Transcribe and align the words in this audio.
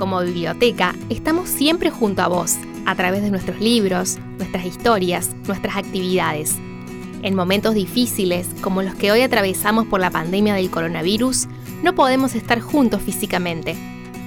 Como 0.00 0.22
biblioteca, 0.22 0.94
estamos 1.10 1.50
siempre 1.50 1.90
junto 1.90 2.22
a 2.22 2.28
vos, 2.28 2.56
a 2.86 2.94
través 2.94 3.20
de 3.20 3.30
nuestros 3.30 3.60
libros, 3.60 4.16
nuestras 4.38 4.64
historias, 4.64 5.28
nuestras 5.46 5.76
actividades. 5.76 6.56
En 7.22 7.34
momentos 7.34 7.74
difíciles, 7.74 8.48
como 8.62 8.80
los 8.80 8.94
que 8.94 9.12
hoy 9.12 9.20
atravesamos 9.20 9.86
por 9.88 10.00
la 10.00 10.10
pandemia 10.10 10.54
del 10.54 10.70
coronavirus, 10.70 11.48
no 11.82 11.94
podemos 11.94 12.34
estar 12.34 12.60
juntos 12.60 13.02
físicamente, 13.02 13.76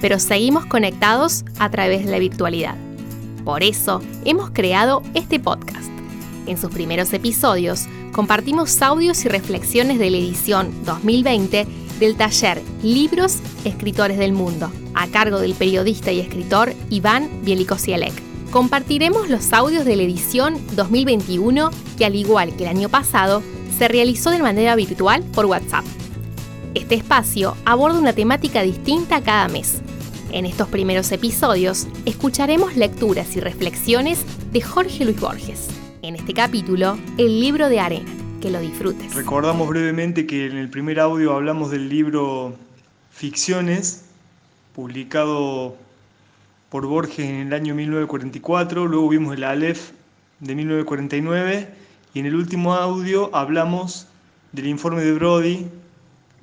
pero 0.00 0.20
seguimos 0.20 0.64
conectados 0.66 1.44
a 1.58 1.68
través 1.70 2.04
de 2.04 2.12
la 2.12 2.20
virtualidad. 2.20 2.76
Por 3.44 3.64
eso, 3.64 4.00
hemos 4.24 4.50
creado 4.50 5.02
este 5.14 5.40
podcast. 5.40 5.90
En 6.46 6.56
sus 6.56 6.70
primeros 6.70 7.12
episodios, 7.12 7.88
compartimos 8.12 8.80
audios 8.80 9.24
y 9.24 9.28
reflexiones 9.28 9.98
de 9.98 10.08
la 10.08 10.18
edición 10.18 10.72
2020 10.84 11.66
del 11.98 12.14
taller 12.14 12.62
Libros 12.84 13.40
Escritores 13.64 14.18
del 14.18 14.34
Mundo, 14.34 14.70
a 14.94 15.08
cargo 15.08 15.38
del 15.38 15.54
periodista 15.54 16.12
y 16.12 16.20
escritor 16.20 16.72
Iván 16.90 17.28
Bielikosielek. 17.44 18.12
Compartiremos 18.50 19.28
los 19.28 19.52
audios 19.52 19.84
de 19.84 19.96
la 19.96 20.04
edición 20.04 20.60
2021 20.76 21.70
que 21.96 22.04
al 22.04 22.14
igual 22.14 22.54
que 22.56 22.64
el 22.64 22.70
año 22.70 22.88
pasado, 22.88 23.42
se 23.76 23.88
realizó 23.88 24.30
de 24.30 24.38
manera 24.38 24.76
virtual 24.76 25.22
por 25.34 25.46
WhatsApp. 25.46 25.84
Este 26.74 26.94
espacio 26.94 27.56
aborda 27.64 27.98
una 27.98 28.12
temática 28.12 28.62
distinta 28.62 29.22
cada 29.22 29.48
mes. 29.48 29.80
En 30.32 30.46
estos 30.46 30.68
primeros 30.68 31.10
episodios 31.12 31.86
escucharemos 32.04 32.76
lecturas 32.76 33.36
y 33.36 33.40
reflexiones 33.40 34.24
de 34.52 34.60
Jorge 34.60 35.04
Luis 35.04 35.20
Borges. 35.20 35.68
En 36.02 36.16
este 36.16 36.34
capítulo, 36.34 36.98
el 37.18 37.40
libro 37.40 37.68
de 37.68 37.80
arena 37.80 38.10
que 38.40 38.50
lo 38.50 38.60
disfrutes. 38.60 39.14
Recordamos 39.14 39.68
brevemente 39.68 40.26
que 40.26 40.46
en 40.46 40.56
el 40.56 40.68
primer 40.68 41.00
audio 41.00 41.32
hablamos 41.32 41.70
del 41.70 41.88
libro 41.88 42.54
Ficciones, 43.10 44.04
publicado 44.74 45.76
por 46.68 46.86
Borges 46.86 47.20
en 47.20 47.46
el 47.46 47.52
año 47.52 47.74
1944, 47.74 48.86
luego 48.86 49.08
vimos 49.08 49.36
el 49.36 49.44
Aleph 49.44 49.92
de 50.40 50.54
1949 50.54 51.68
y 52.12 52.18
en 52.18 52.26
el 52.26 52.34
último 52.34 52.74
audio 52.74 53.34
hablamos 53.34 54.08
del 54.52 54.66
informe 54.66 55.02
de 55.02 55.12
Brody, 55.12 55.66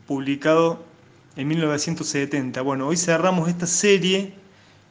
publicado 0.08 0.84
en 1.36 1.48
1970. 1.50 2.62
Bueno, 2.62 2.88
hoy 2.88 2.98
cerramos 2.98 3.50
esta 3.50 3.68
serie 3.68 4.34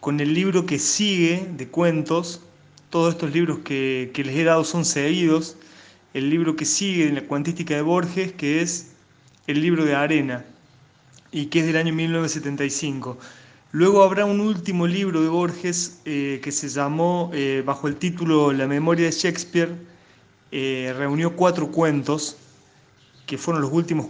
con 0.01 0.21
el 0.21 0.35
libro 0.35 0.67
que 0.67 0.79
sigue 0.79 1.49
de 1.57 1.67
cuentos. 1.69 2.43
Todos 2.91 3.15
estos 3.15 3.33
libros 3.33 3.61
que, 3.61 4.11
que 4.13 4.25
les 4.25 4.37
he 4.37 4.45
dado 4.45 4.65
son 4.65 4.85
seguidos 4.85 5.57
el 6.13 6.29
libro 6.29 6.57
que 6.57 6.65
sigue 6.65 7.07
en 7.07 7.15
la 7.15 7.23
cuantística 7.23 7.75
de 7.75 7.83
Borges, 7.83 8.33
que 8.33 8.63
es 8.63 8.93
el 9.47 9.61
libro 9.63 9.85
de 9.85 9.95
Arena, 9.95 10.45
y 11.33 11.47
que 11.47 11.61
es 11.61 11.67
del 11.67 11.77
año 11.77 11.95
1975. 11.95 13.19
Luego 13.73 14.03
habrá 14.03 14.25
un 14.25 14.41
último 14.41 14.87
libro 14.87 15.23
de 15.23 15.29
Borges 15.29 16.01
eh, 16.05 16.41
que 16.43 16.51
se 16.51 16.69
llamó, 16.69 17.31
eh, 17.33 17.63
bajo 17.65 17.87
el 17.87 17.97
título 17.97 18.53
La 18.53 18.67
memoria 18.67 19.07
de 19.07 19.13
Shakespeare, 19.13 19.77
eh, 20.51 20.93
reunió 20.97 21.37
cuatro 21.37 21.71
cuentos, 21.71 22.37
que 23.27 23.39
fueron 23.39 23.63
los 23.63 23.73
últimos 23.73 24.07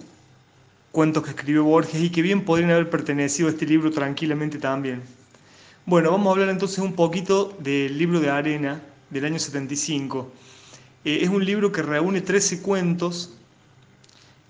cuentos 0.92 1.22
que 1.22 1.31
escribió 1.31 1.64
Borges 1.64 2.00
y 2.00 2.11
que 2.11 2.22
bien 2.22 2.44
podrían 2.44 2.70
haber 2.70 2.88
pertenecido 2.88 3.48
a 3.48 3.50
este 3.50 3.66
libro 3.66 3.91
tranquilamente 3.91 4.58
también. 4.58 5.03
Bueno, 5.84 6.11
vamos 6.11 6.28
a 6.28 6.31
hablar 6.31 6.48
entonces 6.48 6.78
un 6.78 6.94
poquito 6.94 7.56
del 7.58 7.98
libro 7.98 8.20
de 8.20 8.31
Arena 8.31 8.81
del 9.11 9.25
año 9.25 9.38
75. 9.38 10.31
Eh, 11.05 11.19
es 11.22 11.28
un 11.28 11.44
libro 11.44 11.70
que 11.70 11.83
reúne 11.83 12.20
13 12.22 12.62
cuentos 12.62 13.34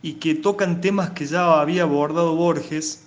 y 0.03 0.15
que 0.15 0.35
tocan 0.35 0.81
temas 0.81 1.11
que 1.11 1.27
ya 1.27 1.61
había 1.61 1.83
abordado 1.83 2.35
Borges 2.37 3.05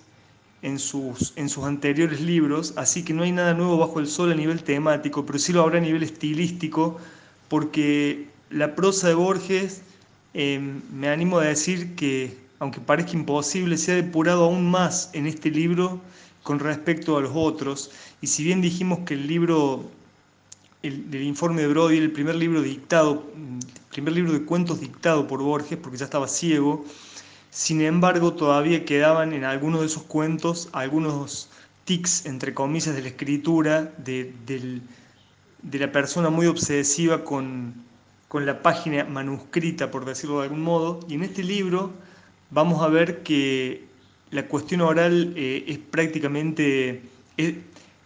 en 0.64 0.78
sus, 0.78 1.34
en 1.36 1.50
sus 1.50 1.64
anteriores 1.64 2.22
libros, 2.22 2.72
así 2.76 3.04
que 3.04 3.12
no 3.12 3.22
hay 3.22 3.32
nada 3.32 3.52
nuevo 3.52 3.76
bajo 3.76 4.00
el 4.00 4.06
sol 4.06 4.32
a 4.32 4.34
nivel 4.34 4.62
temático, 4.64 5.26
pero 5.26 5.38
sí 5.38 5.52
lo 5.52 5.60
habrá 5.60 5.76
a 5.76 5.82
nivel 5.82 6.02
estilístico, 6.02 6.98
porque 7.48 8.28
la 8.48 8.74
prosa 8.74 9.08
de 9.08 9.14
Borges, 9.14 9.82
em, 10.32 10.80
me 10.90 11.10
animo 11.10 11.38
a 11.38 11.44
decir 11.44 11.94
que, 11.96 12.38
aunque 12.60 12.80
parezca 12.80 13.12
imposible, 13.12 13.76
se 13.76 13.92
ha 13.92 13.96
depurado 13.96 14.44
aún 14.44 14.70
más 14.70 15.10
en 15.12 15.26
este 15.26 15.50
libro 15.50 16.00
con 16.42 16.58
respecto 16.58 17.18
a 17.18 17.20
los 17.20 17.32
otros, 17.34 17.90
y 18.22 18.26
si 18.28 18.42
bien 18.42 18.62
dijimos 18.62 19.00
que 19.00 19.14
el 19.14 19.26
libro 19.26 19.84
el, 20.82 21.14
informe 21.22 21.60
de 21.60 21.68
Brody, 21.68 21.98
el 21.98 22.10
primer 22.10 22.36
libro 22.36 22.62
dictado, 22.62 23.26
el 23.36 23.90
primer 23.90 24.14
libro 24.14 24.32
de 24.32 24.44
cuentos 24.44 24.80
dictado 24.80 25.26
por 25.26 25.42
Borges, 25.42 25.78
porque 25.78 25.98
ya 25.98 26.06
estaba 26.06 26.26
ciego. 26.26 26.86
Sin 27.54 27.82
embargo, 27.82 28.32
todavía 28.34 28.84
quedaban 28.84 29.32
en 29.32 29.44
algunos 29.44 29.82
de 29.82 29.86
esos 29.86 30.02
cuentos 30.02 30.68
algunos 30.72 31.48
tics, 31.84 32.26
entre 32.26 32.52
comillas, 32.52 32.96
de 32.96 33.02
la 33.02 33.06
escritura, 33.06 33.92
de, 33.96 34.34
de 35.62 35.78
la 35.78 35.92
persona 35.92 36.30
muy 36.30 36.48
obsesiva 36.48 37.22
con, 37.22 37.72
con 38.26 38.44
la 38.44 38.60
página 38.60 39.04
manuscrita, 39.04 39.92
por 39.92 40.04
decirlo 40.04 40.38
de 40.38 40.46
algún 40.46 40.62
modo. 40.62 40.98
Y 41.08 41.14
en 41.14 41.22
este 41.22 41.44
libro 41.44 41.92
vamos 42.50 42.82
a 42.82 42.88
ver 42.88 43.22
que 43.22 43.84
la 44.32 44.48
cuestión 44.48 44.80
oral 44.80 45.32
eh, 45.36 45.64
es 45.68 45.78
prácticamente 45.78 47.02
es, 47.36 47.54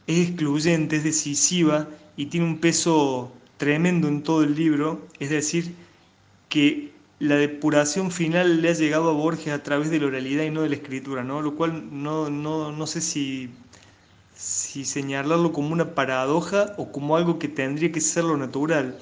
es 0.07 0.29
excluyente, 0.29 0.97
es 0.97 1.05
decisiva 1.05 1.89
y 2.19 2.27
tiene 2.27 2.45
un 2.45 2.59
peso 2.59 3.33
tremendo 3.57 4.09
en 4.09 4.23
todo 4.23 4.43
el 4.43 4.55
libro, 4.55 5.07
es 5.19 5.31
decir, 5.31 5.75
que 6.51 6.98
la 7.21 7.35
depuración 7.37 8.11
final 8.11 8.63
le 8.63 8.71
ha 8.71 8.75
llegado 8.75 9.11
a 9.11 9.13
Borges 9.13 9.53
a 9.53 9.63
través 9.63 9.91
de 9.91 9.99
la 9.99 10.07
oralidad 10.07 10.45
y 10.45 10.51
no 10.51 10.63
de 10.63 10.69
la 10.69 10.77
escritura, 10.77 11.25
¿no? 11.25 11.43
lo 11.43 11.57
cual 11.57 11.89
no, 11.91 12.31
no, 12.31 12.71
no 12.71 12.87
sé 12.87 13.01
si, 13.01 13.51
si 14.37 14.85
señalarlo 14.85 15.53
como 15.53 15.71
una 15.73 15.95
paradoja 15.95 16.75
o 16.77 16.93
como 16.93 17.17
algo 17.17 17.39
que 17.39 17.49
tendría 17.49 17.91
que 17.91 18.01
ser 18.01 18.25
lo 18.25 18.37
natural. 18.37 18.99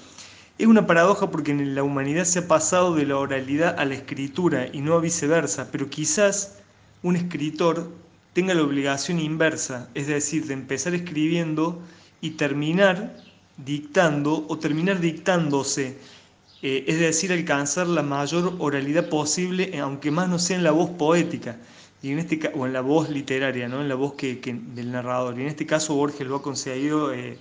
Es 0.59 0.66
una 0.66 0.87
paradoja 0.87 1.31
porque 1.31 1.50
en 1.50 1.75
la 1.75 1.82
humanidad 1.82 2.25
se 2.25 2.38
ha 2.38 2.49
pasado 2.49 2.94
de 2.94 3.05
la 3.05 3.19
oralidad 3.19 3.78
a 3.78 3.84
la 3.84 3.94
escritura 3.94 4.69
y 4.72 4.81
no 4.81 4.94
a 4.94 5.00
viceversa, 5.00 5.69
pero 5.71 5.91
quizás 5.91 6.60
un 7.03 7.16
escritor 7.16 7.93
tenga 8.32 8.55
la 8.55 8.62
obligación 8.62 9.21
inversa, 9.21 9.91
es 9.94 10.06
decir, 10.06 10.47
de 10.47 10.55
empezar 10.55 10.94
escribiendo 10.94 11.82
y 12.22 12.31
terminar 12.31 13.15
dictando 13.59 14.47
o 14.49 14.59
terminar 14.59 15.00
dictándose, 15.00 15.99
eh, 16.69 16.82
es 16.88 16.99
decir, 16.99 17.32
alcanzar 17.32 17.87
la 17.87 18.03
mayor 18.03 18.56
oralidad 18.59 19.09
posible, 19.09 19.71
eh, 19.72 19.78
aunque 19.78 20.10
más 20.10 20.28
no 20.28 20.37
sea 20.41 20.56
en 20.56 20.65
la 20.65 20.72
voz 20.72 20.91
poética 20.91 21.56
y 22.03 22.10
en 22.10 22.19
este 22.19 22.50
o 22.56 22.66
en 22.66 22.72
la 22.72 22.81
voz 22.81 23.09
literaria, 23.09 23.69
¿no? 23.69 23.82
en 23.82 23.88
la 23.88 23.94
voz 23.94 24.15
que, 24.15 24.34
del 24.75 24.91
narrador. 24.91 25.38
Y 25.38 25.43
en 25.43 25.47
este 25.47 25.65
caso 25.65 25.94
Borges 25.94 26.26
lo 26.26 26.34
ha 26.34 26.43
conseguido 26.43 27.15
eh, 27.15 27.38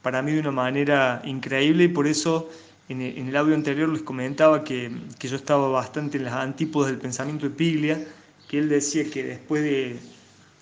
para 0.00 0.22
mí 0.22 0.30
de 0.30 0.38
una 0.38 0.52
manera 0.52 1.20
increíble 1.24 1.82
y 1.84 1.88
por 1.88 2.06
eso 2.06 2.50
en, 2.88 3.00
el 3.02 3.36
audio 3.36 3.56
anterior 3.56 3.88
les 3.88 4.02
comentaba 4.02 4.62
que, 4.62 4.92
que, 5.18 5.26
yo 5.26 5.34
estaba 5.34 5.68
bastante 5.70 6.18
en 6.18 6.26
las 6.26 6.34
antípodas 6.34 6.92
del 6.92 7.00
pensamiento 7.00 7.48
de 7.48 7.56
Piglia, 7.56 8.06
que 8.46 8.60
él 8.60 8.68
decía 8.68 9.10
que 9.10 9.24
después 9.24 9.60
de, 9.64 9.98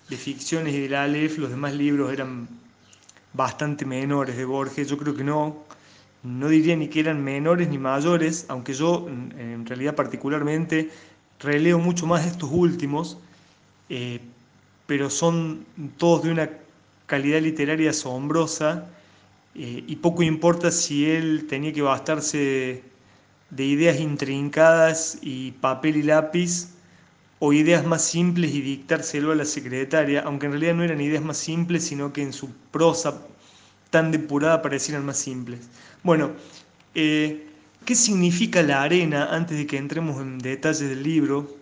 de 0.09 0.17
ficciones 0.17 0.73
y 0.73 0.79
del 0.81 0.95
Aleph 0.95 1.37
los 1.37 1.51
demás 1.51 1.75
libros 1.75 2.11
eran 2.11 2.47
bastante 3.33 3.85
menores 3.85 4.35
de 4.37 4.45
Borges, 4.45 4.89
yo 4.89 4.97
creo 4.97 5.15
que 5.15 5.23
no, 5.23 5.66
no 6.23 6.49
diría 6.49 6.75
ni 6.75 6.87
que 6.87 6.99
eran 6.99 7.23
menores 7.23 7.69
ni 7.69 7.77
mayores, 7.77 8.45
aunque 8.49 8.73
yo 8.73 9.07
en 9.07 9.65
realidad 9.65 9.95
particularmente 9.95 10.89
releo 11.39 11.79
mucho 11.79 12.05
más 12.07 12.25
estos 12.25 12.49
últimos, 12.51 13.17
eh, 13.89 14.19
pero 14.85 15.09
son 15.09 15.65
todos 15.97 16.23
de 16.23 16.31
una 16.31 16.49
calidad 17.05 17.41
literaria 17.41 17.91
asombrosa 17.91 18.89
eh, 19.55 19.83
y 19.87 19.95
poco 19.97 20.23
importa 20.23 20.71
si 20.71 21.09
él 21.09 21.45
tenía 21.47 21.73
que 21.73 21.81
bastarse 21.81 22.83
de 23.49 23.65
ideas 23.65 23.99
intrincadas 23.99 25.19
y 25.21 25.51
papel 25.53 25.97
y 25.97 26.03
lápiz 26.03 26.69
o 27.39 27.53
ideas 27.53 27.85
más 27.85 28.03
simples 28.03 28.53
y 28.53 28.61
dictárselo 28.61 29.31
a 29.31 29.35
la 29.35 29.45
secretaria, 29.45 30.21
aunque 30.21 30.47
en 30.47 30.53
realidad 30.53 30.75
no 30.75 30.83
eran 30.83 31.01
ideas 31.01 31.23
más 31.23 31.37
simples, 31.37 31.85
sino 31.85 32.11
que 32.11 32.23
en 32.23 32.33
su 32.33 32.49
prosa 32.71 33.21
tan 33.89 34.11
depurada 34.11 34.61
parecieran 34.61 35.05
más 35.05 35.17
simples. 35.17 35.61
Bueno, 36.03 36.31
eh, 36.95 37.47
¿qué 37.85 37.95
significa 37.95 38.61
la 38.63 38.83
arena 38.83 39.29
antes 39.31 39.57
de 39.57 39.67
que 39.67 39.77
entremos 39.77 40.21
en 40.21 40.39
detalles 40.39 40.89
del 40.89 41.03
libro? 41.03 41.57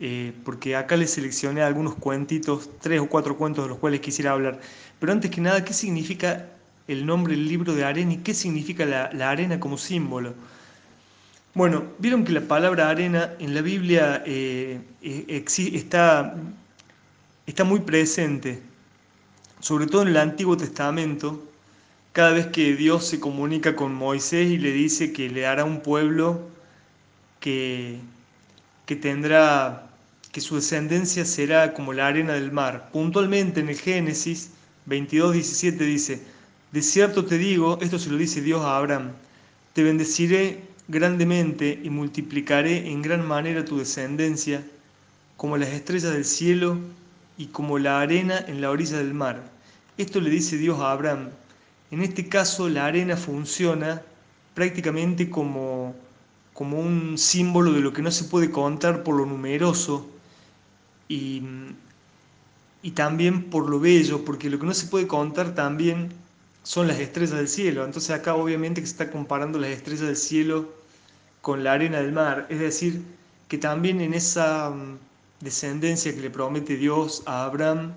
Eh, 0.00 0.32
porque 0.44 0.76
acá 0.76 0.96
les 0.96 1.10
seleccioné 1.10 1.62
algunos 1.62 1.94
cuentitos, 1.94 2.70
tres 2.80 3.00
o 3.00 3.06
cuatro 3.06 3.36
cuentos 3.36 3.64
de 3.64 3.68
los 3.68 3.78
cuales 3.78 4.00
quisiera 4.00 4.32
hablar. 4.32 4.60
Pero 4.98 5.12
antes 5.12 5.30
que 5.30 5.40
nada, 5.40 5.64
¿qué 5.64 5.74
significa 5.74 6.46
el 6.88 7.04
nombre 7.04 7.34
del 7.34 7.46
libro 7.46 7.74
de 7.74 7.84
arena 7.84 8.14
y 8.14 8.16
qué 8.18 8.34
significa 8.34 8.84
la 8.86 9.30
arena 9.30 9.60
como 9.60 9.76
símbolo? 9.76 10.34
Bueno, 11.52 11.82
vieron 11.98 12.22
que 12.22 12.32
la 12.32 12.42
palabra 12.42 12.88
arena 12.88 13.32
en 13.40 13.54
la 13.54 13.60
Biblia 13.60 14.22
eh, 14.24 14.80
eh, 15.02 15.44
está, 15.74 16.36
está 17.44 17.64
muy 17.64 17.80
presente, 17.80 18.62
sobre 19.58 19.88
todo 19.88 20.02
en 20.02 20.08
el 20.08 20.16
Antiguo 20.16 20.56
Testamento, 20.56 21.49
cada 22.12 22.32
vez 22.32 22.46
que 22.48 22.74
Dios 22.74 23.06
se 23.06 23.20
comunica 23.20 23.76
con 23.76 23.94
Moisés 23.94 24.50
y 24.50 24.58
le 24.58 24.72
dice 24.72 25.12
que 25.12 25.30
le 25.30 25.46
hará 25.46 25.64
un 25.64 25.80
pueblo 25.80 26.48
que, 27.38 27.98
que 28.86 28.96
tendrá, 28.96 29.88
que 30.32 30.40
su 30.40 30.56
descendencia 30.56 31.24
será 31.24 31.72
como 31.72 31.92
la 31.92 32.08
arena 32.08 32.34
del 32.34 32.50
mar. 32.52 32.90
Puntualmente 32.92 33.60
en 33.60 33.68
el 33.68 33.78
Génesis 33.78 34.50
22, 34.86 35.34
17 35.34 35.84
dice, 35.84 36.22
de 36.72 36.82
cierto 36.82 37.24
te 37.24 37.38
digo, 37.38 37.78
esto 37.80 37.98
se 37.98 38.10
lo 38.10 38.16
dice 38.16 38.40
Dios 38.40 38.62
a 38.62 38.76
Abraham, 38.76 39.12
te 39.72 39.82
bendeciré 39.82 40.62
grandemente 40.88 41.80
y 41.82 41.90
multiplicaré 41.90 42.90
en 42.90 43.02
gran 43.02 43.26
manera 43.26 43.64
tu 43.64 43.78
descendencia, 43.78 44.64
como 45.36 45.56
las 45.56 45.70
estrellas 45.70 46.12
del 46.12 46.24
cielo 46.24 46.78
y 47.38 47.46
como 47.46 47.78
la 47.78 48.00
arena 48.00 48.44
en 48.46 48.60
la 48.60 48.70
orilla 48.70 48.98
del 48.98 49.14
mar. 49.14 49.48
Esto 49.96 50.20
le 50.20 50.30
dice 50.30 50.56
Dios 50.56 50.80
a 50.80 50.90
Abraham. 50.90 51.30
En 51.90 52.02
este 52.02 52.28
caso 52.28 52.68
la 52.68 52.86
arena 52.86 53.16
funciona 53.16 54.02
prácticamente 54.54 55.30
como, 55.30 55.94
como 56.52 56.80
un 56.80 57.18
símbolo 57.18 57.72
de 57.72 57.80
lo 57.80 57.92
que 57.92 58.02
no 58.02 58.10
se 58.10 58.24
puede 58.24 58.50
contar 58.50 59.02
por 59.02 59.16
lo 59.16 59.26
numeroso 59.26 60.08
y, 61.08 61.42
y 62.82 62.90
también 62.92 63.50
por 63.50 63.68
lo 63.68 63.80
bello, 63.80 64.24
porque 64.24 64.50
lo 64.50 64.58
que 64.58 64.66
no 64.66 64.74
se 64.74 64.86
puede 64.86 65.06
contar 65.06 65.54
también 65.54 66.12
son 66.62 66.86
las 66.86 66.98
estrellas 67.00 67.32
del 67.32 67.48
cielo. 67.48 67.84
Entonces 67.84 68.10
acá 68.10 68.34
obviamente 68.34 68.80
que 68.80 68.86
se 68.86 68.92
está 68.92 69.10
comparando 69.10 69.58
las 69.58 69.70
estrellas 69.70 70.06
del 70.06 70.16
cielo 70.16 70.68
con 71.40 71.64
la 71.64 71.72
arena 71.72 72.00
del 72.00 72.12
mar. 72.12 72.46
Es 72.50 72.60
decir, 72.60 73.02
que 73.48 73.58
también 73.58 74.00
en 74.00 74.14
esa 74.14 74.70
mm, 74.70 74.98
descendencia 75.40 76.14
que 76.14 76.20
le 76.20 76.30
promete 76.30 76.76
Dios 76.76 77.22
a 77.26 77.44
Abraham 77.44 77.94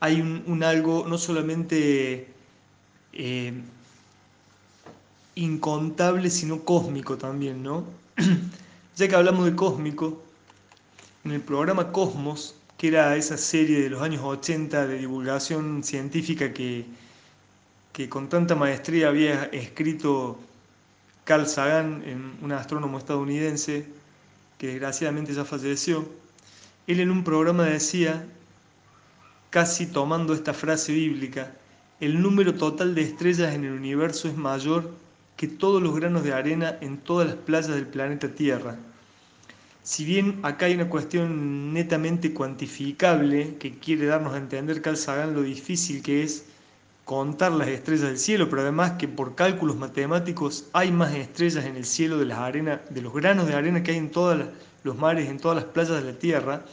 hay 0.00 0.20
un, 0.20 0.62
algo 0.62 1.06
no 1.08 1.18
solamente 1.18 2.28
eh, 3.12 3.52
incontable, 5.34 6.30
sino 6.30 6.64
cósmico 6.64 7.16
también, 7.16 7.62
¿no? 7.62 7.84
ya 8.96 9.08
que 9.08 9.14
hablamos 9.14 9.44
de 9.44 9.54
cósmico, 9.54 10.22
en 11.24 11.32
el 11.32 11.40
programa 11.40 11.92
Cosmos, 11.92 12.54
que 12.76 12.88
era 12.88 13.16
esa 13.16 13.36
serie 13.36 13.80
de 13.82 13.90
los 13.90 14.02
años 14.02 14.22
80 14.24 14.86
de 14.86 14.98
divulgación 14.98 15.82
científica 15.84 16.52
que, 16.52 16.86
que 17.92 18.08
con 18.08 18.28
tanta 18.28 18.54
maestría 18.54 19.08
había 19.08 19.44
escrito 19.46 20.38
Carl 21.24 21.46
Sagan, 21.46 22.38
un 22.40 22.52
astrónomo 22.52 22.98
estadounidense 22.98 23.86
que 24.58 24.68
desgraciadamente 24.68 25.32
ya 25.32 25.44
falleció, 25.44 26.08
él 26.86 27.00
en 27.00 27.10
un 27.10 27.22
programa 27.22 27.64
decía, 27.64 28.26
casi 29.50 29.86
tomando 29.86 30.34
esta 30.34 30.54
frase 30.54 30.92
bíblica, 30.92 31.52
el 32.00 32.22
número 32.22 32.54
total 32.54 32.94
de 32.94 33.02
estrellas 33.02 33.54
en 33.54 33.64
el 33.64 33.72
universo 33.72 34.28
es 34.28 34.36
mayor 34.36 34.90
que 35.36 35.48
todos 35.48 35.82
los 35.82 35.94
granos 35.94 36.22
de 36.22 36.32
arena 36.32 36.76
en 36.80 36.98
todas 36.98 37.26
las 37.26 37.36
playas 37.36 37.68
del 37.68 37.86
planeta 37.86 38.28
Tierra. 38.28 38.76
Si 39.82 40.04
bien 40.04 40.38
acá 40.42 40.66
hay 40.66 40.74
una 40.74 40.90
cuestión 40.90 41.72
netamente 41.72 42.34
cuantificable 42.34 43.56
que 43.56 43.78
quiere 43.78 44.06
darnos 44.06 44.34
a 44.34 44.38
entender 44.38 44.82
Carl 44.82 44.96
Sagan 44.96 45.34
lo 45.34 45.42
difícil 45.42 46.02
que 46.02 46.22
es 46.22 46.44
contar 47.04 47.52
las 47.52 47.68
estrellas 47.68 48.08
del 48.08 48.18
cielo, 48.18 48.50
pero 48.50 48.62
además 48.62 48.92
que 48.92 49.08
por 49.08 49.34
cálculos 49.34 49.76
matemáticos 49.76 50.66
hay 50.74 50.92
más 50.92 51.14
estrellas 51.14 51.64
en 51.64 51.76
el 51.76 51.86
cielo 51.86 52.18
de 52.18 52.26
las 52.26 52.38
arenas, 52.38 52.80
de 52.90 53.00
los 53.00 53.14
granos 53.14 53.46
de 53.46 53.54
arena 53.54 53.82
que 53.82 53.92
hay 53.92 53.96
en 53.96 54.10
todos 54.10 54.38
los 54.84 54.96
mares, 54.98 55.28
en 55.28 55.38
todas 55.38 55.56
las 55.56 55.64
playas 55.64 56.02
de 56.04 56.12
la 56.12 56.18
Tierra. 56.18 56.64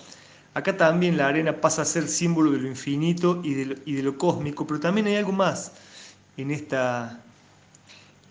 Acá 0.56 0.78
también 0.78 1.18
la 1.18 1.28
arena 1.28 1.60
pasa 1.60 1.82
a 1.82 1.86
ser 1.86 2.08
símbolo 2.08 2.50
de 2.52 2.60
lo 2.60 2.70
infinito 2.70 3.42
y 3.44 3.54
de 3.54 4.04
lo, 4.04 4.18
cósmico, 4.18 4.66
pero 4.66 4.80
también 4.80 5.06
hay 5.08 5.18
algo 5.18 5.34
más 5.34 5.74
en 6.38 6.50
esta, 6.50 7.20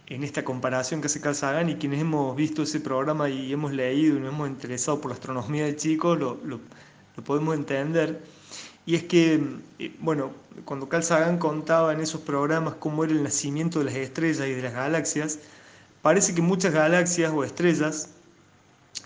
en 0.07 0.25
esta 0.25 0.43
comparación 0.43 1.03
que 1.03 1.09
hace 1.09 1.21
Carl 1.21 1.69
y 1.69 1.75
quienes 1.75 2.01
hemos 2.01 2.35
visto 2.35 2.63
ese 2.63 2.81
programa 2.81 3.29
y 3.29 3.53
hemos 3.53 3.73
leído 3.73 4.17
y 4.17 4.21
nos 4.21 4.33
hemos 4.33 4.49
interesado 4.49 5.03
por 5.03 5.11
la 5.11 5.17
astronomía 5.17 5.67
de 5.67 5.77
chicos, 5.77 6.19
lo, 6.19 6.41
lo, 6.47 6.61
podemos 7.25 7.55
entender. 7.57 8.23
Y 8.87 8.95
es 8.95 9.03
que, 9.03 9.43
eh, 9.79 9.95
bueno, 10.01 10.31
cuando 10.65 10.89
Carl 10.89 11.05
Sagan 11.05 11.37
contaba 11.37 11.93
en 11.93 12.01
esos 12.01 12.23
programas 12.23 12.77
cómo 12.79 13.05
era 13.05 13.13
el 13.13 13.23
nacimiento 13.23 13.81
de 13.81 13.85
las 13.85 13.97
estrellas 13.97 14.49
y 14.49 14.53
de 14.53 14.63
las 14.63 14.73
galaxias, 14.73 15.41
parece 16.01 16.35
que 16.35 16.41
muchas 16.41 16.73
galaxias 16.73 17.31
o 17.35 17.45
estrellas, 17.45 18.09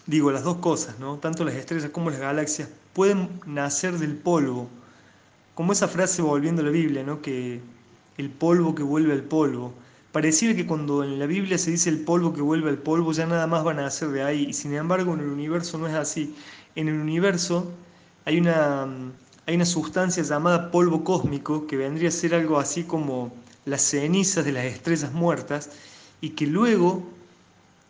digo 0.07 0.31
las 0.31 0.45
dos 0.45 0.59
cosas, 0.59 1.01
¿no? 1.01 1.17
tanto 1.17 1.45
las 1.45 1.57
estrellas 1.57 1.91
como 1.91 2.11
las 2.11 2.21
galaxias, 2.21 2.69
pueden 2.99 3.41
nacer 3.47 3.97
del 3.97 4.17
polvo. 4.17 4.69
Como 5.55 5.73
esa 5.73 5.87
frase 5.87 6.21
volviendo 6.21 6.63
a 6.63 6.65
la 6.65 6.73
Biblia, 6.73 7.05
¿no? 7.05 7.23
que 7.23 7.61
el 8.17 8.29
polvo 8.29 8.75
que 8.75 8.83
vuelve 8.83 9.13
al 9.13 9.23
polvo. 9.23 9.73
Pareciera 10.11 10.57
que 10.57 10.67
cuando 10.67 11.05
en 11.05 11.21
la 11.21 11.27
Biblia 11.27 11.59
se 11.59 11.71
dice 11.71 11.91
el 11.91 12.01
polvo 12.01 12.35
que 12.35 12.41
vuelve 12.41 12.71
al 12.71 12.79
polvo, 12.79 13.13
ya 13.13 13.25
nada 13.25 13.47
más 13.47 13.63
van 13.63 13.79
a 13.79 13.83
nacer 13.83 14.09
de 14.09 14.25
ahí. 14.25 14.47
Y 14.49 14.53
sin 14.53 14.75
embargo, 14.75 15.15
en 15.15 15.21
el 15.21 15.29
universo 15.29 15.79
no 15.79 15.87
es 15.87 15.95
así. 15.95 16.35
En 16.75 16.89
el 16.89 16.99
universo 16.99 17.71
hay 18.25 18.41
una, 18.41 18.89
hay 19.47 19.55
una 19.55 19.65
sustancia 19.65 20.25
llamada 20.25 20.73
polvo 20.73 21.05
cósmico 21.05 21.69
que 21.69 21.77
vendría 21.77 22.09
a 22.09 22.11
ser 22.11 22.35
algo 22.35 22.59
así 22.59 22.83
como 22.83 23.33
las 23.65 23.83
cenizas 23.83 24.45
de 24.45 24.51
las 24.51 24.65
estrellas 24.65 25.13
muertas 25.13 25.71
y 26.21 26.31
que 26.31 26.49
luego 26.49 27.05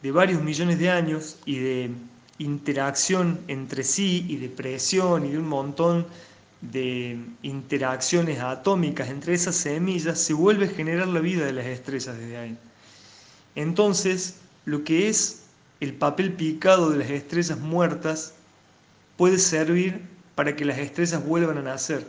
de 0.03 0.13
varios 0.13 0.43
millones 0.43 0.79
de 0.79 0.91
años 0.91 1.39
y 1.47 1.61
de 1.61 1.93
interacción 2.39 3.41
entre 3.49 3.85
sí 3.85 4.25
y 4.29 4.37
de 4.37 4.49
presión 4.49 5.27
y 5.27 5.31
de 5.31 5.39
un 5.39 5.49
montón 5.49 6.07
de 6.61 7.19
interacciones 7.43 8.41
atómicas 8.41 9.09
entre 9.09 9.35
esas 9.35 9.57
semillas, 9.57 10.19
se 10.19 10.33
vuelve 10.33 10.67
a 10.67 10.69
generar 10.69 11.09
la 11.09 11.21
vida 11.21 11.47
de 11.47 11.53
las 11.53 11.67
estrellas 11.67 12.19
desde 12.19 12.37
ahí. 12.37 12.59
Entonces, 13.55 14.37
lo 14.65 14.85
que 14.85 15.09
es 15.09 15.43
el 15.81 15.95
papel 15.95 16.33
picado 16.33 16.91
de 16.91 16.99
las 16.99 17.11
estrellas 17.11 17.59
muertas 17.59 18.35
puede 19.17 19.39
servir 19.39 20.03
para 20.35 20.55
que 20.55 20.65
las 20.65 20.79
estrellas 20.79 21.25
vuelvan 21.25 21.59
a 21.59 21.63
nacer. 21.63 22.07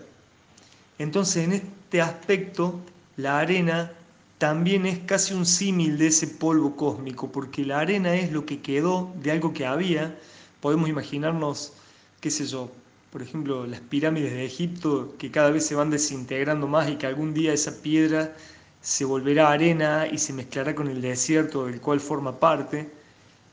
Entonces, 0.97 1.43
en 1.45 1.53
este 1.53 2.01
aspecto, 2.01 2.79
la 3.17 3.39
arena 3.39 3.91
también 4.39 4.85
es 4.85 4.99
casi 4.99 5.33
un 5.33 5.45
símil 5.45 5.97
de 5.97 6.07
ese 6.07 6.25
polvo 6.25 6.75
cósmico, 6.77 7.29
porque 7.31 7.65
la 7.65 7.81
arena 7.81 8.15
es 8.15 8.31
lo 8.31 8.45
que 8.45 8.61
quedó 8.61 9.13
de 9.21 9.31
algo 9.31 9.53
que 9.53 9.65
había. 9.65 10.17
Podemos 10.61 10.89
imaginarnos, 10.89 11.73
qué 12.21 12.31
sé 12.31 12.45
yo, 12.45 12.71
por 13.11 13.21
ejemplo, 13.21 13.67
las 13.67 13.81
pirámides 13.81 14.31
de 14.31 14.45
Egipto 14.45 15.13
que 15.17 15.29
cada 15.29 15.51
vez 15.51 15.65
se 15.65 15.75
van 15.75 15.89
desintegrando 15.89 16.67
más 16.67 16.89
y 16.89 16.95
que 16.95 17.05
algún 17.05 17.33
día 17.33 17.51
esa 17.51 17.81
piedra 17.81 18.33
se 18.81 19.03
volverá 19.03 19.51
arena 19.51 20.07
y 20.09 20.17
se 20.17 20.31
mezclará 20.31 20.73
con 20.73 20.87
el 20.87 21.01
desierto 21.01 21.65
del 21.65 21.81
cual 21.81 21.99
forma 21.99 22.39
parte, 22.39 22.89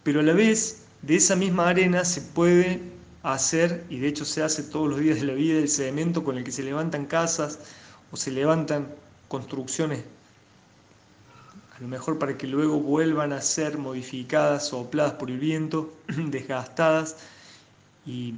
pero 0.05 0.21
a 0.21 0.23
la 0.23 0.35
vez 0.35 0.85
de 1.03 1.17
esa 1.17 1.35
misma 1.35 1.69
arena 1.69 2.05
se 2.05 2.21
puede 2.21 2.81
hacer, 3.25 3.85
y 3.91 3.99
de 3.99 4.07
hecho 4.07 4.25
se 4.25 4.41
hace 4.41 4.63
todos 4.63 4.89
los 4.89 5.01
días 5.01 5.21
de 5.21 5.27
la 5.27 5.35
vida, 5.35 5.59
el 5.59 5.69
sedimento 5.69 6.23
con 6.23 6.39
el 6.39 6.45
que 6.45 6.53
se 6.53 6.63
levantan 6.63 7.07
casas 7.07 7.59
o 8.13 8.17
se 8.17 8.31
levantan 8.31 8.87
construcciones, 9.27 10.05
a 11.77 11.81
lo 11.81 11.89
mejor 11.89 12.19
para 12.19 12.39
que 12.39 12.47
luego 12.47 12.81
vuelvan 12.81 13.33
a 13.33 13.41
ser 13.41 13.77
modificadas, 13.77 14.69
sopladas 14.69 15.13
por 15.15 15.31
el 15.31 15.39
viento, 15.39 15.93
desgastadas 16.09 17.17
y 18.07 18.35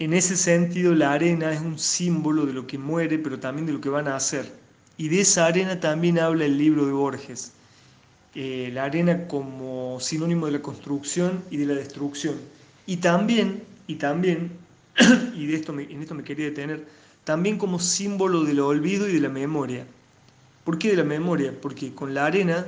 en 0.00 0.12
ese 0.12 0.36
sentido, 0.36 0.94
la 0.94 1.12
arena 1.12 1.52
es 1.52 1.60
un 1.60 1.76
símbolo 1.76 2.46
de 2.46 2.52
lo 2.52 2.68
que 2.68 2.78
muere, 2.78 3.18
pero 3.18 3.40
también 3.40 3.66
de 3.66 3.72
lo 3.72 3.80
que 3.80 3.88
van 3.88 4.06
a 4.06 4.14
hacer. 4.14 4.52
Y 4.96 5.08
de 5.08 5.22
esa 5.22 5.46
arena 5.46 5.80
también 5.80 6.20
habla 6.20 6.44
el 6.44 6.56
libro 6.56 6.86
de 6.86 6.92
Borges. 6.92 7.52
Eh, 8.36 8.70
la 8.72 8.84
arena 8.84 9.26
como 9.26 9.98
sinónimo 9.98 10.46
de 10.46 10.52
la 10.52 10.62
construcción 10.62 11.42
y 11.50 11.56
de 11.56 11.66
la 11.66 11.74
destrucción. 11.74 12.36
Y 12.86 12.98
también, 12.98 13.64
y 13.88 13.96
también, 13.96 14.52
y 15.34 15.46
de 15.46 15.56
esto 15.56 15.76
en 15.76 16.00
esto 16.00 16.14
me 16.14 16.22
quería 16.22 16.46
detener, 16.46 16.86
también 17.24 17.58
como 17.58 17.80
símbolo 17.80 18.44
del 18.44 18.60
olvido 18.60 19.08
y 19.08 19.14
de 19.14 19.20
la 19.20 19.28
memoria. 19.28 19.84
¿Por 20.68 20.76
qué 20.76 20.90
de 20.90 20.96
la 20.96 21.04
memoria? 21.04 21.54
Porque 21.58 21.94
con 21.94 22.12
la 22.12 22.26
arena 22.26 22.66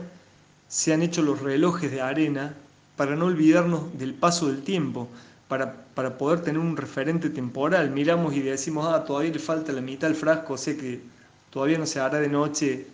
se 0.68 0.94
han 0.94 1.02
hecho 1.02 1.20
los 1.20 1.42
relojes 1.42 1.90
de 1.90 2.00
arena 2.00 2.54
para 2.96 3.14
no 3.14 3.26
olvidarnos 3.26 3.98
del 3.98 4.14
paso 4.14 4.46
del 4.46 4.62
tiempo 4.62 5.06
para, 5.48 5.74
poder 6.16 6.40
tener 6.40 6.60
un 6.60 6.78
referente 6.78 7.28
temporal. 7.28 7.90
Miramos 7.90 8.34
y 8.34 8.40
decimos, 8.40 8.86
ah, 8.88 9.04
todavía 9.04 9.32
le 9.32 9.38
falta 9.38 9.70
la 9.72 9.82
mitad 9.82 10.08
del 10.08 10.16
frasco, 10.16 10.56
sé 10.56 10.78
que 10.78 11.02
todavía 11.50 11.76
no 11.76 11.84
se 11.84 12.00
hará 12.00 12.20
de 12.20 12.28
noche, 12.30 12.86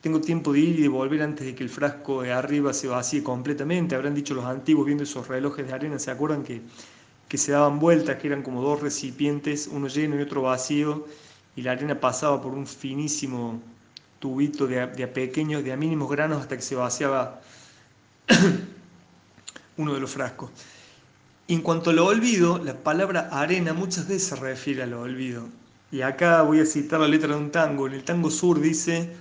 tengo 0.00 0.20
tiempo 0.20 0.52
de 0.52 0.60
ir 0.60 0.78
y 0.78 0.82
de 0.82 0.88
volver 0.90 1.22
antes 1.22 1.44
de 1.44 1.56
que 1.56 1.64
el 1.64 1.68
frasco 1.68 2.22
de 2.22 2.32
arriba 2.32 2.72
se 2.72 2.86
vacíe 2.86 3.24
completamente. 3.24 3.96
Habrán 3.96 4.14
dicho 4.14 4.32
los 4.32 4.44
antiguos 4.44 4.86
viendo 4.86 5.02
esos 5.02 5.26
relojes 5.26 5.66
de 5.66 5.72
arena, 5.72 5.98
¿se 5.98 6.12
acuerdan 6.12 6.44
que, 6.44 6.60
que 7.28 7.36
se 7.36 7.50
daban 7.50 7.80
vueltas, 7.80 8.18
que 8.18 8.28
eran 8.28 8.44
como 8.44 8.62
dos 8.62 8.80
recipientes, 8.80 9.66
uno 9.66 9.88
lleno 9.88 10.14
y 10.16 10.22
otro 10.22 10.42
vacío, 10.42 11.04
y 11.56 11.62
la 11.62 11.72
arena 11.72 11.98
pasaba 11.98 12.40
por 12.40 12.54
un 12.54 12.68
finísimo 12.68 13.60
tubito 14.18 14.66
de 14.66 14.80
a 14.80 15.12
pequeños, 15.12 15.64
de 15.64 15.72
a 15.72 15.76
mínimos 15.76 16.10
granos 16.10 16.42
hasta 16.42 16.56
que 16.56 16.62
se 16.62 16.74
vaciaba 16.74 17.40
uno 19.76 19.94
de 19.94 20.00
los 20.00 20.10
frascos 20.10 20.50
en 21.48 21.60
cuanto 21.60 21.92
lo 21.92 22.06
olvido, 22.06 22.58
la 22.58 22.74
palabra 22.74 23.28
arena 23.30 23.72
muchas 23.72 24.08
veces 24.08 24.28
se 24.28 24.36
refiere 24.36 24.82
al 24.82 24.94
olvido. 24.94 25.44
Y 25.92 26.00
acá 26.00 26.42
voy 26.42 26.58
a 26.58 26.66
citar 26.66 26.98
la 26.98 27.06
letra 27.06 27.34
de 27.34 27.40
un 27.40 27.52
tango. 27.52 27.86
En 27.86 27.92
el 27.92 28.02
tango 28.02 28.32
sur 28.32 28.60
dice, 28.60 29.12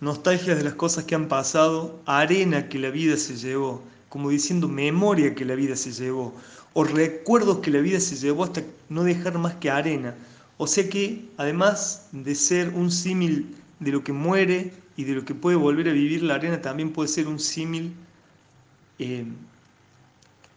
nostalgias 0.00 0.58
de 0.58 0.64
las 0.64 0.74
cosas 0.74 1.04
que 1.04 1.14
han 1.14 1.28
pasado, 1.28 2.00
arena 2.04 2.68
que 2.68 2.80
la 2.80 2.90
vida 2.90 3.16
se 3.16 3.36
llevó, 3.36 3.80
como 4.08 4.30
diciendo 4.30 4.66
memoria 4.66 5.36
que 5.36 5.44
la 5.44 5.54
vida 5.54 5.76
se 5.76 5.92
llevó, 5.92 6.34
o 6.72 6.82
recuerdos 6.82 7.58
que 7.58 7.70
la 7.70 7.80
vida 7.80 8.00
se 8.00 8.16
llevó 8.16 8.42
hasta 8.42 8.64
no 8.88 9.04
dejar 9.04 9.38
más 9.38 9.54
que 9.54 9.70
arena, 9.70 10.16
O 10.56 10.66
sea 10.66 10.88
que, 10.88 11.28
además 11.36 12.08
de 12.10 12.34
ser 12.34 12.70
un 12.70 12.90
símil 12.90 13.54
de 13.80 13.92
lo 13.92 14.02
que 14.02 14.12
muere 14.12 14.72
y 14.96 15.04
de 15.04 15.14
lo 15.14 15.24
que 15.24 15.34
puede 15.34 15.56
volver 15.56 15.88
a 15.88 15.92
vivir 15.92 16.22
la 16.22 16.34
arena, 16.34 16.60
también 16.60 16.92
puede 16.92 17.08
ser 17.08 17.28
un 17.28 17.38
símil 17.38 17.92
eh, 18.98 19.24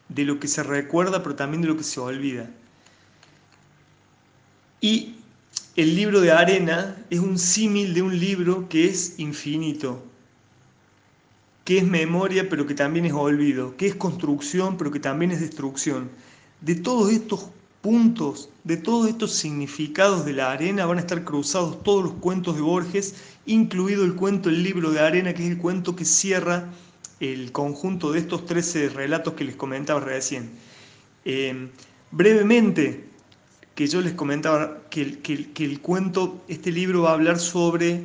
de 0.09 0.25
lo 0.25 0.39
que 0.39 0.47
se 0.47 0.63
recuerda, 0.63 1.21
pero 1.23 1.35
también 1.35 1.61
de 1.61 1.67
lo 1.67 1.77
que 1.77 1.83
se 1.83 1.99
olvida. 1.99 2.49
Y 4.81 5.15
el 5.75 5.95
libro 5.95 6.21
de 6.21 6.31
arena 6.31 6.97
es 7.09 7.19
un 7.19 7.37
símil 7.37 7.93
de 7.93 8.01
un 8.01 8.19
libro 8.19 8.67
que 8.67 8.85
es 8.85 9.19
infinito, 9.19 10.03
que 11.63 11.77
es 11.77 11.83
memoria, 11.85 12.49
pero 12.49 12.65
que 12.65 12.73
también 12.73 13.05
es 13.05 13.13
olvido, 13.13 13.77
que 13.77 13.87
es 13.87 13.95
construcción, 13.95 14.77
pero 14.77 14.91
que 14.91 14.99
también 14.99 15.31
es 15.31 15.39
destrucción. 15.39 16.09
De 16.61 16.75
todos 16.75 17.11
estos 17.11 17.47
puntos, 17.81 18.49
de 18.63 18.77
todos 18.77 19.09
estos 19.09 19.31
significados 19.33 20.23
de 20.23 20.33
la 20.33 20.51
arena 20.51 20.85
van 20.85 20.97
a 20.97 21.01
estar 21.01 21.23
cruzados 21.23 21.81
todos 21.83 22.03
los 22.03 22.13
cuentos 22.13 22.55
de 22.55 22.61
Borges, 22.61 23.15
incluido 23.45 24.05
el 24.05 24.15
cuento 24.15 24.49
El 24.49 24.63
libro 24.63 24.91
de 24.91 24.99
arena, 24.99 25.33
que 25.33 25.43
es 25.43 25.51
el 25.51 25.57
cuento 25.57 25.95
que 25.95 26.05
cierra 26.05 26.69
el 27.19 27.51
conjunto 27.51 28.11
de 28.11 28.19
estos 28.19 28.45
13 28.45 28.89
relatos 28.89 29.33
que 29.33 29.43
les 29.43 29.55
comentaba 29.55 29.99
recién. 29.99 30.49
Eh, 31.25 31.69
brevemente, 32.11 33.05
que 33.75 33.87
yo 33.87 34.01
les 34.01 34.13
comentaba 34.13 34.79
que, 34.89 35.19
que 35.19 35.65
el 35.65 35.79
cuento, 35.81 36.43
este 36.47 36.71
libro 36.71 37.03
va 37.03 37.11
a 37.11 37.13
hablar 37.13 37.39
sobre 37.39 38.01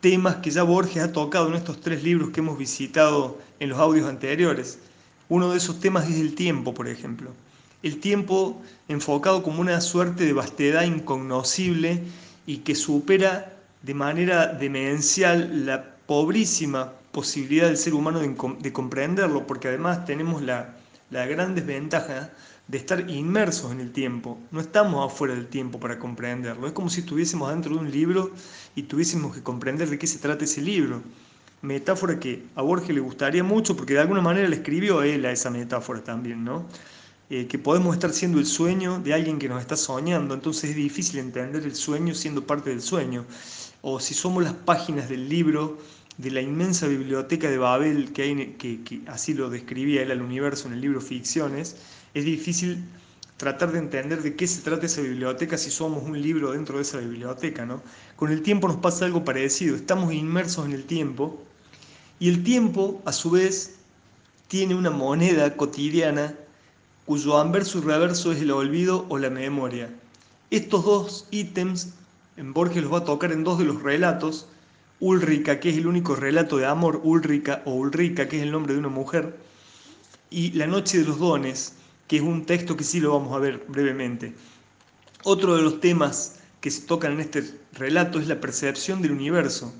temas 0.00 0.36
que 0.36 0.50
ya 0.50 0.62
Borges 0.62 1.02
ha 1.02 1.12
tocado 1.12 1.48
en 1.48 1.54
estos 1.54 1.80
tres 1.80 2.02
libros 2.02 2.30
que 2.30 2.40
hemos 2.40 2.58
visitado 2.58 3.38
en 3.58 3.70
los 3.70 3.78
audios 3.78 4.06
anteriores. 4.06 4.78
Uno 5.30 5.50
de 5.50 5.56
esos 5.56 5.80
temas 5.80 6.10
es 6.10 6.16
el 6.16 6.34
tiempo, 6.34 6.74
por 6.74 6.88
ejemplo 6.88 7.30
el 7.84 8.00
tiempo 8.00 8.62
enfocado 8.88 9.42
como 9.42 9.60
una 9.60 9.80
suerte 9.82 10.24
de 10.24 10.32
vastedad 10.32 10.84
incognoscible 10.84 12.02
y 12.46 12.58
que 12.58 12.74
supera 12.74 13.52
de 13.82 13.92
manera 13.92 14.46
demencial 14.46 15.66
la 15.66 15.94
pobrísima 16.06 16.94
posibilidad 17.12 17.66
del 17.66 17.76
ser 17.76 17.92
humano 17.92 18.20
de, 18.20 18.72
comprenderlo, 18.72 19.46
porque 19.46 19.68
además 19.68 20.06
tenemos 20.06 20.40
la, 20.40 20.74
la 21.10 21.26
gran 21.26 21.54
desventaja 21.54 22.30
de 22.68 22.78
estar 22.78 23.10
inmersos 23.10 23.70
en 23.70 23.80
el 23.80 23.92
tiempo. 23.92 24.38
No 24.50 24.60
estamos 24.60 25.12
afuera 25.12 25.34
del 25.34 25.46
tiempo 25.48 25.78
para 25.78 25.98
comprenderlo. 25.98 26.66
Es 26.66 26.72
como 26.72 26.88
si 26.88 27.00
estuviésemos 27.00 27.50
dentro 27.50 27.74
de 27.74 27.80
un 27.80 27.90
libro 27.90 28.32
y 28.74 28.84
tuviésemos 28.84 29.34
que 29.34 29.42
comprender 29.42 29.90
de 29.90 29.98
qué 29.98 30.06
se 30.06 30.18
trata 30.18 30.46
ese 30.46 30.62
libro. 30.62 31.02
Metáfora 31.60 32.18
que 32.18 32.44
a 32.56 32.62
Borges 32.62 32.94
le 32.94 33.00
gustaría 33.00 33.44
mucho 33.44 33.76
porque 33.76 33.92
de 33.92 34.00
alguna 34.00 34.22
manera 34.22 34.48
le 34.48 34.56
escribió 34.56 35.02
él 35.02 35.26
a 35.26 35.32
esa 35.32 35.50
metáfora 35.50 36.02
también, 36.02 36.42
¿no? 36.44 36.64
Eh, 37.30 37.46
que 37.46 37.58
podemos 37.58 37.94
estar 37.94 38.12
siendo 38.12 38.38
el 38.38 38.44
sueño 38.44 39.00
de 39.00 39.14
alguien 39.14 39.38
que 39.38 39.48
nos 39.48 39.60
está 39.62 39.76
soñando, 39.76 40.34
entonces 40.34 40.70
es 40.70 40.76
difícil 40.76 41.18
entender 41.20 41.64
el 41.64 41.74
sueño 41.74 42.14
siendo 42.14 42.46
parte 42.46 42.68
del 42.68 42.82
sueño. 42.82 43.24
O 43.80 43.98
si 43.98 44.12
somos 44.12 44.44
las 44.44 44.52
páginas 44.52 45.08
del 45.08 45.28
libro 45.28 45.78
de 46.18 46.30
la 46.30 46.42
inmensa 46.42 46.86
biblioteca 46.86 47.48
de 47.48 47.56
Babel, 47.56 48.12
que, 48.12 48.22
hay, 48.22 48.46
que, 48.58 49.00
así 49.06 49.32
lo 49.32 49.48
describía 49.48 50.02
él 50.02 50.10
al 50.10 50.20
universo 50.20 50.68
en 50.68 50.74
el 50.74 50.82
libro 50.82 51.00
Ficciones, 51.00 51.76
es 52.12 52.24
difícil 52.26 52.84
tratar 53.38 53.72
de 53.72 53.78
entender 53.78 54.22
de 54.22 54.36
qué 54.36 54.46
se 54.46 54.60
trata 54.60 54.84
esa 54.84 55.00
biblioteca 55.00 55.56
si 55.56 55.70
somos 55.70 56.04
un 56.04 56.20
libro 56.20 56.52
dentro 56.52 56.76
de 56.76 56.82
esa 56.82 56.98
biblioteca. 56.98 57.64
¿no? 57.64 57.82
Con 58.16 58.30
el 58.30 58.42
tiempo 58.42 58.68
nos 58.68 58.76
pasa 58.76 59.06
algo 59.06 59.24
parecido, 59.24 59.76
estamos 59.76 60.12
inmersos 60.12 60.66
en 60.66 60.72
el 60.72 60.84
tiempo 60.84 61.42
y 62.20 62.28
el 62.28 62.44
tiempo 62.44 63.02
a 63.06 63.12
su 63.12 63.30
vez 63.30 63.76
tiene 64.46 64.74
una 64.74 64.90
moneda 64.90 65.56
cotidiana 65.56 66.34
cuyo 67.06 67.38
anverso 67.38 67.78
y 67.78 67.82
reverso 67.82 68.32
es 68.32 68.40
el 68.40 68.50
olvido 68.50 69.06
o 69.08 69.18
la 69.18 69.30
memoria. 69.30 69.90
Estos 70.50 70.84
dos 70.84 71.26
ítems 71.30 71.94
en 72.36 72.52
Borges 72.52 72.82
los 72.82 72.92
va 72.92 72.98
a 72.98 73.04
tocar 73.04 73.32
en 73.32 73.44
dos 73.44 73.58
de 73.58 73.64
los 73.64 73.82
relatos, 73.82 74.48
Ulrica, 75.00 75.60
que 75.60 75.70
es 75.70 75.76
el 75.76 75.86
único 75.86 76.16
relato 76.16 76.56
de 76.56 76.66
amor, 76.66 77.00
Ulrica 77.04 77.62
o 77.64 77.74
Ulrica, 77.74 78.28
que 78.28 78.38
es 78.38 78.42
el 78.42 78.52
nombre 78.52 78.74
de 78.74 78.80
una 78.80 78.88
mujer, 78.88 79.36
y 80.30 80.52
La 80.52 80.66
Noche 80.66 80.98
de 80.98 81.04
los 81.04 81.18
Dones, 81.18 81.74
que 82.08 82.16
es 82.16 82.22
un 82.22 82.44
texto 82.44 82.76
que 82.76 82.84
sí 82.84 83.00
lo 83.00 83.12
vamos 83.12 83.34
a 83.34 83.38
ver 83.38 83.64
brevemente. 83.68 84.34
Otro 85.24 85.56
de 85.56 85.62
los 85.62 85.80
temas 85.80 86.36
que 86.60 86.70
se 86.70 86.82
tocan 86.82 87.12
en 87.12 87.20
este 87.20 87.44
relato 87.72 88.18
es 88.18 88.26
la 88.26 88.40
percepción 88.40 89.02
del 89.02 89.12
universo, 89.12 89.72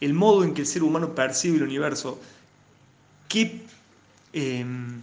el 0.00 0.14
modo 0.14 0.44
en 0.44 0.54
que 0.54 0.62
el 0.62 0.66
ser 0.66 0.82
humano 0.82 1.14
percibe 1.14 1.56
el 1.56 1.62
universo. 1.64 2.20
¿Qué, 3.28 3.62
em, 4.32 5.00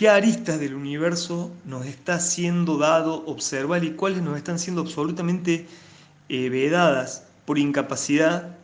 qué 0.00 0.08
aristas 0.08 0.58
del 0.58 0.76
universo 0.76 1.52
nos 1.66 1.84
está 1.84 2.20
siendo 2.20 2.78
dado 2.78 3.22
observar 3.26 3.84
y 3.84 3.90
cuáles 3.90 4.22
nos 4.22 4.38
están 4.38 4.58
siendo 4.58 4.80
absolutamente 4.80 5.66
eh, 6.30 6.48
vedadas 6.48 7.26
por 7.44 7.58
incapacidad, 7.58 8.56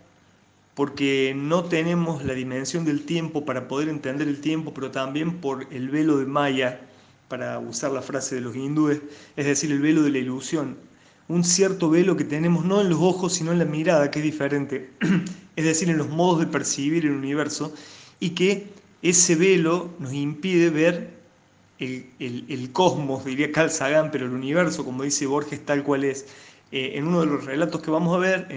porque 0.74 1.34
no 1.36 1.64
tenemos 1.64 2.24
la 2.24 2.32
dimensión 2.32 2.86
del 2.86 3.04
tiempo 3.04 3.44
para 3.44 3.68
poder 3.68 3.90
entender 3.90 4.28
el 4.28 4.40
tiempo, 4.40 4.72
pero 4.72 4.90
también 4.90 5.42
por 5.42 5.66
el 5.70 5.90
velo 5.90 6.16
de 6.16 6.24
Maya, 6.24 6.80
para 7.28 7.58
usar 7.58 7.90
la 7.90 8.00
frase 8.00 8.36
de 8.36 8.40
los 8.40 8.56
hindúes, 8.56 9.02
es 9.36 9.44
decir, 9.44 9.70
el 9.70 9.82
velo 9.82 10.04
de 10.04 10.12
la 10.12 10.18
ilusión. 10.18 10.78
Un 11.28 11.44
cierto 11.44 11.90
velo 11.90 12.16
que 12.16 12.24
tenemos 12.24 12.64
no 12.64 12.80
en 12.80 12.88
los 12.88 13.00
ojos, 13.02 13.34
sino 13.34 13.52
en 13.52 13.58
la 13.58 13.66
mirada, 13.66 14.10
que 14.10 14.20
es 14.20 14.24
diferente, 14.24 14.90
es 15.56 15.64
decir, 15.66 15.90
en 15.90 15.98
los 15.98 16.08
modos 16.08 16.40
de 16.40 16.46
percibir 16.46 17.04
el 17.04 17.12
universo, 17.12 17.74
y 18.20 18.30
que 18.30 18.68
ese 19.02 19.34
velo 19.34 19.90
nos 19.98 20.14
impide 20.14 20.70
ver 20.70 21.15
el, 21.78 22.70
cosmos, 22.72 23.24
diría 23.24 23.52
Carl 23.52 23.70
Sagan, 23.70 24.10
pero 24.10 24.26
el 24.26 24.32
universo, 24.32 24.84
como 24.84 25.02
dice 25.02 25.26
Borges, 25.26 25.64
tal 25.64 25.82
cual 25.82 26.04
es. 26.04 26.26
Eh, 26.72 26.92
en 26.94 27.06
uno 27.06 27.20
de 27.20 27.26
los 27.26 27.44
relatos 27.44 27.80
que 27.82 27.90
vamos 27.90 28.14
a 28.16 28.18
ver, 28.18 28.48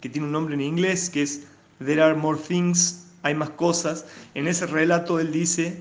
que 0.00 0.08
tiene 0.08 0.26
un 0.26 0.32
nombre 0.32 0.54
en 0.54 0.62
inglés, 0.62 1.10
que 1.10 1.22
es 1.22 1.42
There 1.84 2.02
are 2.02 2.14
more 2.14 2.38
things, 2.38 3.06
hay 3.22 3.34
más 3.34 3.50
cosas, 3.50 4.06
en 4.34 4.48
ese 4.48 4.66
relato 4.66 5.20
él 5.20 5.32
dice, 5.32 5.80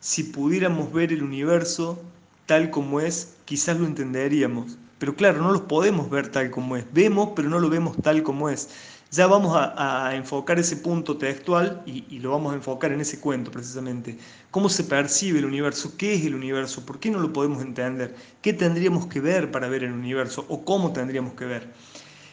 si 0.00 0.22
pudiéramos 0.22 0.92
ver 0.92 1.12
el 1.12 1.22
universo 1.22 2.00
tal 2.46 2.70
como 2.70 3.00
es, 3.00 3.34
quizás 3.44 3.78
lo 3.78 3.86
entenderíamos. 3.86 4.78
Pero 4.98 5.16
claro, 5.16 5.42
no 5.42 5.52
lo 5.52 5.66
podemos 5.66 6.08
ver 6.08 6.28
tal 6.28 6.50
como 6.50 6.76
es. 6.76 6.84
Vemos, 6.92 7.30
pero 7.34 7.48
no 7.48 7.58
lo 7.58 7.68
vemos 7.68 7.96
tal 8.02 8.22
como 8.22 8.48
es. 8.48 8.68
Ya 9.14 9.28
vamos 9.28 9.56
a, 9.56 10.10
enfocar 10.16 10.58
ese 10.58 10.76
punto 10.76 11.16
textual 11.16 11.80
y, 11.86 12.18
lo 12.18 12.32
vamos 12.32 12.52
a 12.52 12.56
enfocar 12.56 12.90
en 12.90 13.00
ese 13.00 13.20
cuento 13.20 13.52
precisamente. 13.52 14.18
¿Cómo 14.50 14.68
se 14.68 14.82
percibe 14.82 15.38
el 15.38 15.44
universo? 15.44 15.92
¿Qué 15.96 16.14
es 16.14 16.24
el 16.24 16.34
universo? 16.34 16.84
¿Por 16.84 16.98
qué 16.98 17.12
no 17.12 17.20
lo 17.20 17.32
podemos 17.32 17.62
entender? 17.62 18.16
¿Qué 18.42 18.52
tendríamos 18.52 19.06
que 19.06 19.20
ver 19.20 19.52
para 19.52 19.68
ver 19.68 19.84
el 19.84 19.92
universo? 19.92 20.44
¿O 20.48 20.64
cómo 20.64 20.92
tendríamos 20.92 21.34
que 21.34 21.44
ver? 21.44 21.72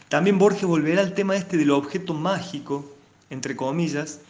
También 0.10 0.40
Borges 0.40 0.64
volverá 0.64 1.02
al 1.02 1.14
tema 1.14 1.36
este 1.36 1.56
del 1.56 1.70
objeto 1.70 2.16
mágico, 2.16 2.92
entre 3.30 3.56
comillas. 3.56 4.22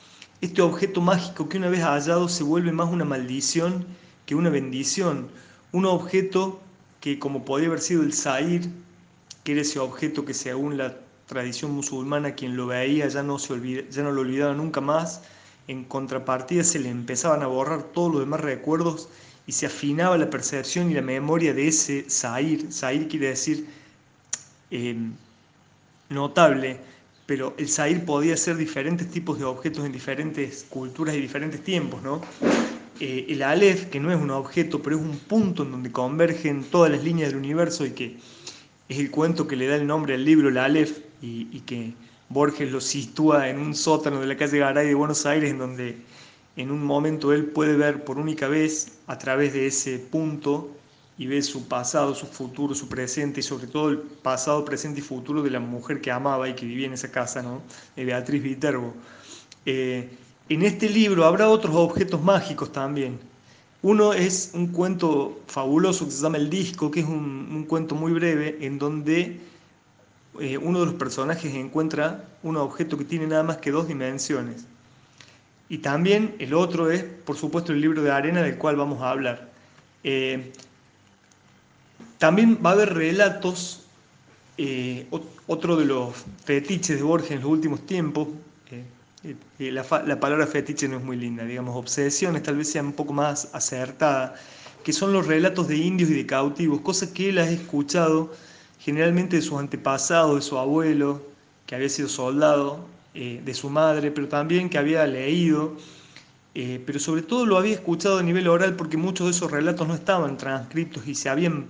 Este 0.41 0.61
objeto 0.61 0.99
mágico 0.99 1.47
que 1.47 1.57
una 1.57 1.69
vez 1.69 1.83
hallado 1.83 2.27
se 2.27 2.43
vuelve 2.43 2.73
más 2.73 2.89
una 2.89 3.05
maldición 3.05 3.85
que 4.25 4.35
una 4.35 4.49
bendición. 4.49 5.29
Un 5.71 5.85
objeto 5.85 6.59
que 6.99 7.17
como 7.17 7.45
podría 7.45 7.69
haber 7.69 7.79
sido 7.79 8.03
el 8.03 8.11
Zahir, 8.11 8.69
que 9.45 9.53
era 9.53 9.61
ese 9.61 9.79
objeto 9.79 10.25
que 10.25 10.33
según 10.33 10.77
la 10.77 10.97
tradición 11.31 11.71
musulmana, 11.71 12.35
quien 12.35 12.57
lo 12.57 12.67
veía 12.67 13.07
ya 13.07 13.23
no, 13.23 13.39
se 13.39 13.53
olvida, 13.53 13.83
ya 13.89 14.03
no 14.03 14.11
lo 14.11 14.19
olvidaba 14.19 14.53
nunca 14.53 14.81
más. 14.81 15.21
En 15.69 15.85
contrapartida 15.85 16.61
se 16.65 16.77
le 16.79 16.89
empezaban 16.89 17.41
a 17.41 17.47
borrar 17.47 17.83
todos 17.83 18.11
los 18.11 18.19
demás 18.19 18.41
recuerdos 18.41 19.07
y 19.47 19.53
se 19.53 19.67
afinaba 19.67 20.17
la 20.17 20.29
percepción 20.29 20.91
y 20.91 20.93
la 20.93 21.01
memoria 21.01 21.53
de 21.53 21.69
ese 21.69 22.05
Zahir. 22.09 22.69
Zahir 22.69 23.07
quiere 23.07 23.29
decir 23.29 23.65
eh, 24.71 24.97
notable, 26.09 26.77
pero 27.25 27.53
el 27.57 27.69
Zahir 27.69 28.03
podía 28.03 28.35
ser 28.35 28.57
diferentes 28.57 29.09
tipos 29.09 29.39
de 29.39 29.45
objetos 29.45 29.85
en 29.85 29.93
diferentes 29.93 30.65
culturas 30.69 31.15
y 31.15 31.21
diferentes 31.21 31.63
tiempos. 31.63 32.03
¿no? 32.03 32.19
Eh, 32.99 33.27
el 33.29 33.41
Aleph, 33.41 33.85
que 33.85 34.01
no 34.01 34.11
es 34.11 34.19
un 34.19 34.31
objeto, 34.31 34.81
pero 34.81 34.97
es 34.97 35.01
un 35.01 35.17
punto 35.17 35.63
en 35.63 35.71
donde 35.71 35.93
convergen 35.93 36.65
todas 36.65 36.91
las 36.91 37.01
líneas 37.05 37.29
del 37.29 37.37
universo 37.37 37.85
y 37.85 37.91
que 37.91 38.17
es 38.89 38.99
el 38.99 39.09
cuento 39.09 39.47
que 39.47 39.55
le 39.55 39.67
da 39.67 39.77
el 39.77 39.87
nombre 39.87 40.15
al 40.15 40.25
libro, 40.25 40.49
el 40.49 40.57
Aleph, 40.57 41.10
y, 41.21 41.59
que 41.61 41.93
Borges 42.29 42.71
lo 42.71 42.81
sitúa 42.81 43.49
en 43.49 43.59
un 43.59 43.75
sótano 43.75 44.19
de 44.19 44.27
la 44.27 44.37
calle 44.37 44.59
Garay 44.59 44.87
de 44.87 44.95
Buenos 44.95 45.25
Aires, 45.25 45.51
en 45.51 45.59
donde 45.59 45.97
en 46.57 46.71
un 46.71 46.83
momento 46.83 47.33
él 47.33 47.45
puede 47.45 47.75
ver 47.75 48.03
por 48.03 48.17
única 48.17 48.47
vez 48.47 48.99
a 49.07 49.17
través 49.17 49.53
de 49.53 49.67
ese 49.67 49.99
punto 49.99 50.69
y 51.17 51.27
ve 51.27 51.41
su 51.41 51.67
pasado, 51.67 52.15
su 52.15 52.25
futuro, 52.25 52.73
su 52.73 52.87
presente 52.87 53.41
y 53.41 53.43
sobre 53.43 53.67
todo 53.67 53.89
el 53.89 53.97
pasado, 53.99 54.65
presente 54.65 54.99
y 54.99 55.03
futuro 55.03 55.43
de 55.43 55.51
la 55.51 55.59
mujer 55.59 56.01
que 56.01 56.11
amaba 56.11 56.49
y 56.49 56.55
que 56.55 56.65
vivía 56.65 56.87
en 56.87 56.93
esa 56.93 57.11
casa, 57.11 57.41
¿no? 57.41 57.61
de 57.95 58.05
Beatriz 58.05 58.41
Viterbo. 58.41 58.93
Eh, 59.65 60.09
en 60.49 60.63
este 60.63 60.89
libro 60.89 61.25
habrá 61.25 61.47
otros 61.47 61.75
objetos 61.75 62.21
mágicos 62.21 62.71
también. 62.71 63.19
Uno 63.83 64.13
es 64.13 64.51
un 64.53 64.67
cuento 64.67 65.39
fabuloso 65.47 66.05
que 66.05 66.11
se 66.11 66.21
llama 66.21 66.37
El 66.37 66.49
Disco, 66.49 66.91
que 66.91 67.01
es 67.01 67.05
un, 67.05 67.49
un 67.51 67.63
cuento 67.65 67.95
muy 67.95 68.11
breve 68.11 68.57
en 68.61 68.77
donde 68.77 69.39
eh, 70.39 70.57
uno 70.57 70.79
de 70.79 70.85
los 70.85 70.95
personajes 70.95 71.53
encuentra 71.53 72.23
un 72.43 72.57
objeto 72.57 72.97
que 72.97 73.05
tiene 73.05 73.27
nada 73.27 73.43
más 73.43 73.57
que 73.57 73.71
dos 73.71 73.87
dimensiones. 73.87 74.65
Y 75.69 75.79
también 75.79 76.35
el 76.39 76.53
otro 76.53 76.91
es, 76.91 77.03
por 77.03 77.37
supuesto, 77.37 77.71
el 77.71 77.81
libro 77.81 78.01
de 78.01 78.11
arena 78.11 78.41
del 78.41 78.57
cual 78.57 78.75
vamos 78.75 79.01
a 79.01 79.11
hablar. 79.11 79.49
Eh, 80.03 80.51
también 82.17 82.59
va 82.63 82.71
a 82.71 82.73
haber 82.73 82.93
relatos 82.93 83.81
Eh, 84.57 85.07
otro 85.47 85.75
de 85.75 85.85
los 85.85 86.13
fetiches 86.45 86.97
de 86.97 87.03
Borges 87.03 87.31
en 87.31 87.41
los 87.41 87.49
últimos 87.49 87.85
tiempos, 87.85 88.27
la, 89.57 89.85
la, 90.05 90.19
palabra 90.19 90.45
fetiche 90.45 90.87
no 90.87 90.97
es 90.97 91.03
muy 91.03 91.17
linda, 91.17 91.45
digamos, 91.45 91.75
obsesiones 91.75 92.43
tal 92.43 92.57
vez 92.57 92.69
sea 92.69 92.83
un 92.83 92.93
poco 92.93 93.13
más 93.13 93.49
acertada, 93.53 94.35
que 94.83 94.93
son 94.93 95.13
los 95.13 95.25
relatos 95.25 95.67
de 95.67 95.77
indios 95.77 96.09
y 96.11 96.13
de 96.13 96.25
cautivos, 96.27 96.81
cosas 96.81 97.09
que 97.09 97.29
él 97.29 97.39
ha 97.39 97.49
escuchado 97.49 98.31
generalmente 98.83 99.37
de 99.37 99.41
sus 99.41 99.59
antepasados, 99.59 100.35
de 100.35 100.41
su 100.41 100.57
abuelo, 100.57 101.21
que 101.65 101.75
había 101.75 101.89
sido 101.89 102.09
soldado, 102.09 102.85
de 103.13 103.53
su 103.53 103.69
madre, 103.69 104.11
pero 104.11 104.27
también 104.27 104.69
que 104.69 104.77
había 104.77 105.05
leído 105.05 105.75
eh, 106.53 106.83
pero 106.85 106.99
sobre 106.99 107.21
todo 107.21 107.45
lo 107.45 107.57
había 107.57 107.75
escuchado 107.75 108.19
a 108.19 108.23
nivel 108.23 108.47
oral 108.49 108.75
porque 108.75 108.97
muchos 108.97 109.27
de 109.27 109.31
esos 109.31 109.49
relatos 109.51 109.87
no 109.87 109.95
estaban 109.95 110.37
transcritos 110.37 111.07
y 111.07 111.15
se 111.15 111.29
habían, 111.29 111.67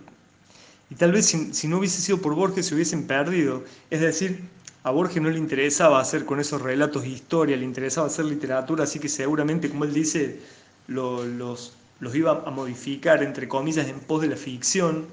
y 0.90 0.96
tal 0.96 1.12
vez 1.12 1.28
si, 1.28 1.68
no 1.68 1.78
hubiese 1.78 2.02
sido 2.02 2.20
por 2.20 2.34
Borges 2.34 2.66
se 2.66 2.76
hubiesen 2.76 3.06
perdido. 3.06 3.64
Es 3.92 4.02
decir, 4.02 4.42
a 4.84 4.90
Borges 4.90 5.22
no 5.22 5.30
le 5.30 5.38
interesaba 5.38 6.00
hacer 6.02 6.26
con 6.26 6.40
esos 6.40 6.62
relatos 6.62 7.06
historia, 7.06 7.56
le 7.58 7.66
interesaba 7.66 8.08
hacer 8.08 8.26
literatura, 8.26 8.86
así 8.86 9.00
que 9.00 9.08
seguramente, 9.08 9.70
como 9.70 9.86
él 9.86 9.94
dice, 9.94 10.40
los, 10.88 11.28
los 12.00 12.16
iba 12.16 12.44
a 12.46 12.50
modificar, 12.50 13.22
entre 13.22 13.48
comillas, 13.48 13.88
en 13.88 14.00
pos 14.00 14.24
de 14.24 14.30
la 14.30 14.36
ficción, 14.36 15.06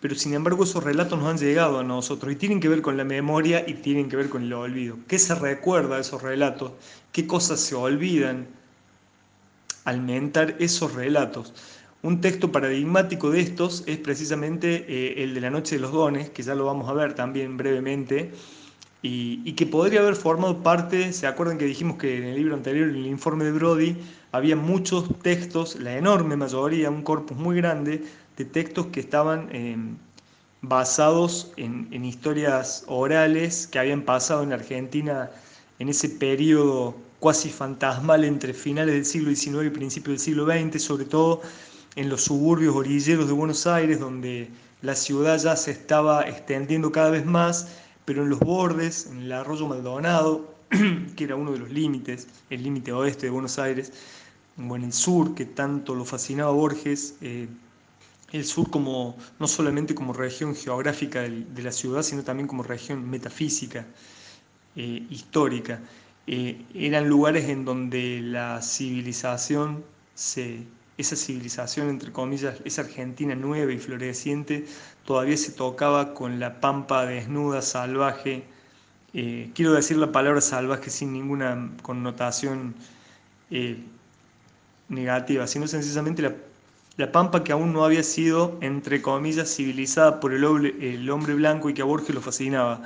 pero 0.00 0.14
sin 0.14 0.34
embargo 0.34 0.64
esos 0.64 0.82
relatos 0.82 1.18
nos 1.18 1.28
han 1.28 1.38
llegado 1.38 1.78
a 1.78 1.84
nosotros 1.84 2.32
y 2.32 2.36
tienen 2.36 2.60
que 2.60 2.68
ver 2.68 2.82
con 2.82 2.96
la 2.96 3.04
memoria 3.04 3.64
y 3.66 3.74
tienen 3.74 4.08
que 4.08 4.16
ver 4.16 4.28
con 4.28 4.42
el 4.42 4.52
olvido. 4.52 4.96
¿Qué 5.06 5.18
se 5.18 5.34
recuerda 5.34 5.96
de 5.96 6.02
esos 6.02 6.22
relatos? 6.22 6.72
¿Qué 7.12 7.26
cosas 7.26 7.60
se 7.60 7.74
olvidan? 7.74 8.46
alimentar 9.84 10.56
esos 10.58 10.94
relatos. 10.94 11.52
Un 12.02 12.20
texto 12.20 12.50
paradigmático 12.50 13.30
de 13.30 13.40
estos 13.40 13.84
es 13.86 13.98
precisamente 13.98 14.86
eh, 14.88 15.22
el 15.22 15.34
de 15.34 15.40
la 15.40 15.50
Noche 15.50 15.76
de 15.76 15.82
los 15.82 15.92
Dones, 15.92 16.30
que 16.30 16.42
ya 16.42 16.54
lo 16.54 16.64
vamos 16.64 16.88
a 16.88 16.94
ver 16.94 17.14
también 17.14 17.56
brevemente, 17.56 18.32
y, 19.02 19.52
que 19.54 19.64
podría 19.64 20.00
haber 20.00 20.14
formado 20.14 20.62
parte, 20.62 21.14
se 21.14 21.26
acuerdan 21.26 21.56
que 21.56 21.64
dijimos 21.64 21.96
que 21.96 22.18
en 22.18 22.24
el 22.24 22.36
libro 22.36 22.54
anterior, 22.54 22.88
en 22.88 22.96
el 22.96 23.06
informe 23.06 23.44
de 23.44 23.52
Brody, 23.52 23.96
había 24.32 24.56
muchos 24.56 25.08
textos, 25.22 25.76
la 25.76 25.96
enorme 25.96 26.36
mayoría, 26.36 26.90
un 26.90 27.02
corpus 27.02 27.36
muy 27.36 27.56
grande 27.56 28.04
textos 28.44 28.86
que 28.86 29.00
estaban 29.00 29.48
em, 29.52 29.96
basados 30.62 31.52
en, 31.56 32.04
historias 32.04 32.84
orales 32.86 33.66
que 33.66 33.78
habían 33.78 34.02
pasado 34.02 34.42
en 34.42 34.52
Argentina 34.52 35.30
en 35.78 35.88
ese 35.88 36.08
periodo 36.08 36.94
cuasi 37.18 37.50
fantasmal 37.50 38.24
entre 38.24 38.52
finales 38.52 38.94
del 38.94 39.04
siglo 39.04 39.34
XIX 39.34 39.66
y 39.66 39.70
principios 39.70 40.12
del 40.12 40.20
siglo 40.20 40.46
XX, 40.46 40.82
sobre 40.82 41.04
todo 41.04 41.40
en 41.96 42.08
los 42.08 42.24
suburbios 42.24 42.74
orilleros 42.74 43.26
de 43.26 43.32
Buenos 43.32 43.66
Aires, 43.66 44.00
donde 44.00 44.48
la 44.82 44.94
ciudad 44.94 45.38
ya 45.38 45.56
se 45.56 45.70
estaba 45.72 46.22
extendiendo 46.22 46.92
cada 46.92 47.10
vez 47.10 47.26
más, 47.26 47.68
pero 48.04 48.22
en 48.22 48.30
los 48.30 48.40
bordes, 48.40 49.06
en 49.06 49.22
el 49.22 49.32
arroyo 49.32 49.66
Maldonado, 49.66 50.54
que 51.16 51.24
era 51.24 51.36
uno 51.36 51.52
de 51.52 51.58
los 51.58 51.70
límites, 51.70 52.28
el 52.48 52.62
límite 52.62 52.92
oeste 52.92 53.26
de 53.26 53.30
Buenos 53.30 53.58
Aires, 53.58 53.92
o 54.56 54.76
en 54.76 54.84
el 54.84 54.92
sur, 54.92 55.34
que 55.34 55.44
tanto 55.44 55.94
lo 55.94 56.04
fascinaba 56.04 56.50
Borges, 56.50 57.16
eh, 57.20 57.48
el 58.32 58.44
sur 58.44 58.70
como 58.70 59.16
no 59.38 59.48
solamente 59.48 59.94
como 59.94 60.12
región 60.12 60.54
geográfica 60.54 61.22
de 61.22 61.62
la 61.62 61.72
ciudad, 61.72 62.02
sino 62.02 62.22
también 62.22 62.46
como 62.46 62.62
región 62.62 63.08
metafísica, 63.08 63.86
eh, 64.76 65.04
histórica. 65.10 65.80
Eh, 66.26 66.64
eran 66.74 67.08
lugares 67.08 67.48
en 67.48 67.64
donde 67.64 68.20
la 68.22 68.62
civilización, 68.62 69.84
se, 70.14 70.64
esa 70.96 71.16
civilización, 71.16 71.88
entre 71.88 72.12
comillas, 72.12 72.60
esa 72.64 72.82
Argentina 72.82 73.34
nueva 73.34 73.72
y 73.72 73.78
floreciente, 73.78 74.64
todavía 75.04 75.36
se 75.36 75.52
tocaba 75.52 76.14
con 76.14 76.38
la 76.38 76.60
pampa 76.60 77.06
desnuda, 77.06 77.62
salvaje. 77.62 78.44
Eh, 79.12 79.50
quiero 79.54 79.72
decir 79.72 79.96
la 79.96 80.12
palabra 80.12 80.40
salvaje 80.40 80.90
sin 80.90 81.12
ninguna 81.12 81.70
connotación 81.82 82.74
negativa, 84.88 85.46
sino 85.48 85.66
sencillamente 85.66 86.22
la, 86.22 86.32
la, 87.00 87.12
pampa 87.12 87.42
que 87.44 87.52
aún 87.52 87.72
no 87.72 87.84
había 87.84 88.02
sido, 88.02 88.58
entre 88.60 89.02
comillas, 89.02 89.54
civilizada 89.54 90.20
por 90.20 90.32
el, 90.32 91.10
hombre 91.10 91.34
blanco 91.34 91.70
y 91.70 91.74
que 91.74 91.82
a 91.82 91.84
Borges 91.84 92.14
lo 92.14 92.20
fascinaba. 92.20 92.82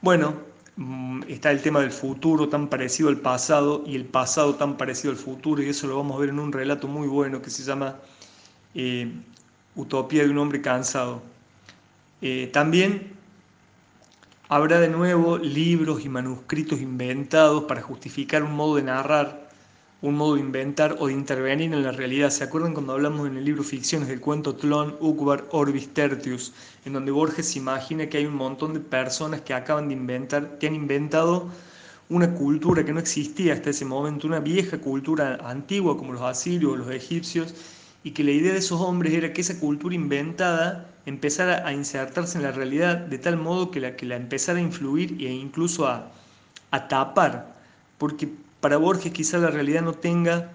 bueno, 0.00 0.34
Mm, 0.76 1.22
está 1.28 1.50
el 1.52 1.62
tema 1.62 1.80
del 1.80 1.90
futuro 1.90 2.48
tan 2.50 2.68
parecido 2.68 3.08
al 3.08 3.18
pasado 3.18 3.82
y 3.86 3.96
el 3.96 4.04
pasado 4.04 4.56
tan 4.56 4.76
parecido 4.76 5.10
al 5.10 5.16
futuro, 5.16 5.62
y 5.62 5.70
eso 5.70 5.86
lo 5.86 5.96
vamos 5.96 6.16
a 6.16 6.20
ver 6.20 6.28
en 6.28 6.38
un 6.38 6.52
relato 6.52 6.86
muy 6.86 7.08
bueno 7.08 7.40
que 7.40 7.48
se 7.50 7.62
llama 7.62 7.96
eh, 8.74 9.10
Utopía 9.74 10.24
de 10.24 10.30
un 10.30 10.38
hombre 10.38 10.60
cansado. 10.60 11.22
Eh, 12.20 12.50
también 12.52 13.12
habrá 14.48 14.78
de 14.80 14.88
nuevo 14.88 15.38
libros 15.38 16.04
y 16.04 16.08
manuscritos 16.10 16.80
inventados 16.80 17.64
para 17.64 17.80
justificar 17.82 18.42
un 18.42 18.52
modo 18.54 18.76
de 18.76 18.82
narrar 18.82 19.45
un 20.02 20.14
modo 20.14 20.34
de 20.34 20.40
inventar 20.40 20.96
o 20.98 21.06
de 21.06 21.14
intervenir 21.14 21.72
en 21.72 21.82
la 21.82 21.90
realidad. 21.92 22.30
¿Se 22.30 22.44
acuerdan 22.44 22.74
cuando 22.74 22.92
hablamos 22.92 23.26
en 23.26 23.36
el 23.38 23.44
libro 23.44 23.64
Ficciones 23.64 24.08
del 24.08 24.20
cuento 24.20 24.54
Tlon, 24.54 24.96
Ukbar, 25.00 25.44
Orbis, 25.52 25.88
Tertius, 25.94 26.52
en 26.84 26.92
donde 26.92 27.10
Borges 27.10 27.56
imagina 27.56 28.06
que 28.06 28.18
hay 28.18 28.26
un 28.26 28.34
montón 28.34 28.74
de 28.74 28.80
personas 28.80 29.40
que 29.40 29.54
acaban 29.54 29.88
de 29.88 29.94
inventar, 29.94 30.58
que 30.58 30.66
han 30.66 30.74
inventado 30.74 31.48
una 32.08 32.34
cultura 32.34 32.84
que 32.84 32.92
no 32.92 33.00
existía 33.00 33.54
hasta 33.54 33.70
ese 33.70 33.84
momento, 33.84 34.26
una 34.26 34.38
vieja 34.38 34.78
cultura 34.78 35.38
antigua 35.42 35.96
como 35.96 36.12
los 36.12 36.22
asirios 36.22 36.72
o 36.72 36.76
los 36.76 36.90
egipcios, 36.90 37.54
y 38.04 38.12
que 38.12 38.22
la 38.22 38.30
idea 38.30 38.52
de 38.52 38.58
esos 38.58 38.80
hombres 38.80 39.14
era 39.14 39.32
que 39.32 39.40
esa 39.40 39.58
cultura 39.58 39.94
inventada 39.94 40.88
empezara 41.06 41.66
a 41.66 41.72
insertarse 41.72 42.38
en 42.38 42.44
la 42.44 42.52
realidad 42.52 42.98
de 42.98 43.18
tal 43.18 43.36
modo 43.36 43.70
que 43.70 43.80
la, 43.80 43.96
que 43.96 44.06
la 44.06 44.14
empezara 44.14 44.58
a 44.58 44.62
influir 44.62 45.16
e 45.20 45.32
incluso 45.32 45.88
a, 45.88 46.12
a 46.70 46.86
tapar, 46.86 47.56
porque 47.98 48.28
para 48.60 48.76
Borges 48.76 49.12
quizá 49.12 49.38
la 49.38 49.50
realidad 49.50 49.82
no 49.82 49.92
tenga 49.92 50.52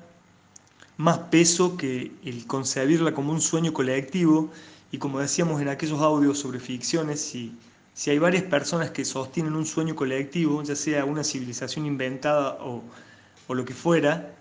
más 0.97 1.17
peso 1.17 1.77
que 1.77 2.11
el 2.23 2.45
concebirla 2.47 3.13
como 3.13 3.31
un 3.31 3.41
sueño 3.41 3.73
colectivo 3.73 4.51
y 4.91 4.97
como 4.97 5.19
decíamos 5.19 5.61
en 5.61 5.69
aquellos 5.69 6.01
audios 6.01 6.39
sobre 6.39 6.59
ficciones, 6.59 7.21
si, 7.21 7.55
si 7.93 8.11
hay 8.11 8.19
varias 8.19 8.43
personas 8.43 8.91
que 8.91 9.05
sostienen 9.05 9.55
un 9.55 9.65
sueño 9.65 9.95
colectivo, 9.95 10.61
ya 10.63 10.75
sea 10.75 11.05
una 11.05 11.23
civilización 11.23 11.85
inventada 11.85 12.57
o, 12.61 12.83
o 13.47 13.53
lo 13.55 13.65
que 13.65 13.73
fuera, 13.73 14.33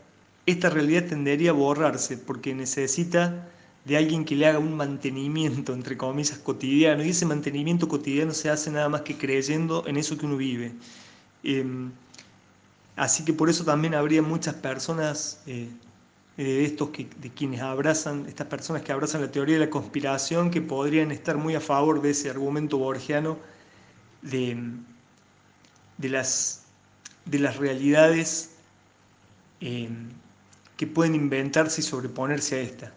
esta 0.46 0.70
realidad 0.70 1.06
tendería 1.06 1.50
a 1.50 1.54
borrarse 1.54 2.18
porque 2.18 2.54
necesita 2.54 3.48
de 3.84 3.96
alguien 3.96 4.24
que 4.24 4.36
le 4.36 4.46
haga 4.46 4.58
un 4.58 4.76
mantenimiento, 4.76 5.72
entre 5.72 5.96
comillas, 5.96 6.38
cotidiano. 6.38 7.04
Y 7.04 7.10
ese 7.10 7.26
mantenimiento 7.26 7.88
cotidiano 7.88 8.32
se 8.32 8.50
hace 8.50 8.70
nada 8.70 8.88
más 8.88 9.02
que 9.02 9.16
creyendo 9.16 9.84
en 9.86 9.96
eso 9.96 10.18
que 10.18 10.26
uno 10.26 10.36
vive. 10.36 10.72
Em, 11.42 11.90
Así 13.00 13.24
que 13.24 13.32
por 13.32 13.48
eso 13.48 13.64
también 13.64 13.94
habría 13.94 14.20
muchas 14.20 14.56
personas, 14.56 15.40
eh, 15.46 15.70
eh, 16.36 16.64
estos 16.66 16.90
que, 16.90 17.08
de 17.16 17.30
quienes 17.30 17.62
abrazan, 17.62 18.26
estas 18.26 18.46
personas 18.46 18.82
que 18.82 18.92
abrazan 18.92 19.22
la 19.22 19.30
teoría 19.30 19.54
de 19.54 19.64
la 19.64 19.70
conspiración, 19.70 20.50
que 20.50 20.60
podrían 20.60 21.10
estar 21.10 21.38
muy 21.38 21.54
a 21.54 21.60
favor 21.62 22.02
de 22.02 22.10
ese 22.10 22.28
argumento 22.28 22.76
borgiano 22.76 23.38
de, 24.20 24.54
de, 25.96 26.08
las, 26.10 26.64
de 27.24 27.38
las 27.38 27.56
realidades 27.56 28.50
eh, 29.62 29.88
que 30.76 30.86
pueden 30.86 31.14
inventarse 31.14 31.80
y 31.80 31.84
sobreponerse 31.84 32.56
a 32.56 32.60
esta. 32.60 32.92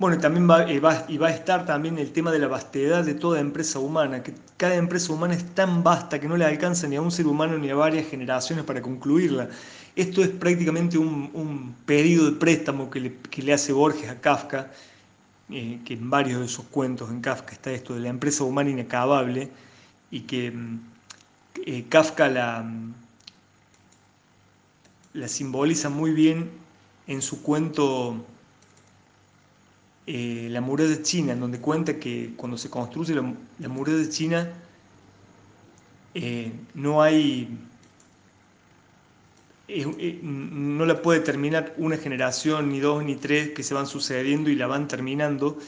Bueno, 0.00 0.16
y 0.16 0.18
también 0.18 0.48
eh, 0.70 0.80
va, 0.80 1.04
y 1.08 1.18
va 1.18 1.28
a 1.28 1.30
estar 1.30 1.66
también 1.66 1.98
el 1.98 2.10
tema 2.10 2.32
de 2.32 2.38
la 2.38 2.48
vastedad 2.48 3.04
de 3.04 3.12
toda 3.12 3.38
empresa 3.38 3.78
humana, 3.80 4.22
que 4.22 4.32
cada 4.56 4.76
empresa 4.76 5.12
humana 5.12 5.34
es 5.34 5.54
tan 5.54 5.82
vasta 5.84 6.18
que 6.18 6.26
no 6.26 6.38
le 6.38 6.46
alcanza 6.46 6.88
ni 6.88 6.96
a 6.96 7.02
un 7.02 7.10
ser 7.10 7.26
humano 7.26 7.58
ni 7.58 7.68
a 7.68 7.74
varias 7.74 8.08
generaciones 8.08 8.64
para 8.64 8.80
concluirla. 8.80 9.50
Esto 9.96 10.22
es 10.22 10.30
prácticamente 10.30 10.96
un, 10.96 11.74
pedido 11.84 12.24
de 12.24 12.32
préstamo 12.32 12.88
que 12.88 13.12
le, 13.42 13.52
hace 13.52 13.74
Borges 13.74 14.08
a 14.08 14.18
Kafka, 14.22 14.70
eh, 15.50 15.80
que 15.84 15.92
en 15.92 16.08
varios 16.08 16.40
de 16.40 16.48
sus 16.48 16.64
cuentos 16.64 17.10
en 17.10 17.20
Kafka 17.20 17.52
está 17.52 17.70
esto 17.70 17.94
de 17.94 18.00
la 18.00 18.08
empresa 18.08 18.42
humana 18.44 18.70
inacabable, 18.70 19.50
y 20.10 20.20
que 20.22 20.50
mm, 20.50 20.80
eh, 21.66 21.84
Kafka 21.90 22.28
la, 22.28 22.64
la 25.12 25.28
simboliza 25.28 25.90
muy 25.90 26.12
bien 26.12 26.50
en 27.06 27.20
su 27.20 27.42
cuento 27.42 28.24
eh, 30.06 30.48
la 30.50 30.60
muralla 30.60 31.02
china, 31.02 31.32
en 31.32 31.40
donde 31.40 31.60
cuenta 31.60 31.98
que 31.98 32.32
cuando 32.36 32.56
se 32.58 32.70
construye 32.70 33.14
la, 33.14 33.34
la 33.58 33.68
muralla 33.68 34.08
china 34.08 34.48
eh, 36.14 36.52
no 36.74 37.02
hay, 37.02 37.48
eh, 39.68 40.20
no 40.22 40.84
la 40.84 41.00
puede 41.02 41.20
terminar 41.20 41.74
una 41.76 41.96
generación, 41.96 42.70
ni 42.70 42.80
dos, 42.80 43.04
ni 43.04 43.16
tres, 43.16 43.50
que 43.50 43.62
se 43.62 43.74
van 43.74 43.86
sucediendo 43.86 44.50
y 44.50 44.56
la 44.56 44.66
van 44.66 44.88
terminando. 44.88 45.58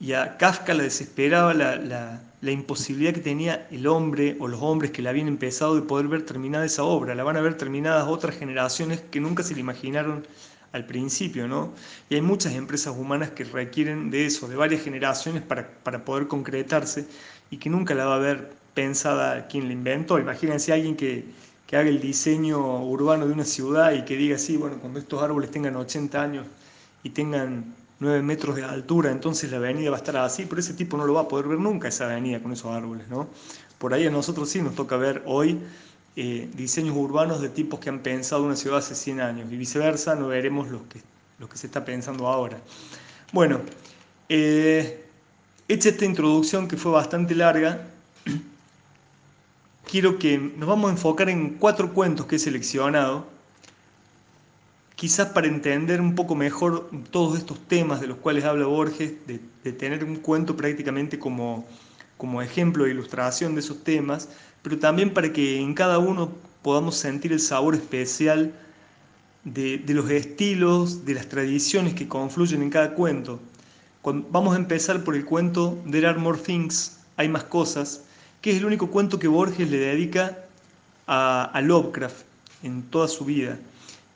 Y 0.00 0.12
a 0.12 0.36
Kafka 0.36 0.74
la 0.74 0.84
desesperaba 0.84 1.54
la, 1.54 1.76
la, 1.76 2.22
la 2.40 2.50
imposibilidad 2.50 3.14
que 3.14 3.20
tenía 3.20 3.66
el 3.70 3.86
hombre 3.86 4.36
o 4.38 4.46
los 4.46 4.60
hombres 4.62 4.92
que 4.92 5.02
la 5.02 5.10
habían 5.10 5.26
empezado 5.26 5.74
de 5.74 5.82
poder 5.82 6.06
ver 6.08 6.24
terminada 6.24 6.64
esa 6.64 6.84
obra. 6.84 7.14
La 7.14 7.24
van 7.24 7.36
a 7.36 7.40
ver 7.40 7.56
terminadas 7.56 8.06
otras 8.06 8.36
generaciones 8.36 9.00
que 9.10 9.20
nunca 9.20 9.42
se 9.42 9.54
le 9.54 9.60
imaginaron 9.60 10.24
al 10.72 10.86
principio, 10.86 11.48
¿no? 11.48 11.72
Y 12.10 12.16
hay 12.16 12.22
muchas 12.22 12.54
empresas 12.54 12.94
humanas 12.96 13.30
que 13.30 13.44
requieren 13.44 14.10
de 14.10 14.26
eso, 14.26 14.48
de 14.48 14.56
varias 14.56 14.82
generaciones 14.82 15.42
para, 15.42 15.68
poder 16.04 16.28
concretarse. 16.28 17.06
y 17.50 17.56
que 17.58 17.70
nunca 17.70 17.94
la 17.94 18.06
va 18.06 18.16
a 18.16 18.18
ver 18.18 18.52
pensada 18.74 19.46
quien 19.48 19.66
la 19.66 19.72
inventó. 19.72 20.18
Imagínense 20.18 20.72
a 20.72 20.74
alguien 20.76 20.96
que, 20.96 21.24
que 21.66 21.76
haga 21.76 21.88
el 21.88 22.00
diseño 22.00 22.84
urbano 22.84 23.26
de 23.26 23.32
una 23.32 23.44
ciudad 23.44 23.92
y 23.92 24.04
que 24.04 24.16
diga 24.16 24.36
así, 24.36 24.56
bueno, 24.56 24.78
cuando 24.78 24.98
estos 24.98 25.22
árboles 25.22 25.50
tengan 25.50 25.76
80 25.76 26.22
años 26.22 26.46
y 27.02 27.10
tengan 27.10 27.74
9 28.00 28.22
metros 28.22 28.56
de 28.56 28.64
altura, 28.64 29.10
entonces 29.10 29.50
la 29.50 29.56
avenida 29.56 29.90
va 29.90 29.96
a 29.96 29.98
estar 29.98 30.16
así, 30.18 30.46
pero 30.48 30.60
ese 30.60 30.74
tipo 30.74 30.96
no 30.96 31.06
lo 31.06 31.14
va 31.14 31.22
a 31.22 31.28
poder 31.28 31.48
ver 31.48 31.58
nunca, 31.58 31.88
esa 31.88 32.04
avenida 32.04 32.40
con 32.40 32.52
esos 32.52 32.70
árboles, 32.70 33.08
¿no? 33.08 33.28
Por 33.78 33.94
ahí 33.94 34.06
a 34.06 34.10
nosotros 34.10 34.48
sí 34.48 34.62
nos 34.62 34.74
toca 34.74 34.96
ver 34.96 35.22
hoy 35.26 35.58
eh, 36.20 36.50
diseños 36.52 36.96
urbanos 36.96 37.40
de 37.40 37.48
tipos 37.48 37.78
que 37.78 37.90
han 37.90 38.00
pensado 38.00 38.42
una 38.42 38.56
ciudad 38.56 38.78
hace 38.78 38.96
100 38.96 39.20
años 39.20 39.52
y 39.52 39.56
viceversa, 39.56 40.16
no 40.16 40.26
veremos 40.26 40.66
lo 40.66 40.80
que, 40.88 41.00
lo 41.38 41.48
que 41.48 41.56
se 41.56 41.68
está 41.68 41.84
pensando 41.84 42.26
ahora. 42.26 42.58
Bueno, 43.32 43.60
eh, 44.28 45.06
hecha 45.68 45.90
esta 45.90 46.04
introducción 46.04 46.66
que 46.66 46.76
fue 46.76 46.90
bastante 46.90 47.36
larga, 47.36 47.86
quiero 49.88 50.18
que 50.18 50.38
nos 50.38 50.68
vamos 50.68 50.88
a 50.88 50.94
enfocar 50.94 51.28
en 51.28 51.50
cuatro 51.50 51.94
cuentos 51.94 52.26
que 52.26 52.34
he 52.34 52.40
seleccionado, 52.40 53.24
quizás 54.96 55.28
para 55.28 55.46
entender 55.46 56.00
un 56.00 56.16
poco 56.16 56.34
mejor 56.34 56.90
todos 57.12 57.38
estos 57.38 57.60
temas 57.68 58.00
de 58.00 58.08
los 58.08 58.16
cuales 58.16 58.42
habla 58.42 58.66
Borges, 58.66 59.24
de, 59.28 59.40
de 59.62 59.72
tener 59.72 60.02
un 60.02 60.16
cuento 60.16 60.56
prácticamente 60.56 61.16
como, 61.16 61.64
como 62.16 62.42
ejemplo 62.42 62.86
de 62.86 62.90
ilustración 62.90 63.54
de 63.54 63.60
esos 63.60 63.84
temas, 63.84 64.28
pero 64.62 64.78
también 64.78 65.12
para 65.12 65.32
que 65.32 65.60
en 65.60 65.74
cada 65.74 65.98
uno 65.98 66.32
podamos 66.62 66.96
sentir 66.96 67.32
el 67.32 67.40
sabor 67.40 67.74
especial 67.74 68.52
de, 69.44 69.82
los 69.88 70.10
estilos, 70.10 71.04
de 71.04 71.14
las 71.14 71.28
tradiciones 71.28 71.94
que 71.94 72.08
confluyen 72.08 72.62
en 72.62 72.70
cada 72.70 72.94
cuento. 72.94 73.40
vamos 74.02 74.54
a 74.54 74.58
empezar 74.58 75.04
por 75.04 75.14
el 75.14 75.24
cuento 75.24 75.78
There 75.90 76.06
Are 76.06 76.18
More 76.18 76.38
Things, 76.38 76.98
Hay 77.16 77.28
más 77.28 77.44
cosas, 77.44 78.02
que 78.40 78.50
es 78.50 78.58
el 78.58 78.66
único 78.66 78.90
cuento 78.90 79.18
que 79.18 79.28
Borges 79.28 79.70
le 79.70 79.78
dedica 79.78 80.38
a, 81.06 81.44
a 81.44 81.60
Lovecraft 81.60 82.24
en 82.62 82.82
toda 82.82 83.08
su 83.08 83.24
vida. 83.24 83.58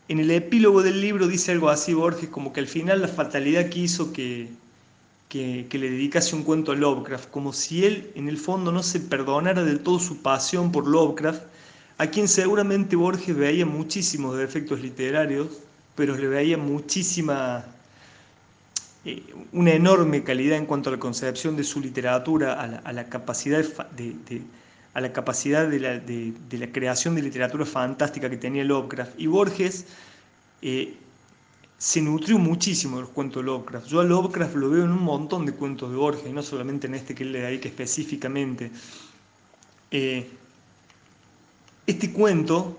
En 0.09 0.19
el 0.19 0.31
epílogo 0.31 0.83
del 0.83 1.01
libro 1.01 1.27
dice 1.27 1.53
algo 1.53 1.69
así 1.69 1.95
Borges, 1.95 2.29
como 2.29 2.53
que 2.53 2.61
al 2.61 2.67
final 2.67 3.01
la 3.01 3.09
fatalidad 3.09 3.69
quiso 3.71 4.13
que, 4.13 4.51
que, 5.33 5.79
le 5.79 5.91
dedicase 5.91 6.37
un 6.37 6.43
cuento 6.43 6.73
a 6.73 6.75
Lovecraft, 6.75 7.31
como 7.31 7.55
si 7.55 7.87
él 7.87 8.13
en 8.17 8.29
el 8.29 8.37
fondo 8.37 8.71
no 8.71 8.83
se 8.83 9.01
perdonara 9.01 9.65
del 9.65 9.81
todo 9.81 9.99
su 9.99 10.21
pasión 10.21 10.71
por 10.71 10.87
Lovecraft, 10.87 11.41
a 11.97 12.07
quien 12.09 12.29
seguramente 12.29 12.97
Borges 12.97 13.35
veía 13.35 13.65
muchísimos 13.65 14.37
defectos 14.37 14.83
literarios, 14.83 15.49
pero 15.95 16.15
le 16.19 16.29
veía 16.29 16.59
muchísima, 16.59 17.65
eh, 19.07 19.23
una 19.53 19.73
enorme 19.73 20.23
calidad 20.23 20.59
en 20.59 20.67
cuanto 20.67 20.91
a 20.91 20.93
la 20.93 20.99
concepción 20.99 21.57
de 21.57 21.65
su 21.65 21.81
literatura, 21.81 22.61
a 22.85 22.93
la, 22.93 23.05
capacidad 23.09 23.65
de, 23.97 24.43
a 24.93 25.01
la 25.01 25.15
capacidad 25.15 25.67
de 25.67 25.81
la, 25.81 26.73
creación 26.73 27.15
de 27.15 27.23
literatura 27.23 27.65
fantástica 27.65 28.29
que 28.29 28.37
tenía 28.37 28.65
Lovecraft. 28.65 29.19
Y 29.19 29.29
Borges 29.29 29.87
eh, 30.61 30.95
se 31.83 32.01
nutrió 32.01 32.39
muchísimo 32.39 32.99
de 32.99 33.03
los 33.03 33.11
cuentos 33.11 33.43
de 33.43 33.47
Lovecraft. 33.47 33.89
Yo 33.89 33.99
a 33.99 34.05
Lovecraft 34.05 34.55
lo 34.55 34.71
veo 34.71 34.85
en 34.85 34.93
un 34.93 35.03
montón 35.03 35.45
de 35.45 35.53
cuentos 35.53 35.91
de 35.91 35.97
Borges, 35.97 36.33
no 36.33 36.41
solamente 36.41 36.87
en 36.87 36.95
este 36.95 37.13
que 37.13 37.25
él 37.25 37.33
le 37.33 37.41
dedica 37.41 37.69
específicamente. 37.69 38.71
Eh, 39.91 40.31
este 41.85 42.13
cuento, 42.13 42.79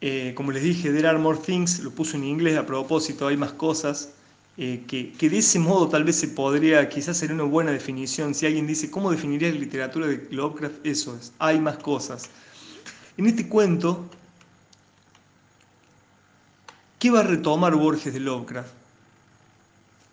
eh, 0.00 0.34
como 0.36 0.52
les 0.52 0.62
dije, 0.62 0.92
There 0.92 1.08
Are 1.08 1.18
More 1.18 1.36
Things, 1.36 1.80
lo 1.80 1.90
puso 1.90 2.16
en 2.16 2.22
inglés 2.22 2.56
a 2.56 2.64
propósito, 2.64 3.26
hay 3.26 3.36
más 3.36 3.54
cosas, 3.54 4.10
eh, 4.56 4.84
que, 4.86 5.10
que, 5.10 5.28
de 5.28 5.38
ese 5.38 5.58
modo 5.58 5.88
tal 5.88 6.04
vez 6.04 6.14
se 6.14 6.28
podría, 6.28 6.88
quizás 6.88 7.16
sería 7.16 7.34
una 7.34 7.42
buena 7.42 7.72
definición. 7.72 8.36
Si 8.36 8.46
alguien 8.46 8.68
dice, 8.68 8.88
¿cómo 8.88 9.10
definiría 9.10 9.50
la 9.50 9.58
literatura 9.58 10.06
de 10.06 10.28
Lovecraft? 10.30 10.86
Eso 10.86 11.16
es, 11.16 11.32
hay 11.40 11.58
más 11.58 11.78
cosas. 11.78 12.30
En 13.16 13.26
este 13.26 13.48
cuento, 13.48 14.08
¿Qué 17.02 17.10
va 17.10 17.18
a 17.18 17.24
retomar 17.24 17.74
Borges 17.74 18.14
de 18.14 18.20
Lovecraft? 18.20 18.70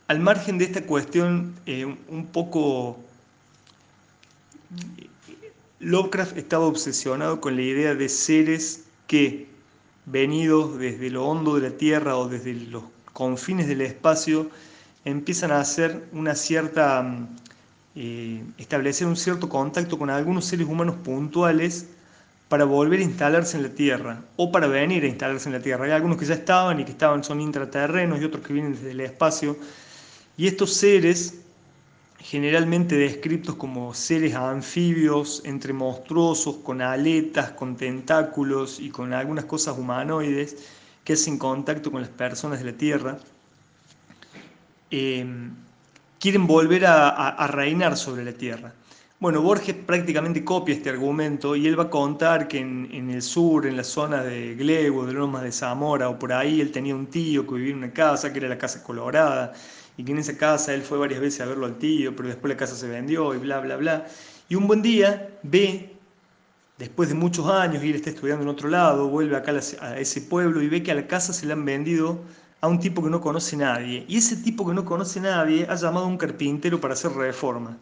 Al 0.07 0.19
margen 0.19 0.57
de 0.57 0.65
esta 0.65 0.81
cuestión 0.87 1.53
eh, 1.67 1.85
un 1.85 2.25
poco... 2.25 2.97
Lovecraft 5.79 6.35
estaba 6.35 6.65
obsesionado 6.65 7.41
con 7.41 7.55
la 7.57 7.61
idea 7.61 7.93
de 7.93 8.09
seres 8.09 8.85
que, 9.05 9.47
venidos 10.07 10.79
desde 10.79 11.11
lo 11.11 11.27
hondo 11.27 11.59
de 11.59 11.69
la 11.69 11.77
Tierra 11.77 12.17
o 12.17 12.27
desde 12.27 12.55
los 12.55 12.85
confines 13.13 13.67
del 13.67 13.81
espacio, 13.81 14.49
empiezan 15.05 15.51
a 15.51 15.59
hacer 15.59 16.09
una 16.11 16.33
cierta... 16.33 17.03
Mm, 17.03 17.27
eh, 17.97 18.43
establecer 18.57 19.05
un 19.05 19.15
cierto 19.15 19.47
contacto 19.47 19.99
con 19.99 20.09
algunos 20.09 20.45
seres 20.45 20.67
humanos 20.67 20.95
puntuales 21.03 21.85
para 22.49 22.65
volver 22.65 22.99
a 22.99 23.03
instalarse 23.03 23.57
en 23.57 23.63
la 23.63 23.69
Tierra 23.69 24.23
o 24.35 24.51
para 24.51 24.65
venir 24.67 25.03
a 25.03 25.07
instalarse 25.07 25.47
en 25.47 25.53
la 25.53 25.61
Tierra. 25.61 25.85
Hay 25.85 25.91
algunos 25.91 26.17
que 26.17 26.25
ya 26.25 26.33
estaban 26.33 26.79
y 26.79 26.83
que 26.83 26.91
estaban 26.91 27.23
son 27.23 27.39
intraterrenos 27.39 28.19
y 28.19 28.25
otros 28.25 28.45
que 28.45 28.53
vienen 28.53 28.73
desde 28.73 28.91
el 28.91 29.01
espacio. 29.01 29.55
Y 30.35 30.47
estos 30.47 30.73
seres, 30.73 31.41
generalmente 32.17 32.95
descritos 32.95 33.53
como 33.55 33.93
seres 33.93 34.33
anfibios, 34.33 35.43
entre 35.45 35.73
monstruosos, 35.73 36.57
con 36.57 36.81
aletas, 36.81 37.51
con 37.51 37.77
tentáculos 37.77 38.79
y 38.79 38.89
con 38.89 39.13
algunas 39.13 39.45
cosas 39.45 39.77
humanoides, 39.77 40.57
que 41.03 41.13
hacen 41.13 41.37
contacto 41.37 41.91
con 41.91 42.01
las 42.01 42.09
personas 42.09 42.59
de 42.59 42.71
la 42.71 42.77
Tierra, 42.77 43.19
eh, 44.89 45.23
quieren 46.19 46.47
volver 46.47 46.85
a 46.87 47.47
reinar 47.47 47.95
sobre 47.95 48.25
la 48.25 48.33
Tierra. 48.33 48.73
Bueno, 49.21 49.41
Borges 49.41 49.75
prácticamente 49.75 50.45
copia 50.45 50.73
este 50.73 50.89
argumento 50.89 51.53
y 51.53 51.67
él 51.67 51.77
va 51.77 51.83
a 51.83 51.89
contar 51.89 52.47
que 52.47 52.59
en, 52.59 53.09
el 53.09 53.21
sur, 53.21 53.65
en 53.65 53.75
la 53.75 53.83
zona 53.83 54.23
de 54.23 54.55
Glego, 54.55 55.05
de 55.05 55.11
Lomas 55.11 55.43
de 55.43 55.51
Zamora 55.51 56.07
o 56.07 56.17
por 56.17 56.31
ahí, 56.31 56.61
él 56.61 56.71
tenía 56.71 56.95
un 56.95 57.05
tío 57.07 57.45
que 57.45 57.55
vivía 57.55 57.71
en 57.73 57.79
una 57.79 57.91
casa, 57.91 58.31
que 58.31 58.39
era 58.39 58.47
la 58.47 58.57
Casa 58.57 58.81
Colorada, 58.81 59.51
y 59.97 60.05
que 60.05 60.13
en 60.13 60.19
esa 60.19 60.37
casa 60.37 60.73
él 60.73 60.83
fue 60.83 60.97
varias 60.97 61.19
veces 61.19 61.41
a 61.41 61.47
verlo 61.47 61.65
al 61.65 61.77
tío, 61.77 62.15
pero 62.15 62.29
después 62.29 62.49
la 62.53 62.55
casa 62.57 62.75
se 62.77 62.87
vendió 62.87 63.35
y 63.35 63.39
bla, 63.39 63.59
bla, 63.59 63.75
bla. 63.75 64.05
Y 64.47 64.55
un 64.55 64.67
buen 64.67 64.81
día 64.81 65.29
ve, 65.43 65.93
después 66.77 67.09
de 67.09 67.15
muchos 67.15 67.45
años, 67.47 67.83
y 67.83 67.89
él 67.89 67.95
está 67.95 68.11
estudiando 68.11 68.43
en 68.43 68.49
otro 68.49 68.69
lado, 68.69 69.09
vuelve 69.09 69.35
acá 69.35 69.51
a 69.81 69.99
ese 69.99 70.21
pueblo 70.21 70.61
y 70.61 70.69
ve 70.69 70.81
que 70.81 70.91
a 70.91 70.95
la 70.95 71.07
casa 71.07 71.33
se 71.33 71.45
le 71.45 71.51
han 71.51 71.65
vendido 71.65 72.21
a 72.61 72.69
un 72.69 72.79
tipo 72.79 73.03
que 73.03 73.09
no 73.09 73.19
conoce 73.19 73.57
nadie. 73.57 74.05
Y 74.07 74.15
ese 74.15 74.37
tipo 74.37 74.65
que 74.65 74.73
no 74.73 74.85
conoce 74.85 75.19
nadie 75.19 75.67
ha 75.69 75.75
llamado 75.75 76.05
a 76.05 76.07
un 76.07 76.17
carpintero 76.17 76.79
para 76.79 76.93
hacer 76.93 77.11
reforma. 77.11 77.77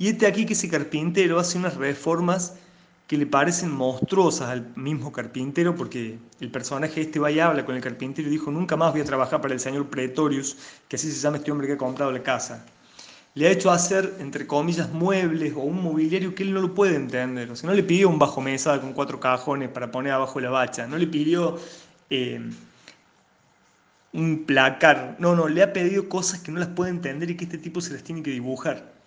Y 0.00 0.08
este 0.08 0.26
aquí 0.26 0.46
que 0.46 0.54
ese 0.54 0.70
carpintero 0.70 1.38
hace 1.38 1.58
unas 1.58 1.76
reformas 1.76 2.54
que 3.06 3.18
le 3.18 3.26
parecen 3.26 3.70
monstruosas 3.70 4.48
al 4.48 4.74
mismo 4.74 5.12
carpintero, 5.12 5.76
porque 5.76 6.16
el 6.40 6.50
personaje 6.50 7.02
este 7.02 7.18
va 7.18 7.30
y 7.30 7.38
habla 7.38 7.66
con 7.66 7.76
el 7.76 7.82
carpintero 7.82 8.26
y 8.26 8.30
dijo, 8.30 8.50
nunca 8.50 8.78
más 8.78 8.92
voy 8.92 9.02
a 9.02 9.04
trabajar 9.04 9.42
para 9.42 9.52
el 9.52 9.60
señor 9.60 9.90
Pretorius, 9.90 10.56
que 10.88 10.96
así 10.96 11.12
se 11.12 11.20
llama 11.20 11.36
este 11.36 11.52
hombre 11.52 11.66
que 11.66 11.74
ha 11.74 11.76
comprado 11.76 12.10
la 12.12 12.22
casa. 12.22 12.64
Le 13.34 13.46
ha 13.46 13.50
hecho 13.50 13.70
hacer, 13.70 14.14
entre 14.20 14.46
comillas, 14.46 14.90
muebles 14.90 15.52
o 15.54 15.60
un 15.60 15.82
mobiliario 15.82 16.34
que 16.34 16.44
él 16.44 16.54
no 16.54 16.62
lo 16.62 16.74
puede 16.74 16.96
entender. 16.96 17.50
O 17.50 17.56
sea, 17.56 17.68
no 17.68 17.76
le 17.76 17.82
pidió 17.82 18.08
un 18.08 18.18
bajo 18.18 18.40
mesa 18.40 18.80
con 18.80 18.94
cuatro 18.94 19.20
cajones 19.20 19.68
para 19.68 19.90
poner 19.90 20.14
abajo 20.14 20.40
la 20.40 20.48
bacha, 20.48 20.86
no 20.86 20.96
le 20.96 21.08
pidió 21.08 21.58
eh, 22.08 22.40
un 24.14 24.44
placar, 24.46 25.16
no, 25.18 25.36
no, 25.36 25.46
le 25.46 25.62
ha 25.62 25.74
pedido 25.74 26.08
cosas 26.08 26.40
que 26.40 26.52
no 26.52 26.58
las 26.58 26.68
puede 26.68 26.90
entender 26.90 27.28
y 27.28 27.36
que 27.36 27.44
este 27.44 27.58
tipo 27.58 27.82
se 27.82 27.92
las 27.92 28.02
tiene 28.02 28.22
que 28.22 28.30
dibujar 28.30 28.98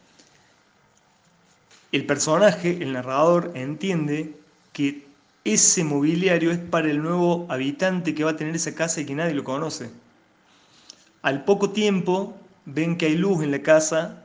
el 1.94 2.08
personaje, 2.08 2.80
el 2.82 2.94
narrador, 2.94 3.52
entiende 3.54 4.36
que 4.74 5.06
ese 5.46 5.84
mobiliario 5.84 6.50
es 6.50 6.58
para 6.58 6.90
el 6.90 7.04
nuevo 7.04 7.46
habitante 7.50 8.16
que 8.16 8.24
va 8.24 8.32
a 8.32 8.36
tener 8.36 8.56
esa 8.56 8.74
casa 8.74 9.00
y 9.00 9.06
que 9.06 9.14
nadie 9.14 9.36
lo 9.36 9.44
conoce. 9.44 9.92
Al 11.22 11.46
poco 11.46 11.70
tiempo 11.70 12.36
ven 12.66 12.98
que 12.98 13.06
hay 13.06 13.16
luz 13.16 13.44
en 13.44 13.52
la 13.52 13.62
casa, 13.62 14.24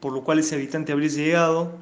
por 0.00 0.14
lo 0.14 0.24
cual 0.24 0.38
ese 0.38 0.54
habitante 0.54 0.92
habría 0.92 1.10
llegado, 1.10 1.74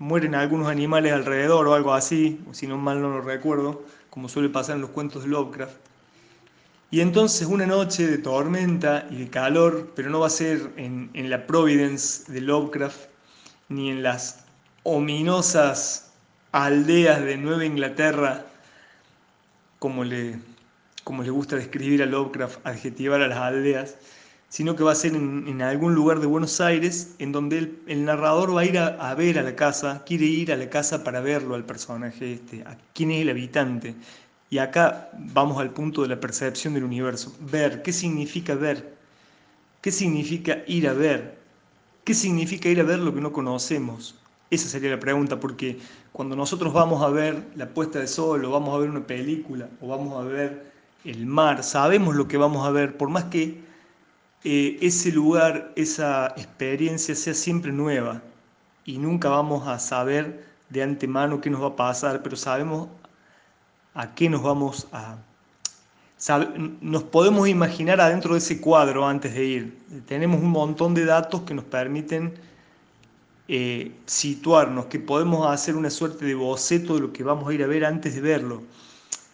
mueren 0.00 0.34
algunos 0.34 0.66
animales 0.66 1.12
alrededor 1.12 1.68
o 1.68 1.74
algo 1.74 1.94
así, 1.94 2.40
si 2.50 2.66
no 2.66 2.78
mal 2.78 3.00
no 3.00 3.08
lo 3.08 3.20
recuerdo, 3.20 3.84
como 4.10 4.28
suele 4.28 4.48
pasar 4.48 4.74
en 4.74 4.82
los 4.82 4.90
cuentos 4.90 5.22
de 5.22 5.28
Lovecraft. 5.28 5.76
Y 6.90 7.00
entonces 7.00 7.46
una 7.46 7.66
noche 7.66 8.08
de 8.08 8.18
tormenta 8.18 9.06
y 9.10 9.16
de 9.18 9.30
calor, 9.30 9.92
pero 9.94 10.10
no 10.10 10.18
va 10.18 10.26
a 10.26 10.30
ser 10.30 10.72
en, 10.76 11.08
en 11.14 11.30
la 11.30 11.46
Providence 11.46 12.30
de 12.32 12.40
Lovecraft, 12.40 13.11
ni 13.74 13.90
en 13.90 14.02
las 14.02 14.44
ominosas 14.82 16.12
aldeas 16.52 17.22
de 17.22 17.36
Nueva 17.36 17.64
Inglaterra, 17.64 18.44
como 19.78 20.04
le, 20.04 20.38
como 21.04 21.22
le 21.22 21.30
gusta 21.30 21.56
describir 21.56 22.02
a 22.02 22.06
Lovecraft, 22.06 22.64
adjetivar 22.64 23.22
a 23.22 23.28
las 23.28 23.38
aldeas, 23.38 23.96
sino 24.48 24.76
que 24.76 24.84
va 24.84 24.92
a 24.92 24.94
ser 24.94 25.14
en, 25.14 25.62
algún 25.62 25.94
lugar 25.94 26.20
de 26.20 26.26
Buenos 26.26 26.60
Aires 26.60 27.14
en 27.18 27.32
donde 27.32 27.72
el, 27.86 28.04
narrador 28.04 28.54
va 28.54 28.60
a 28.60 28.64
ir 28.66 28.78
a, 28.78 29.14
ver 29.14 29.38
a 29.38 29.42
la 29.42 29.56
casa, 29.56 30.02
quiere 30.04 30.26
ir 30.26 30.52
a 30.52 30.56
la 30.56 30.68
casa 30.68 31.02
para 31.02 31.20
verlo 31.20 31.54
al 31.54 31.64
personaje 31.64 32.34
este, 32.34 32.60
a 32.62 32.76
quién 32.92 33.10
es 33.12 33.22
el 33.22 33.30
habitante. 33.30 33.94
Y 34.50 34.58
acá 34.58 35.08
vamos 35.14 35.58
al 35.58 35.70
punto 35.70 36.02
de 36.02 36.08
la 36.08 36.20
percepción 36.20 36.74
del 36.74 36.84
universo. 36.84 37.34
Ver, 37.40 37.82
¿qué 37.82 37.94
significa 37.94 38.54
ver? 38.54 38.94
¿Qué 39.80 39.90
significa 39.90 40.58
ir 40.66 40.86
a 40.86 40.92
ver? 40.92 41.41
¿Qué 42.04 42.14
significa 42.14 42.68
ir 42.68 42.80
a 42.80 42.84
ver 42.84 42.98
lo 42.98 43.14
que 43.14 43.20
no 43.20 43.32
conocemos? 43.32 44.16
Esa 44.50 44.68
sería 44.68 44.90
la 44.90 44.98
pregunta, 44.98 45.38
porque 45.38 45.78
cuando 46.12 46.34
nosotros 46.34 46.72
vamos 46.72 47.02
a 47.02 47.08
ver 47.08 47.46
la 47.54 47.68
puesta 47.68 48.00
de 48.00 48.08
sol, 48.08 48.44
o 48.44 48.50
vamos 48.50 48.74
a 48.74 48.78
ver 48.78 48.90
una 48.90 49.06
película, 49.06 49.68
o 49.80 49.86
vamos 49.86 50.20
a 50.20 50.26
ver 50.26 50.72
el 51.04 51.26
mar, 51.26 51.62
sabemos 51.62 52.16
lo 52.16 52.26
que 52.26 52.36
vamos 52.36 52.66
a 52.66 52.70
ver, 52.70 52.96
por 52.96 53.08
más 53.08 53.24
que 53.24 53.60
eh, 54.44 54.78
ese 54.80 55.12
lugar, 55.12 55.72
esa 55.76 56.34
experiencia 56.36 57.14
sea 57.14 57.34
siempre 57.34 57.70
nueva, 57.70 58.20
y 58.84 58.98
nunca 58.98 59.28
vamos 59.28 59.68
a 59.68 59.78
saber 59.78 60.44
de 60.70 60.82
antemano 60.82 61.40
qué 61.40 61.50
nos 61.50 61.62
va 61.62 61.68
a 61.68 61.76
pasar, 61.76 62.22
pero 62.24 62.36
sabemos 62.36 62.88
a 63.94 64.14
qué 64.14 64.28
nos 64.28 64.42
vamos 64.42 64.88
a... 64.92 65.18
nos 66.80 67.02
podemos 67.02 67.48
imaginar 67.48 68.00
adentro 68.00 68.34
de 68.34 68.38
ese 68.38 68.60
cuadro 68.60 69.06
antes 69.06 69.34
de 69.34 69.44
ir. 69.44 69.78
Tenemos 70.06 70.40
un 70.40 70.50
montón 70.50 70.94
de 70.94 71.04
datos 71.04 71.42
que 71.42 71.54
nos 71.54 71.64
permiten 71.64 72.34
eh, 73.48 73.90
situarnos, 74.06 74.86
que 74.86 75.00
podemos 75.00 75.46
hacer 75.48 75.74
una 75.74 75.90
suerte 75.90 76.24
de 76.24 76.34
boceto 76.34 76.94
de 76.94 77.00
lo 77.00 77.12
que 77.12 77.24
vamos 77.24 77.48
a 77.48 77.54
ir 77.54 77.62
a 77.64 77.66
ver 77.66 77.84
antes 77.84 78.14
de 78.14 78.20
verlo. 78.20 78.62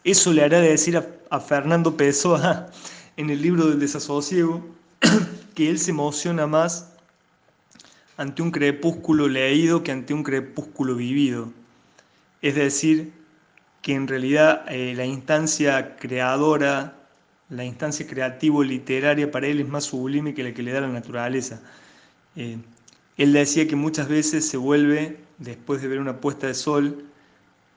Eso 0.02 0.32
le 0.32 0.42
hará 0.42 0.60
decir 0.60 0.96
a, 0.96 1.40
Fernando 1.40 1.94
Pessoa 1.94 2.70
en 3.18 3.28
el 3.28 3.42
libro 3.42 3.66
del 3.66 3.80
desasosiego 3.80 4.64
que 5.54 5.68
él 5.68 5.78
se 5.78 5.90
emociona 5.90 6.46
más 6.46 6.88
ante 8.16 8.40
un 8.40 8.50
crepúsculo 8.50 9.28
leído 9.28 9.82
que 9.82 9.92
ante 9.92 10.14
un 10.14 10.22
crepúsculo 10.22 10.96
vivido. 10.96 11.52
Es 12.40 12.54
decir, 12.54 13.12
que 13.82 13.94
en 13.94 14.08
realidad 14.08 14.64
eh, 14.68 14.94
la 14.96 15.04
instancia 15.04 15.96
creadora, 15.96 16.96
la 17.48 17.64
instancia 17.64 18.06
creativo-literaria 18.06 19.30
para 19.30 19.46
él 19.46 19.60
es 19.60 19.68
más 19.68 19.84
sublime 19.84 20.34
que 20.34 20.42
la 20.42 20.52
que 20.52 20.62
le 20.62 20.72
da 20.72 20.80
la 20.82 20.88
naturaleza. 20.88 21.60
Eh, 22.36 22.58
él 23.16 23.32
decía 23.32 23.66
que 23.66 23.76
muchas 23.76 24.08
veces 24.08 24.48
se 24.48 24.56
vuelve, 24.56 25.20
después 25.38 25.82
de 25.82 25.88
ver 25.88 26.00
una 26.00 26.20
puesta 26.20 26.46
de 26.46 26.54
sol, 26.54 27.04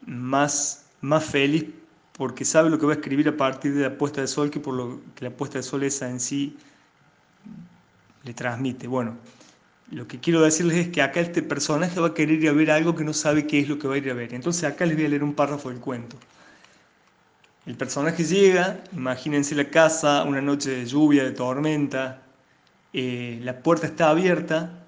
más, 0.06 0.86
más 1.02 1.26
feliz 1.26 1.66
porque 2.14 2.46
sabe 2.46 2.70
lo 2.70 2.78
que 2.78 2.86
va 2.86 2.94
a 2.94 2.96
escribir 2.96 3.28
a 3.30 3.38
partir 3.38 3.74
de 3.74 3.82
la 3.82 3.98
puesta 3.98 4.22
de 4.22 4.28
sol 4.28 4.52
que 4.52 4.60
por 4.60 4.76
lo 4.76 5.02
que 5.16 5.26
la 5.26 5.32
puesta 5.32 5.58
de 5.58 5.64
sol 5.64 5.84
esa 5.84 6.10
en 6.10 6.20
sí 6.20 6.56
le 8.24 8.34
transmite. 8.34 8.88
Bueno, 8.88 9.18
lo 9.92 10.08
que 10.08 10.20
quiero 10.20 10.42
decirles 10.42 10.78
es 10.78 10.88
que 10.88 11.02
acá 11.02 11.20
este 11.20 11.44
personaje 11.44 12.00
va 12.00 12.08
a 12.08 12.14
querer 12.14 12.42
ir 12.42 12.50
a 12.50 12.54
ver 12.54 12.72
algo 12.72 12.96
que 12.96 13.04
no 13.04 13.14
sabe 13.14 13.46
qué 13.46 13.60
es 13.60 13.68
lo 13.68 13.78
que 13.78 13.90
va 13.90 13.96
a 13.96 13.98
ir 13.98 14.10
a 14.10 14.14
ver. 14.14 14.34
Entonces 14.34 14.64
acá 14.64 14.86
les 14.86 14.96
voy 14.96 15.06
a 15.06 15.10
leer 15.10 15.24
un 15.24 15.34
párrafo 15.34 15.70
del 15.70 15.80
cuento. 15.80 16.16
El 17.66 17.76
personaje 17.76 18.24
llega, 18.24 18.82
imagínense 18.94 19.54
la 19.54 19.70
casa, 19.70 20.24
una 20.24 20.42
noche 20.42 20.72
de 20.72 20.86
lluvia, 20.86 21.24
de 21.26 21.32
tormenta, 21.32 22.22
eh, 22.94 23.40
la 23.44 23.60
puerta 23.60 23.86
está 23.86 24.10
abierta, 24.10 24.84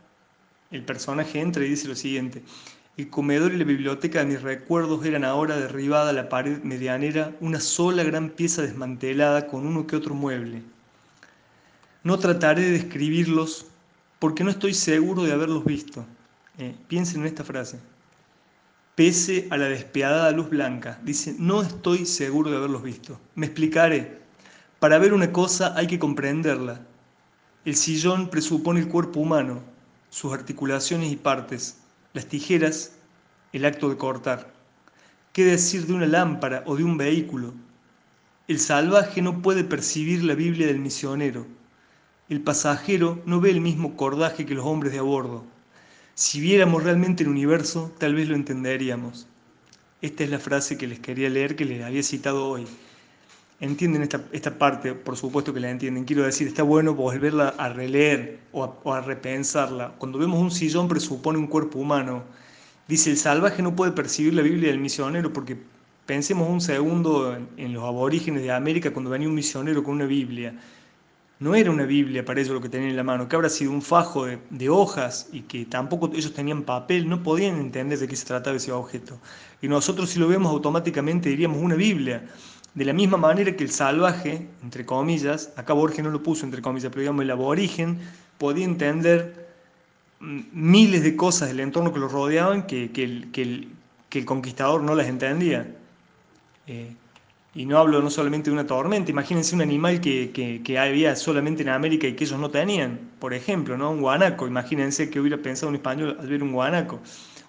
el 0.71 0.83
personaje 0.83 1.39
entra 1.39 1.65
y 1.65 1.69
dice 1.69 1.87
lo 1.87 1.95
siguiente. 1.95 2.41
El 2.95 3.09
comedor 3.09 3.53
y 3.53 3.57
la 3.57 3.65
biblioteca 3.65 4.19
de 4.19 4.25
mis 4.25 4.41
recuerdos 4.41 5.05
eran 5.05 5.25
ahora 5.25 5.57
derribada 5.57 6.11
a 6.11 6.13
la 6.13 6.29
pared 6.29 6.63
medianera, 6.63 7.35
una 7.41 7.59
sola 7.59 8.03
gran 8.03 8.29
pieza 8.29 8.61
desmantelada 8.61 9.47
con 9.47 9.67
uno 9.67 9.85
que 9.85 9.97
otro 9.97 10.15
mueble. 10.15 10.63
No 12.03 12.19
trataré 12.19 12.61
de 12.61 12.71
describirlos 12.71 13.67
porque 14.23 14.45
no 14.45 14.51
estoy 14.51 14.73
seguro 14.73 15.23
de 15.23 15.33
haberlos 15.33 15.65
visto. 15.65 16.05
Eh, 16.57 16.73
piensen 16.87 17.19
en 17.19 17.27
esta 17.27 17.43
frase. 17.43 17.77
Pese 18.95 19.49
a 19.49 19.57
la 19.57 19.65
despiadada 19.65 20.31
luz 20.31 20.49
blanca, 20.49 20.97
dice, 21.03 21.35
no 21.37 21.61
estoy 21.61 22.05
seguro 22.05 22.49
de 22.49 22.55
haberlos 22.55 22.83
visto. 22.83 23.19
Me 23.35 23.47
explicaré. 23.47 24.21
Para 24.79 24.97
ver 24.97 25.13
una 25.13 25.33
cosa 25.33 25.73
hay 25.75 25.87
que 25.87 25.99
comprenderla. 25.99 26.79
El 27.65 27.75
sillón 27.75 28.29
presupone 28.29 28.79
el 28.79 28.87
cuerpo 28.87 29.19
humano, 29.19 29.61
sus 30.09 30.31
articulaciones 30.31 31.11
y 31.11 31.17
partes, 31.17 31.79
las 32.13 32.25
tijeras, 32.25 32.93
el 33.51 33.65
acto 33.65 33.89
de 33.89 33.97
cortar. 33.97 34.53
¿Qué 35.33 35.43
decir 35.43 35.85
de 35.85 35.95
una 35.95 36.05
lámpara 36.05 36.63
o 36.65 36.77
de 36.77 36.85
un 36.85 36.95
vehículo? 36.95 37.53
El 38.47 38.59
salvaje 38.59 39.21
no 39.21 39.41
puede 39.41 39.65
percibir 39.65 40.23
la 40.23 40.33
Biblia 40.33 40.67
del 40.67 40.79
misionero. 40.79 41.45
El 42.33 42.41
pasajero 42.41 43.21
no 43.27 43.39
ve 43.39 43.51
el 43.51 43.61
mismo 43.61 43.95
cordaje 43.95 44.47
que 44.47 44.55
los 44.55 44.65
hombres 44.65 44.91
de 44.91 44.97
a 44.97 45.03
bordo. 45.03 45.43
Si 46.15 46.41
viéramos 46.41 46.81
realmente 46.83 47.21
el 47.21 47.29
universo, 47.29 47.93
tal 47.99 48.15
vez 48.15 48.27
lo 48.27 48.33
entenderíamos. 48.33 49.27
Esta 50.01 50.23
es 50.23 50.31
la 50.31 50.39
frase 50.39 50.75
que 50.75 50.87
les 50.87 50.99
quería 50.99 51.29
leer, 51.29 51.55
que 51.55 51.65
les 51.65 51.83
había 51.83 52.01
citado 52.01 52.49
hoy 52.49 52.65
entienden 53.59 54.01
esta, 54.01 54.19
esta, 54.31 54.57
parte, 54.57 54.95
por 54.95 55.15
supuesto 55.15 55.53
que 55.53 55.59
la 55.59 55.69
entienden. 55.69 56.05
Quiero 56.05 56.23
decir, 56.23 56.47
está 56.47 56.63
bueno 56.63 56.95
volverla 56.95 57.49
a 57.49 57.69
releer 57.69 58.39
o 58.51 58.91
a, 58.91 59.01
repensarla. 59.01 59.93
Cuando 59.99 60.17
vemos 60.17 60.41
un 60.41 60.49
sillón 60.49 60.87
presupone 60.87 61.37
un 61.37 61.45
cuerpo 61.45 61.77
humano. 61.77 62.23
Dice, 62.87 63.11
el 63.11 63.17
salvaje 63.17 63.61
no 63.61 63.75
puede 63.75 63.91
percibir 63.91 64.33
la 64.33 64.41
Biblia 64.41 64.71
del 64.71 64.79
misionero 64.79 65.31
porque 65.31 65.55
pensemos 66.07 66.49
un 66.49 66.61
segundo 66.61 67.37
en, 67.55 67.73
los 67.73 67.83
aborígenes 67.83 68.41
de 68.41 68.51
América 68.51 68.91
cuando 68.91 69.11
venía 69.11 69.29
un 69.29 69.35
misionero 69.35 69.83
con 69.83 69.93
una 69.93 70.05
Biblia. 70.05 70.59
No 71.39 71.55
era 71.55 71.71
una 71.71 71.83
Biblia 71.83 72.23
para 72.23 72.39
ellos 72.39 72.53
lo 72.53 72.61
que 72.61 72.69
tenían 72.69 72.91
en 72.91 72.95
la 72.95 73.03
mano, 73.03 73.27
que 73.27 73.35
habrá 73.35 73.49
sido 73.49 73.71
un 73.71 73.81
fajo 73.81 74.25
de, 74.25 74.69
hojas 74.69 75.27
y 75.31 75.41
que 75.41 75.65
tampoco 75.65 76.09
ellos 76.13 76.33
tenían 76.33 76.63
papel, 76.63 77.09
no 77.09 77.21
podían 77.21 77.57
entender 77.57 77.99
de 77.99 78.07
qué 78.07 78.15
se 78.15 78.25
trataba 78.25 78.55
ese 78.55 78.71
objeto. 78.71 79.19
Y 79.61 79.67
nosotros 79.67 80.11
si 80.11 80.19
lo 80.19 80.27
vemos 80.27 80.51
automáticamente 80.51 81.29
diríamos 81.29 81.57
una 81.61 81.75
Biblia. 81.75 82.23
De 82.75 82.85
la 82.85 82.93
misma 82.93 83.17
manera 83.17 83.55
que 83.55 83.63
el 83.63 83.71
salvaje, 83.71 84.47
entre 84.63 84.85
comillas, 84.85 85.51
acá 85.57 85.73
Borges 85.73 86.03
no 86.03 86.09
lo 86.09 86.23
puso 86.23 86.45
entre 86.45 86.61
comillas, 86.61 86.89
pero 86.89 87.01
digamos 87.01 87.23
el 87.23 87.31
aborigen, 87.31 87.99
podía 88.37 88.65
entender 88.65 89.47
mm, 90.19 90.41
miles 90.53 91.03
de 91.03 91.15
cosas 91.15 91.49
del 91.49 91.59
entorno 91.59 91.93
que 91.93 91.99
lo 91.99 92.07
rodeaban 92.07 92.65
que, 92.65 92.89
el, 92.95 93.31
que 93.31 93.41
el, 94.19 94.25
conquistador 94.25 94.81
no 94.81 94.95
las 94.95 95.07
entendía. 95.07 95.75
Eh, 96.67 96.95
y 97.55 97.65
no 97.65 97.77
hablo 97.77 98.01
no 98.01 98.09
solamente 98.09 98.49
de 98.49 98.53
una 98.53 98.65
tormenta, 98.65 99.11
imagínense 99.11 99.53
un 99.53 99.61
animal 99.61 100.01
que, 100.01 100.31
que, 100.63 100.79
había 100.79 101.15
solamente 101.15 101.61
en 101.61 101.69
América 101.69 102.07
y 102.07 102.13
que 102.13 102.23
ellos 102.23 102.39
no 102.39 102.49
tenían, 102.49 102.99
por 103.19 103.33
ejemplo, 103.33 103.77
¿no? 103.77 103.91
un 103.91 104.01
guanaco, 104.01 104.47
imagínense 104.47 105.09
que 105.09 105.19
hubiera 105.19 105.37
pensado 105.37 105.69
un 105.69 105.75
español 105.75 106.17
al 106.19 106.27
ver 106.27 106.41
un 106.41 106.51
guanaco, 106.51 106.99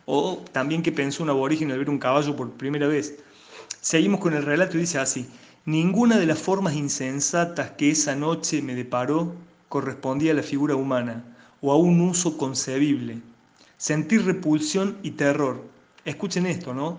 o 0.04 0.44
también 0.52 0.82
que 0.82 0.92
pensó 0.92 1.22
un 1.22 1.30
aborigen 1.30 1.70
al 1.72 1.78
ver 1.78 1.88
un 1.88 1.98
caballo 1.98 2.36
por 2.36 2.50
primera 2.52 2.86
vez. 2.86 3.18
Seguimos 3.80 4.20
con 4.20 4.34
el 4.34 4.42
relato 4.42 4.76
y 4.76 4.80
dice 4.80 4.98
así, 4.98 5.26
ninguna 5.64 6.18
de 6.18 6.26
las 6.26 6.38
formas 6.38 6.74
insensatas 6.74 7.70
que 7.72 7.90
esa 7.90 8.14
noche 8.14 8.60
me 8.60 8.74
deparó 8.74 9.34
correspondía 9.68 10.32
a 10.32 10.34
la 10.36 10.42
figura 10.42 10.76
humana 10.76 11.24
o 11.60 11.72
a 11.72 11.76
un 11.76 12.00
uso 12.00 12.36
concebible. 12.36 13.18
Sentí 13.76 14.18
repulsión 14.18 14.98
y 15.02 15.12
terror. 15.12 15.64
Escuchen 16.04 16.46
esto, 16.46 16.74
¿no? 16.74 16.98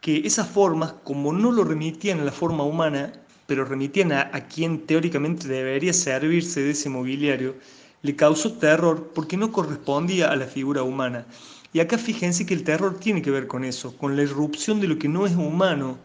Que 0.00 0.26
esas 0.26 0.48
formas, 0.48 0.92
como 1.04 1.32
no 1.32 1.50
lo 1.52 1.64
remitían 1.64 2.20
a 2.20 2.24
la 2.24 2.32
forma 2.32 2.64
humana, 2.64 3.12
pero 3.46 3.64
remitían 3.64 4.12
a, 4.12 4.30
quien 4.48 4.86
teóricamente 4.86 5.48
debería 5.48 5.92
servirse 5.92 6.60
de 6.60 6.70
ese 6.70 6.90
mobiliario, 6.90 7.54
le 8.02 8.14
causó 8.14 8.52
terror 8.52 9.10
porque 9.14 9.36
no 9.36 9.50
correspondía 9.50 10.30
a 10.30 10.36
la 10.36 10.46
figura 10.46 10.82
humana. 10.82 11.26
Y 11.72 11.80
acá 11.80 11.98
fíjense 11.98 12.46
que 12.46 12.54
el 12.54 12.64
terror 12.64 12.98
tiene 12.98 13.22
que 13.22 13.30
ver 13.30 13.46
con 13.46 13.64
eso, 13.64 13.96
con 13.96 14.16
la 14.16 14.22
irrupción 14.22 14.80
de 14.80 14.88
lo 14.88 14.98
que 14.98 15.08
no 15.08 15.26
es 15.26 15.34
humano 15.34 15.98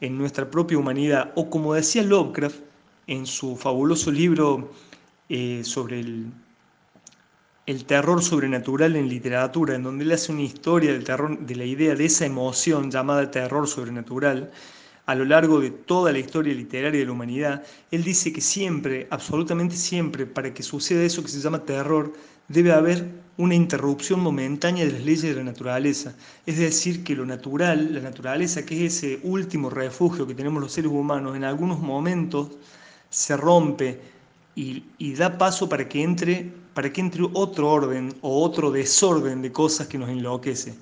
en 0.00 0.16
nuestra 0.16 0.50
propia 0.50 0.78
humanidad, 0.78 1.32
o 1.34 1.50
como 1.50 1.74
decía 1.74 2.02
Lovecraft 2.02 2.58
en 3.06 3.26
su 3.26 3.56
fabuloso 3.56 4.10
libro 4.10 4.70
eh, 5.28 5.62
sobre 5.64 6.00
el, 6.00 6.26
el 7.70 7.84
terror 7.84 8.20
sobrenatural 8.20 8.96
en 8.96 9.08
literatura, 9.08 9.76
en 9.76 9.84
donde 9.84 10.02
él 10.02 10.10
hace 10.10 10.32
una 10.32 10.42
historia 10.42 10.92
del 10.92 11.04
terror, 11.04 11.38
de 11.38 11.54
la 11.54 11.64
idea 11.64 11.94
de 11.94 12.04
esa 12.04 12.26
emoción 12.26 12.90
llamada 12.90 13.30
terror 13.30 13.68
sobrenatural, 13.68 14.50
a 15.06 15.14
lo 15.14 15.24
largo 15.24 15.60
de 15.60 15.70
toda 15.70 16.10
la 16.10 16.18
historia 16.18 16.52
literaria 16.52 16.98
de 16.98 17.06
la 17.06 17.12
humanidad, 17.12 17.62
él 17.92 18.02
dice 18.02 18.32
que 18.32 18.40
siempre, 18.40 19.06
absolutamente 19.10 19.76
siempre, 19.76 20.26
para 20.26 20.52
que 20.52 20.64
suceda 20.64 21.04
eso 21.04 21.22
que 21.22 21.28
se 21.28 21.40
llama 21.40 21.64
terror, 21.64 22.12
debe 22.48 22.72
haber 22.72 23.08
una 23.36 23.54
interrupción 23.54 24.18
momentánea 24.18 24.84
de 24.84 24.90
las 24.90 25.04
leyes 25.04 25.22
de 25.22 25.36
la 25.36 25.44
naturaleza. 25.44 26.16
Es 26.46 26.58
decir, 26.58 27.04
que 27.04 27.14
lo 27.14 27.24
natural, 27.24 27.94
la 27.94 28.00
naturaleza, 28.00 28.66
que 28.66 28.84
es 28.84 28.96
ese 28.96 29.20
último 29.22 29.70
refugio 29.70 30.26
que 30.26 30.34
tenemos 30.34 30.60
los 30.60 30.72
seres 30.72 30.90
humanos, 30.90 31.36
en 31.36 31.44
algunos 31.44 31.78
momentos 31.78 32.48
se 33.10 33.36
rompe 33.36 34.00
y, 34.54 35.14
da 35.14 35.38
paso 35.38 35.68
para 35.68 35.88
que, 35.88 36.02
entre, 36.02 36.52
para 36.74 36.92
que 36.92 37.00
entre 37.00 37.22
otro 37.32 37.70
orden 37.70 38.14
o 38.20 38.42
otro 38.42 38.70
desorden 38.70 39.42
de 39.42 39.52
cosas 39.52 39.86
que 39.86 39.98
nos 39.98 40.08
enloquece. 40.08 40.74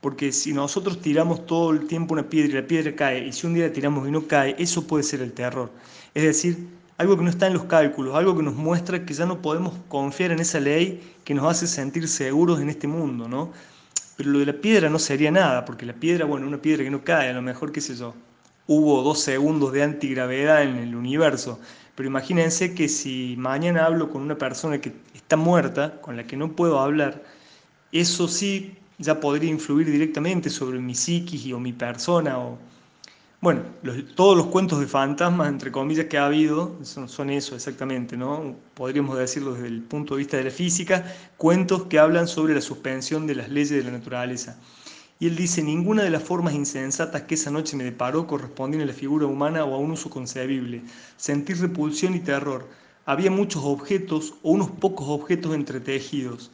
Porque 0.00 0.30
si 0.30 0.52
nosotros 0.52 1.00
tiramos 1.00 1.44
todo 1.46 1.70
el 1.70 1.86
tiempo 1.86 2.14
una 2.14 2.28
piedra 2.28 2.50
y 2.50 2.62
la 2.62 2.66
piedra 2.66 2.94
cae, 2.94 3.26
y 3.26 3.32
si 3.32 3.46
un 3.46 3.54
día 3.54 3.66
la 3.66 3.72
tiramos 3.72 4.06
y 4.06 4.10
no 4.10 4.26
cae, 4.26 4.54
eso 4.58 4.86
puede 4.86 5.02
ser 5.02 5.22
el 5.22 5.32
terror. 5.32 5.70
Es 6.14 6.22
decir, 6.22 6.68
algo 6.98 7.16
que 7.16 7.24
no 7.24 7.30
está 7.30 7.46
en 7.46 7.54
los 7.54 7.64
cálculos, 7.64 8.14
algo 8.14 8.36
que 8.36 8.42
nos 8.42 8.54
muestra 8.54 9.04
que 9.04 9.14
ya 9.14 9.26
no 9.26 9.40
podemos 9.42 9.74
confiar 9.88 10.30
en 10.32 10.40
esa 10.40 10.60
ley 10.60 11.00
que 11.24 11.34
nos 11.34 11.46
hace 11.46 11.66
sentir 11.66 12.08
seguros 12.08 12.60
en 12.60 12.68
este 12.68 12.86
mundo, 12.86 13.28
¿no? 13.28 13.52
Pero 14.16 14.30
lo 14.30 14.40
de 14.40 14.46
la 14.46 14.52
piedra 14.52 14.90
no 14.90 14.98
sería 14.98 15.30
nada, 15.30 15.64
porque 15.64 15.86
la 15.86 15.92
piedra, 15.92 16.24
bueno, 16.24 16.46
una 16.46 16.60
piedra 16.60 16.82
que 16.84 16.90
no 16.90 17.04
cae, 17.04 17.30
a 17.30 17.32
lo 17.32 17.42
mejor, 17.42 17.70
qué 17.70 17.80
sé 17.80 17.94
yo, 17.94 18.14
hubo 18.66 19.02
dos 19.02 19.20
segundos 19.20 19.72
de 19.72 19.82
antigravedad 19.84 20.62
en 20.62 20.76
el 20.76 20.96
universo, 20.96 21.60
Pero 21.98 22.10
imagínense 22.10 22.76
que 22.76 22.88
si 22.88 23.34
mañana 23.36 23.84
hablo 23.84 24.08
con 24.08 24.22
una 24.22 24.38
persona 24.38 24.80
que 24.80 24.92
está 25.12 25.36
muerta, 25.36 26.00
con 26.00 26.16
la 26.16 26.22
que 26.28 26.36
no 26.36 26.52
puedo 26.52 26.78
hablar, 26.78 27.24
eso 27.90 28.28
sí 28.28 28.76
ya 28.98 29.18
podría 29.18 29.50
influir 29.50 29.90
directamente 29.90 30.48
sobre 30.48 30.78
mi 30.78 30.94
psiquis 30.94 31.52
o 31.52 31.58
mi 31.58 31.72
persona. 31.72 32.38
O... 32.38 32.56
Bueno, 33.40 33.62
todos 34.14 34.36
los 34.36 34.46
cuentos 34.46 34.78
de 34.78 34.86
fantasmas, 34.86 35.48
entre 35.48 35.72
comillas, 35.72 36.06
que 36.06 36.18
ha 36.18 36.26
habido 36.26 36.76
son, 36.84 37.08
son, 37.08 37.30
eso 37.30 37.56
exactamente, 37.56 38.16
¿no? 38.16 38.54
Podríamos 38.74 39.18
decirlo 39.18 39.54
desde 39.54 39.66
el 39.66 39.82
punto 39.82 40.14
de 40.14 40.18
vista 40.18 40.36
de 40.36 40.44
la 40.44 40.50
física, 40.52 41.04
cuentos 41.36 41.86
que 41.86 41.98
hablan 41.98 42.28
sobre 42.28 42.54
la 42.54 42.60
suspensión 42.60 43.26
de 43.26 43.34
las 43.34 43.48
leyes 43.48 43.70
de 43.70 43.82
la 43.82 43.90
naturaleza. 43.90 44.56
Y 45.20 45.26
él 45.26 45.34
dice, 45.34 45.62
ninguna 45.62 46.04
de 46.04 46.10
las 46.10 46.22
formas 46.22 46.54
insensatas 46.54 47.22
que 47.22 47.34
esa 47.34 47.50
noche 47.50 47.76
me 47.76 47.82
deparó 47.82 48.28
correspondían 48.28 48.82
a 48.82 48.86
la 48.86 48.92
figura 48.92 49.26
humana 49.26 49.64
o 49.64 49.74
a 49.74 49.78
un 49.78 49.90
uso 49.90 50.10
concebible. 50.10 50.82
Sentí 51.16 51.54
repulsión 51.54 52.14
y 52.14 52.20
terror. 52.20 52.68
Había 53.04 53.30
muchos 53.30 53.64
objetos 53.64 54.34
o 54.44 54.52
unos 54.52 54.70
pocos 54.70 55.08
objetos 55.08 55.54
entretejidos. 55.56 56.52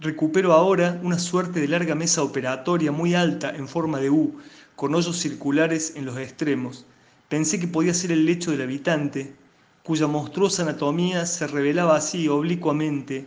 Recupero 0.00 0.54
ahora 0.54 0.98
una 1.02 1.18
suerte 1.18 1.60
de 1.60 1.68
larga 1.68 1.94
mesa 1.94 2.22
operatoria 2.22 2.90
muy 2.90 3.14
alta 3.14 3.50
en 3.54 3.68
forma 3.68 3.98
de 3.98 4.08
U, 4.08 4.38
con 4.76 4.94
hoyos 4.94 5.18
circulares 5.18 5.92
en 5.96 6.06
los 6.06 6.16
extremos. 6.18 6.86
Pensé 7.28 7.60
que 7.60 7.66
podía 7.66 7.92
ser 7.92 8.12
el 8.12 8.24
lecho 8.24 8.50
del 8.50 8.62
habitante, 8.62 9.34
cuya 9.82 10.06
monstruosa 10.06 10.62
anatomía 10.62 11.26
se 11.26 11.46
revelaba 11.46 11.96
así 11.96 12.28
oblicuamente, 12.28 13.26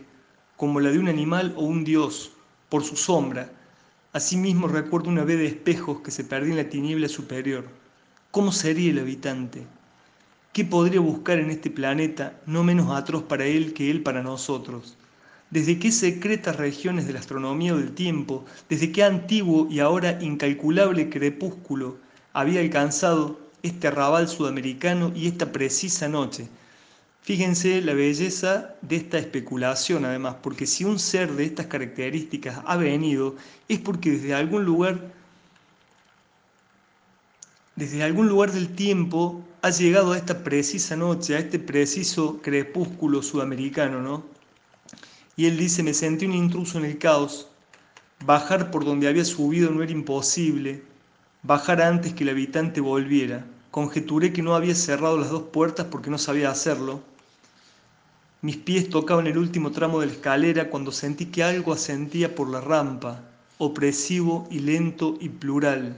como 0.56 0.80
la 0.80 0.90
de 0.90 0.98
un 0.98 1.08
animal 1.08 1.54
o 1.56 1.62
un 1.64 1.84
dios, 1.84 2.32
por 2.68 2.82
su 2.82 2.96
sombra, 2.96 3.52
Asimismo 4.12 4.66
recuerdo 4.66 5.08
una 5.08 5.22
vez 5.22 5.38
de 5.38 5.46
espejos 5.46 6.00
que 6.00 6.10
se 6.10 6.24
perdía 6.24 6.50
en 6.50 6.56
la 6.56 6.68
tiniebla 6.68 7.08
superior. 7.08 7.68
¿Cómo 8.32 8.50
sería 8.50 8.90
el 8.90 8.98
habitante? 8.98 9.64
¿Qué 10.52 10.64
podría 10.64 10.98
buscar 10.98 11.38
en 11.38 11.48
este 11.50 11.70
planeta 11.70 12.40
no 12.44 12.64
menos 12.64 12.90
atroz 12.90 13.22
para 13.22 13.46
él 13.46 13.72
que 13.72 13.88
él 13.88 14.02
para 14.02 14.20
nosotros? 14.20 14.96
¿Desde 15.50 15.78
qué 15.78 15.92
secretas 15.92 16.56
regiones 16.56 17.06
de 17.06 17.12
la 17.12 17.20
astronomía 17.20 17.72
o 17.72 17.78
del 17.78 17.92
tiempo, 17.92 18.44
desde 18.68 18.90
qué 18.90 19.04
antiguo 19.04 19.68
y 19.70 19.78
ahora 19.78 20.18
incalculable 20.20 21.08
crepúsculo 21.08 21.98
había 22.32 22.62
alcanzado 22.62 23.38
este 23.62 23.86
arrabal 23.86 24.26
sudamericano 24.26 25.12
y 25.14 25.28
esta 25.28 25.52
precisa 25.52 26.08
noche, 26.08 26.48
Fíjense 27.22 27.82
la 27.82 27.94
belleza 27.94 28.74
de 28.80 28.96
esta 28.96 29.18
especulación 29.18 30.04
además, 30.04 30.36
porque 30.42 30.66
si 30.66 30.84
un 30.84 30.98
ser 30.98 31.32
de 31.32 31.44
estas 31.44 31.66
características 31.66 32.62
ha 32.64 32.76
venido, 32.76 33.36
es 33.68 33.78
porque 33.78 34.12
desde 34.12 34.34
algún 34.34 34.64
lugar, 34.64 35.12
desde 37.76 38.02
algún 38.02 38.28
lugar 38.28 38.52
del 38.52 38.74
tiempo, 38.74 39.44
ha 39.62 39.70
llegado 39.70 40.12
a 40.12 40.16
esta 40.16 40.42
precisa 40.42 40.96
noche, 40.96 41.36
a 41.36 41.40
este 41.40 41.58
preciso 41.58 42.40
crepúsculo 42.40 43.22
sudamericano, 43.22 44.00
¿no? 44.00 44.24
Y 45.36 45.46
él 45.46 45.58
dice, 45.58 45.82
me 45.82 45.94
sentí 45.94 46.24
un 46.24 46.34
intruso 46.34 46.78
en 46.78 46.86
el 46.86 46.98
caos, 46.98 47.48
bajar 48.24 48.70
por 48.70 48.84
donde 48.84 49.08
había 49.08 49.24
subido 49.24 49.70
no 49.70 49.82
era 49.82 49.92
imposible, 49.92 50.82
bajar 51.42 51.82
antes 51.82 52.14
que 52.14 52.24
el 52.24 52.30
habitante 52.30 52.80
volviera. 52.80 53.44
Conjeturé 53.70 54.32
que 54.32 54.42
no 54.42 54.56
había 54.56 54.74
cerrado 54.74 55.16
las 55.18 55.30
dos 55.30 55.44
puertas 55.44 55.86
porque 55.90 56.10
no 56.10 56.18
sabía 56.18 56.50
hacerlo. 56.50 57.02
Mis 58.42 58.56
pies 58.56 58.88
tocaban 58.88 59.26
el 59.26 59.38
último 59.38 59.70
tramo 59.70 60.00
de 60.00 60.06
la 60.06 60.12
escalera 60.12 60.70
cuando 60.70 60.90
sentí 60.90 61.26
que 61.26 61.44
algo 61.44 61.72
ascendía 61.72 62.34
por 62.34 62.48
la 62.48 62.60
rampa, 62.60 63.22
opresivo 63.58 64.48
y 64.50 64.60
lento 64.60 65.16
y 65.20 65.28
plural. 65.28 65.96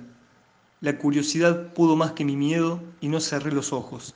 La 0.80 0.98
curiosidad 0.98 1.72
pudo 1.72 1.96
más 1.96 2.12
que 2.12 2.24
mi 2.24 2.36
miedo 2.36 2.82
y 3.00 3.08
no 3.08 3.20
cerré 3.20 3.52
los 3.52 3.72
ojos. 3.72 4.14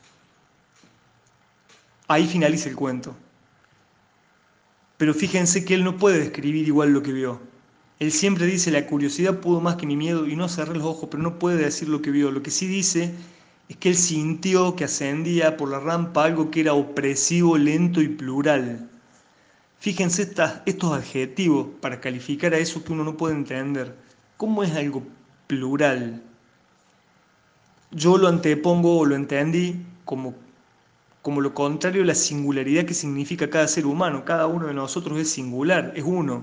Ahí 2.09 2.27
finaliza 2.27 2.69
el 2.69 2.77
cuento. 2.77 3.15
Pero 4.97 5.15
fíjense 5.15 5.65
que 5.65 5.75
él 5.75 5.85
no 5.85 5.97
puede 5.97 6.19
describir 6.19 6.67
igual 6.67 6.93
lo 6.93 7.03
que 7.03 7.13
vio. 7.13 7.41
Él 8.01 8.13
siempre 8.13 8.45
dice 8.47 8.71
la 8.71 8.87
curiosidad 8.87 9.41
pudo 9.41 9.61
más 9.61 9.77
que 9.77 9.87
mi 9.87 9.97
miedo 9.97 10.27
y 10.27 10.37
no 10.37 10.49
cerré 10.49 10.75
los 10.75 10.85
ojos, 10.85 11.09
pero 11.11 11.23
no 11.23 11.39
puede 11.39 11.57
decir 11.57 11.89
lo 11.89 12.03
que 12.03 12.11
vio. 12.11 12.31
Lo 12.31 12.43
que 12.43 12.51
sí 12.51 12.67
dice 12.67 13.15
es 13.69 13.77
que 13.77 13.89
él 13.91 13.97
sintió 13.97 14.77
que 14.77 14.85
ascendía 14.85 15.57
por 15.57 15.71
la 15.71 15.81
rampa 15.81 16.25
algo 16.25 16.51
que 16.51 16.61
era 16.61 16.75
opresivo, 16.75 17.59
lento 17.59 18.01
y 18.01 18.09
plural. 18.09 18.89
Fíjense 19.81 20.35
estos 20.67 20.93
adjetivos 20.93 21.69
para 21.81 22.01
calificar 22.01 22.55
a 22.55 22.59
eso 22.59 22.83
que 22.85 22.93
uno 22.93 23.05
no 23.05 23.17
puede 23.17 23.35
entender. 23.35 23.95
¿Cómo 24.37 24.63
es 24.63 24.75
algo 24.75 25.03
plural? 25.47 26.23
Yo 27.91 28.19
lo 28.19 28.29
antepongo 28.29 28.99
o 28.99 29.05
lo 29.05 29.17
entendí 29.17 29.77
como, 30.05 30.35
como 31.23 31.41
lo 31.41 31.55
contrario 31.55 32.03
a 32.03 32.07
la 32.07 32.15
singularidad 32.15 32.85
que 32.85 32.95
significa 32.95 33.51
cada 33.51 33.69
ser 33.69 33.87
humano. 33.87 34.25
Cada 34.25 34.47
uno 34.47 34.67
de 34.67 34.75
nosotros 34.75 35.19
es 35.19 35.31
singular, 35.31 35.93
es 35.97 36.05
uno. 36.05 36.43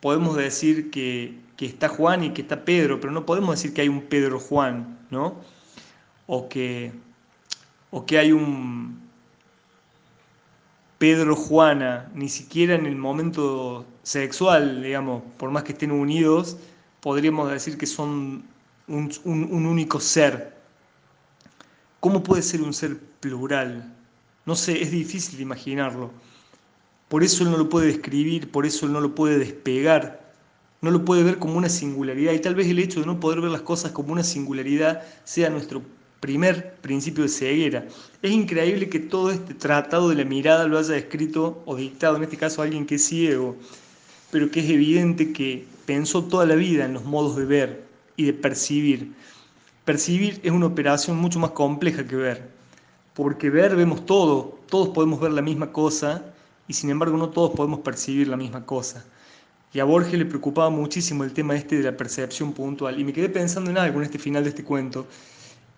Podemos 0.00 0.36
decir 0.36 0.90
que, 0.90 1.38
que 1.56 1.66
está 1.66 1.88
Juan 1.88 2.24
y 2.24 2.30
que 2.30 2.42
está 2.42 2.64
Pedro, 2.64 3.00
pero 3.00 3.12
no 3.12 3.26
podemos 3.26 3.54
decir 3.54 3.74
que 3.74 3.82
hay 3.82 3.88
un 3.88 4.02
Pedro 4.02 4.38
Juan, 4.40 4.98
¿no? 5.10 5.40
O 6.26 6.48
que, 6.48 6.92
o 7.90 8.04
que 8.06 8.18
hay 8.18 8.32
un 8.32 9.00
Pedro 10.98 11.36
Juana, 11.36 12.10
ni 12.14 12.28
siquiera 12.28 12.74
en 12.74 12.86
el 12.86 12.96
momento 12.96 13.84
sexual, 14.02 14.82
digamos, 14.82 15.22
por 15.38 15.50
más 15.50 15.64
que 15.64 15.72
estén 15.72 15.90
unidos, 15.90 16.56
podríamos 17.00 17.50
decir 17.50 17.76
que 17.76 17.86
son 17.86 18.44
un, 18.88 19.12
un 19.24 19.66
único 19.66 20.00
ser. 20.00 20.54
¿Cómo 22.00 22.22
puede 22.22 22.42
ser 22.42 22.62
un 22.62 22.72
ser 22.72 22.98
plural? 23.20 23.94
No 24.46 24.54
sé, 24.54 24.82
es 24.82 24.90
difícil 24.90 25.40
imaginarlo. 25.40 26.10
Por 27.08 27.22
eso 27.22 27.44
él 27.44 27.50
no 27.50 27.58
lo 27.58 27.68
puede 27.68 27.86
describir, 27.88 28.50
por 28.50 28.66
eso 28.66 28.86
él 28.86 28.92
no 28.92 29.00
lo 29.00 29.14
puede 29.14 29.38
despegar, 29.38 30.32
no 30.80 30.90
lo 30.90 31.04
puede 31.04 31.22
ver 31.22 31.38
como 31.38 31.56
una 31.56 31.68
singularidad. 31.68 32.32
Y 32.32 32.40
tal 32.40 32.54
vez 32.54 32.66
el 32.66 32.78
hecho 32.78 33.00
de 33.00 33.06
no 33.06 33.20
poder 33.20 33.40
ver 33.40 33.50
las 33.50 33.62
cosas 33.62 33.92
como 33.92 34.12
una 34.12 34.24
singularidad 34.24 35.02
sea 35.24 35.50
nuestro 35.50 35.82
primer 36.24 36.76
principio 36.76 37.24
de 37.24 37.28
ceguera. 37.28 37.86
Es 38.22 38.30
increíble 38.30 38.88
que 38.88 38.98
todo 38.98 39.30
este 39.30 39.52
tratado 39.52 40.08
de 40.08 40.14
la 40.14 40.24
mirada 40.24 40.66
lo 40.66 40.78
haya 40.78 40.96
escrito 40.96 41.62
o 41.66 41.76
dictado, 41.76 42.16
en 42.16 42.22
este 42.22 42.38
caso, 42.38 42.62
alguien 42.62 42.86
que 42.86 42.94
es 42.94 43.04
ciego, 43.04 43.56
pero 44.30 44.50
que 44.50 44.60
es 44.60 44.70
evidente 44.70 45.34
que 45.34 45.66
pensó 45.84 46.24
toda 46.24 46.46
la 46.46 46.54
vida 46.54 46.86
en 46.86 46.94
los 46.94 47.04
modos 47.04 47.36
de 47.36 47.44
ver 47.44 47.84
y 48.16 48.24
de 48.24 48.32
percibir. 48.32 49.12
Percibir 49.84 50.40
es 50.42 50.50
una 50.50 50.64
operación 50.64 51.18
mucho 51.18 51.38
más 51.38 51.50
compleja 51.50 52.06
que 52.06 52.16
ver, 52.16 52.48
porque 53.12 53.50
ver 53.50 53.76
vemos 53.76 54.06
todo, 54.06 54.58
todos 54.70 54.88
podemos 54.88 55.20
ver 55.20 55.32
la 55.32 55.42
misma 55.42 55.72
cosa 55.72 56.24
y 56.66 56.72
sin 56.72 56.88
embargo 56.88 57.18
no 57.18 57.28
todos 57.28 57.50
podemos 57.50 57.80
percibir 57.80 58.28
la 58.28 58.38
misma 58.38 58.64
cosa. 58.64 59.04
Y 59.74 59.80
a 59.80 59.84
Borges 59.84 60.18
le 60.18 60.24
preocupaba 60.24 60.70
muchísimo 60.70 61.22
el 61.22 61.34
tema 61.34 61.54
este 61.54 61.76
de 61.76 61.82
la 61.82 61.94
percepción 61.94 62.54
puntual. 62.54 62.98
Y 62.98 63.04
me 63.04 63.12
quedé 63.12 63.28
pensando 63.28 63.70
en 63.70 63.76
algo 63.76 63.98
en 63.98 64.04
este 64.04 64.20
final 64.20 64.44
de 64.44 64.50
este 64.50 64.62
cuento, 64.62 65.06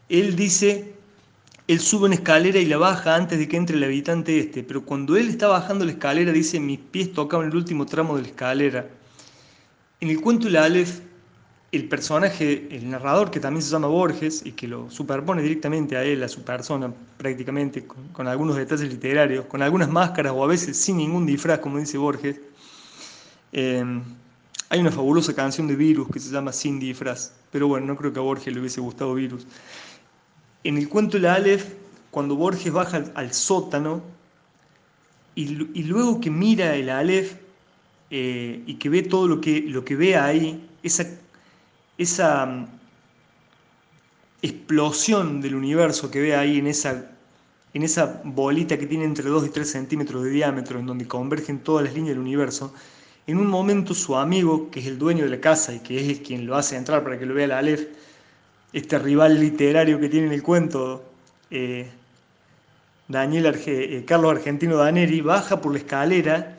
él 0.09 0.37
dice, 0.37 0.95
él 1.69 1.81
sube 1.81 2.07
una 2.07 2.15
escalera 2.15 2.59
y 2.59 2.67
la 2.67 2.77
baja 2.77 3.17
antes 3.17 3.39
de 3.39 3.49
que 3.49 3.57
entre 3.57 3.77
el 3.77 3.85
habitante 3.85 4.39
este, 4.39 4.63
pero 4.63 4.85
cuando 4.85 5.17
él 5.17 5.29
está 5.29 5.49
bajando 5.49 5.85
la 5.85 5.93
escalera 5.93 6.33
dice, 6.33 6.61
mis 6.61 6.79
pies 6.79 7.13
tocaban 7.13 7.49
el 7.49 7.57
último 7.57 7.87
tramo 7.87 8.17
de 8.17 8.23
la 8.23 8.29
escalera. 8.29 8.89
En 10.01 10.11
el 10.11 10.21
cuento 10.21 10.49
La 10.49 10.65
Aleph, 10.65 11.01
el 11.73 11.89
personaje, 11.89 12.69
el 12.71 12.89
narrador, 12.89 13.31
que 13.31 13.41
también 13.41 13.63
se 13.63 13.71
llama 13.71 13.89
Borges 13.89 14.45
y 14.45 14.53
que 14.53 14.69
lo 14.69 14.91
superpone 14.91 15.43
directamente 15.43 15.97
a 15.97 16.05
él, 16.05 16.23
a 16.23 16.29
su 16.29 16.43
persona, 16.43 16.93
prácticamente, 17.17 17.85
con, 17.87 18.29
algunos 18.29 18.57
detalles 18.57 18.89
literarios, 18.89 19.47
con 19.47 19.63
algunas 19.63 19.89
máscaras 19.89 20.33
o 20.35 20.45
a 20.45 20.47
veces 20.47 20.77
sin 20.77 20.99
ningún 20.99 21.27
disfraz, 21.27 21.59
como 21.59 21.79
dice 21.79 21.99
Borges, 21.99 22.41
eh, 23.53 23.85
hay 24.69 24.81
una 24.81 24.91
fabulosa 24.91 25.35
canción 25.35 25.67
de 25.67 25.77
Virus 25.77 26.09
que 26.13 26.19
se 26.19 26.31
llama 26.31 26.53
Sin 26.53 26.81
disfraz, 26.81 27.33
pero 27.51 27.69
bueno, 27.69 27.87
no 27.87 27.97
creo 27.97 28.13
que 28.13 28.19
a 28.19 28.23
Borges 28.23 28.53
le 28.53 28.61
hubiese 28.61 28.81
gustado 28.81 29.15
Virus. 29.15 29.47
En 30.67 30.77
el 30.79 30.89
cuento 30.89 31.17
La 31.21 31.35
Aleph, 31.35 31.65
cuando 32.11 32.35
Borges 32.35 32.73
baja 32.73 33.05
al, 33.15 33.33
sótano 33.33 34.03
y, 35.37 35.47
luego 35.85 36.21
que 36.21 36.29
mira 36.29 36.75
el 36.75 36.91
Aleph 36.91 37.35
eh, 38.11 38.65
y 38.67 38.75
que 38.75 38.89
ve 38.89 39.03
todo 39.03 39.29
lo 39.29 39.41
que, 39.41 39.61
lo 39.61 39.85
que 39.85 39.95
ve 39.95 40.17
ahí, 40.17 40.69
esa, 40.83 41.07
esa 41.99 42.47
mm, 42.47 42.67
explosión 44.43 45.41
del 45.41 45.55
universo 45.55 46.11
que 46.11 46.21
ve 46.21 46.35
ahí 46.35 46.59
en 46.59 46.67
esa, 46.67 47.13
en 47.73 47.85
esa 47.85 48.21
bolita 48.25 48.77
que 48.77 48.89
tiene 48.89 49.05
entre 49.05 49.29
2 49.29 49.47
y 49.47 49.51
3 49.51 49.71
centímetros 49.71 50.25
de 50.25 50.31
diámetro, 50.31 50.81
en 50.81 50.87
donde 50.87 51.07
convergen 51.07 51.61
todas 51.61 51.85
las 51.85 51.95
líneas 51.95 52.17
del 52.17 52.25
universo, 52.25 52.75
en 53.29 53.39
un 53.39 53.47
momento 53.47 53.95
su 53.95 54.17
amigo, 54.17 54.69
que 54.73 54.81
es 54.81 54.87
el 54.87 54.99
dueño 54.99 55.23
de 55.23 55.31
la 55.31 55.41
casa 55.41 55.73
y 55.75 55.79
que 55.79 56.11
es 56.11 56.19
quien 56.23 56.45
lo 56.45 56.57
hace 56.57 56.75
entrar 56.75 57.05
para 57.05 57.17
que 57.21 57.25
lo 57.25 57.35
vea 57.35 57.47
la 57.47 57.59
Aleph, 57.59 57.87
este 58.77 58.99
rival 58.99 59.41
literario 59.41 59.99
que 59.99 60.11
tiene 60.11 60.27
en 60.27 60.35
el 60.35 60.43
cuento, 60.43 61.03
eh, 61.51 61.89
Daniel 63.09 63.59
eh, 63.67 64.05
Carlos 64.07 64.33
Argentino 64.33 64.77
Daneri, 64.77 65.23
baja 65.23 65.63
por 65.63 65.73
la 65.73 65.79
escalera 65.79 66.59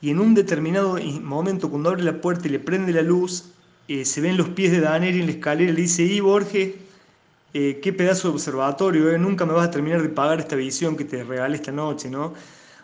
y 0.00 0.10
en 0.10 0.20
un 0.20 0.32
determinado 0.34 0.96
momento, 1.22 1.68
cuando 1.68 1.90
abre 1.90 2.04
la 2.04 2.20
puerta 2.20 2.46
y 2.46 2.52
le 2.52 2.60
prende 2.60 2.92
la 2.92 3.02
luz, 3.02 3.50
eh, 3.88 4.04
se 4.04 4.20
ven 4.20 4.36
los 4.36 4.50
pies 4.50 4.70
de 4.70 4.80
Daneri 4.80 5.18
en 5.18 5.26
la 5.26 5.32
escalera 5.32 5.72
y 5.72 5.74
le 5.74 5.82
dice, 5.82 6.04
y 6.04 6.20
Borges, 6.20 6.74
eh, 7.52 7.80
qué 7.82 7.92
pedazo 7.92 8.28
de 8.28 8.34
observatorio, 8.34 9.18
nunca 9.18 9.44
me 9.44 9.52
vas 9.52 9.66
a 9.66 9.70
terminar 9.72 10.02
de 10.02 10.08
pagar 10.08 10.38
esta 10.38 10.54
visión 10.54 10.96
que 10.96 11.04
te 11.04 11.24
regalé 11.24 11.56
esta 11.56 11.72
noche, 11.72 12.08
¿no? 12.08 12.32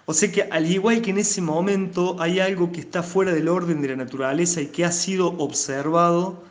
O 0.06 0.12
sea 0.12 0.32
que 0.32 0.42
al 0.42 0.66
igual 0.66 1.02
que 1.02 1.10
en 1.10 1.18
ese 1.18 1.40
momento 1.40 2.16
hay 2.18 2.40
algo 2.40 2.72
que 2.72 2.80
está 2.80 3.04
fuera 3.04 3.32
del 3.32 3.48
orden 3.48 3.80
de 3.80 3.88
la 3.88 3.96
naturaleza 3.96 4.60
y 4.60 4.66
que 4.66 4.84
ha 4.84 4.90
sido 4.90 5.28
observado 5.38 6.42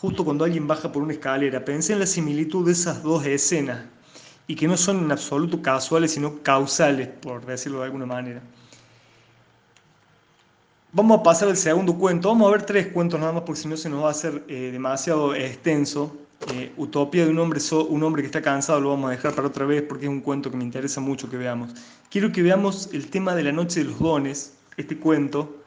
justo 0.00 0.24
cuando 0.24 0.44
alguien 0.44 0.68
baja 0.68 0.92
por 0.92 1.02
una 1.02 1.14
escalera. 1.14 1.64
Pensé 1.64 1.94
en 1.94 2.00
la 2.00 2.06
similitud 2.06 2.66
de 2.66 2.72
esas 2.72 3.02
dos 3.02 3.24
escenas 3.24 3.84
y 4.46 4.54
que 4.54 4.68
no 4.68 4.76
son 4.76 4.98
en 4.98 5.10
absoluto 5.10 5.62
casuales, 5.62 6.12
sino 6.12 6.42
causales, 6.42 7.08
por 7.08 7.44
decirlo 7.46 7.78
de 7.78 7.86
alguna 7.86 8.04
manera. 8.04 8.42
Vamos 10.92 11.20
a 11.20 11.22
pasar 11.22 11.48
al 11.48 11.56
segundo 11.56 11.94
cuento. 11.94 12.28
Vamos 12.28 12.46
a 12.48 12.50
ver 12.52 12.66
tres 12.66 12.88
cuentos 12.88 13.18
nada 13.18 13.32
más 13.32 13.42
porque 13.42 13.62
si 13.62 13.68
no 13.68 13.76
se 13.76 13.88
nos 13.88 14.04
va 14.04 14.08
a 14.08 14.10
hacer 14.10 14.44
eh, 14.48 14.70
demasiado 14.70 15.34
extenso. 15.34 16.14
Eh, 16.52 16.72
Utopía 16.76 17.24
de 17.24 17.30
un 17.30 17.38
hombre, 17.38 17.60
un 17.88 18.02
hombre 18.02 18.22
que 18.22 18.26
está 18.26 18.42
cansado 18.42 18.78
lo 18.78 18.90
vamos 18.90 19.08
a 19.08 19.12
dejar 19.12 19.34
para 19.34 19.48
otra 19.48 19.64
vez 19.64 19.82
porque 19.82 20.04
es 20.04 20.10
un 20.10 20.20
cuento 20.20 20.50
que 20.50 20.58
me 20.58 20.64
interesa 20.64 21.00
mucho 21.00 21.30
que 21.30 21.38
veamos. 21.38 21.70
Quiero 22.10 22.30
que 22.30 22.42
veamos 22.42 22.90
el 22.92 23.08
tema 23.08 23.34
de 23.34 23.44
la 23.44 23.52
noche 23.52 23.80
de 23.80 23.86
los 23.86 23.98
dones, 23.98 24.52
este 24.76 24.98
cuento, 24.98 25.64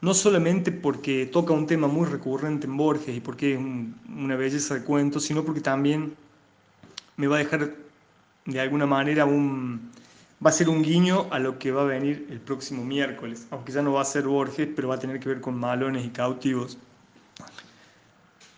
no 0.00 0.14
solamente 0.14 0.70
porque 0.70 1.26
toca 1.26 1.52
un 1.52 1.66
tema 1.66 1.88
muy 1.88 2.06
recurrente 2.06 2.66
en 2.66 2.76
Borges 2.76 3.16
y 3.16 3.20
porque 3.20 3.54
es 3.54 3.58
una 3.58 4.36
belleza 4.36 4.74
de 4.74 4.84
cuento, 4.84 5.18
sino 5.18 5.44
porque 5.44 5.60
también 5.60 6.14
me 7.16 7.26
va 7.26 7.36
a 7.36 7.38
dejar 7.40 7.74
de 8.44 8.60
alguna 8.60 8.86
manera 8.86 9.24
un, 9.24 9.90
va 10.44 10.50
a 10.50 10.52
ser 10.52 10.68
un 10.68 10.82
guiño 10.82 11.26
a 11.30 11.38
lo 11.38 11.58
que 11.58 11.72
va 11.72 11.82
a 11.82 11.84
venir 11.84 12.26
el 12.30 12.40
próximo 12.40 12.84
miércoles, 12.84 13.46
aunque 13.50 13.72
ya 13.72 13.82
no 13.82 13.92
va 13.92 14.02
a 14.02 14.04
ser 14.04 14.24
Borges, 14.24 14.68
pero 14.74 14.88
va 14.88 14.94
a 14.94 14.98
tener 14.98 15.18
que 15.18 15.28
ver 15.28 15.40
con 15.40 15.58
malones 15.58 16.06
y 16.06 16.10
cautivos. 16.10 16.78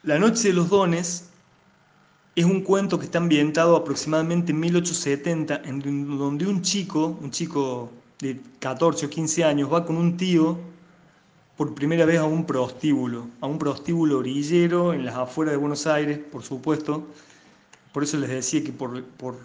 La 0.02 0.18
Noche 0.18 0.48
de 0.48 0.54
los 0.54 0.68
Dones 0.68 1.30
es 2.36 2.44
un 2.44 2.60
cuento 2.62 2.98
que 2.98 3.06
está 3.06 3.18
ambientado 3.18 3.76
aproximadamente 3.76 4.52
en 4.52 4.60
1870, 4.60 5.62
en 5.64 5.80
donde 6.18 6.46
un 6.46 6.62
chico, 6.62 7.18
un 7.20 7.30
chico 7.30 7.90
de 8.20 8.40
14 8.60 9.06
o 9.06 9.10
15 9.10 9.44
años, 9.44 9.72
va 9.72 9.84
con 9.84 9.96
un 9.96 10.16
tío 10.16 10.58
por 11.60 11.74
primera 11.74 12.06
vez 12.06 12.18
a 12.18 12.24
un 12.24 12.46
prostíbulo, 12.46 13.28
a 13.42 13.46
un 13.46 13.58
prostíbulo 13.58 14.20
orillero 14.20 14.94
en 14.94 15.04
las 15.04 15.14
afueras 15.14 15.52
de 15.52 15.58
Buenos 15.58 15.86
Aires, 15.86 16.18
por 16.18 16.42
supuesto. 16.42 17.06
Por 17.92 18.02
eso 18.02 18.16
les 18.16 18.30
decía 18.30 18.64
que 18.64 18.72
por, 18.72 19.04
por 19.04 19.36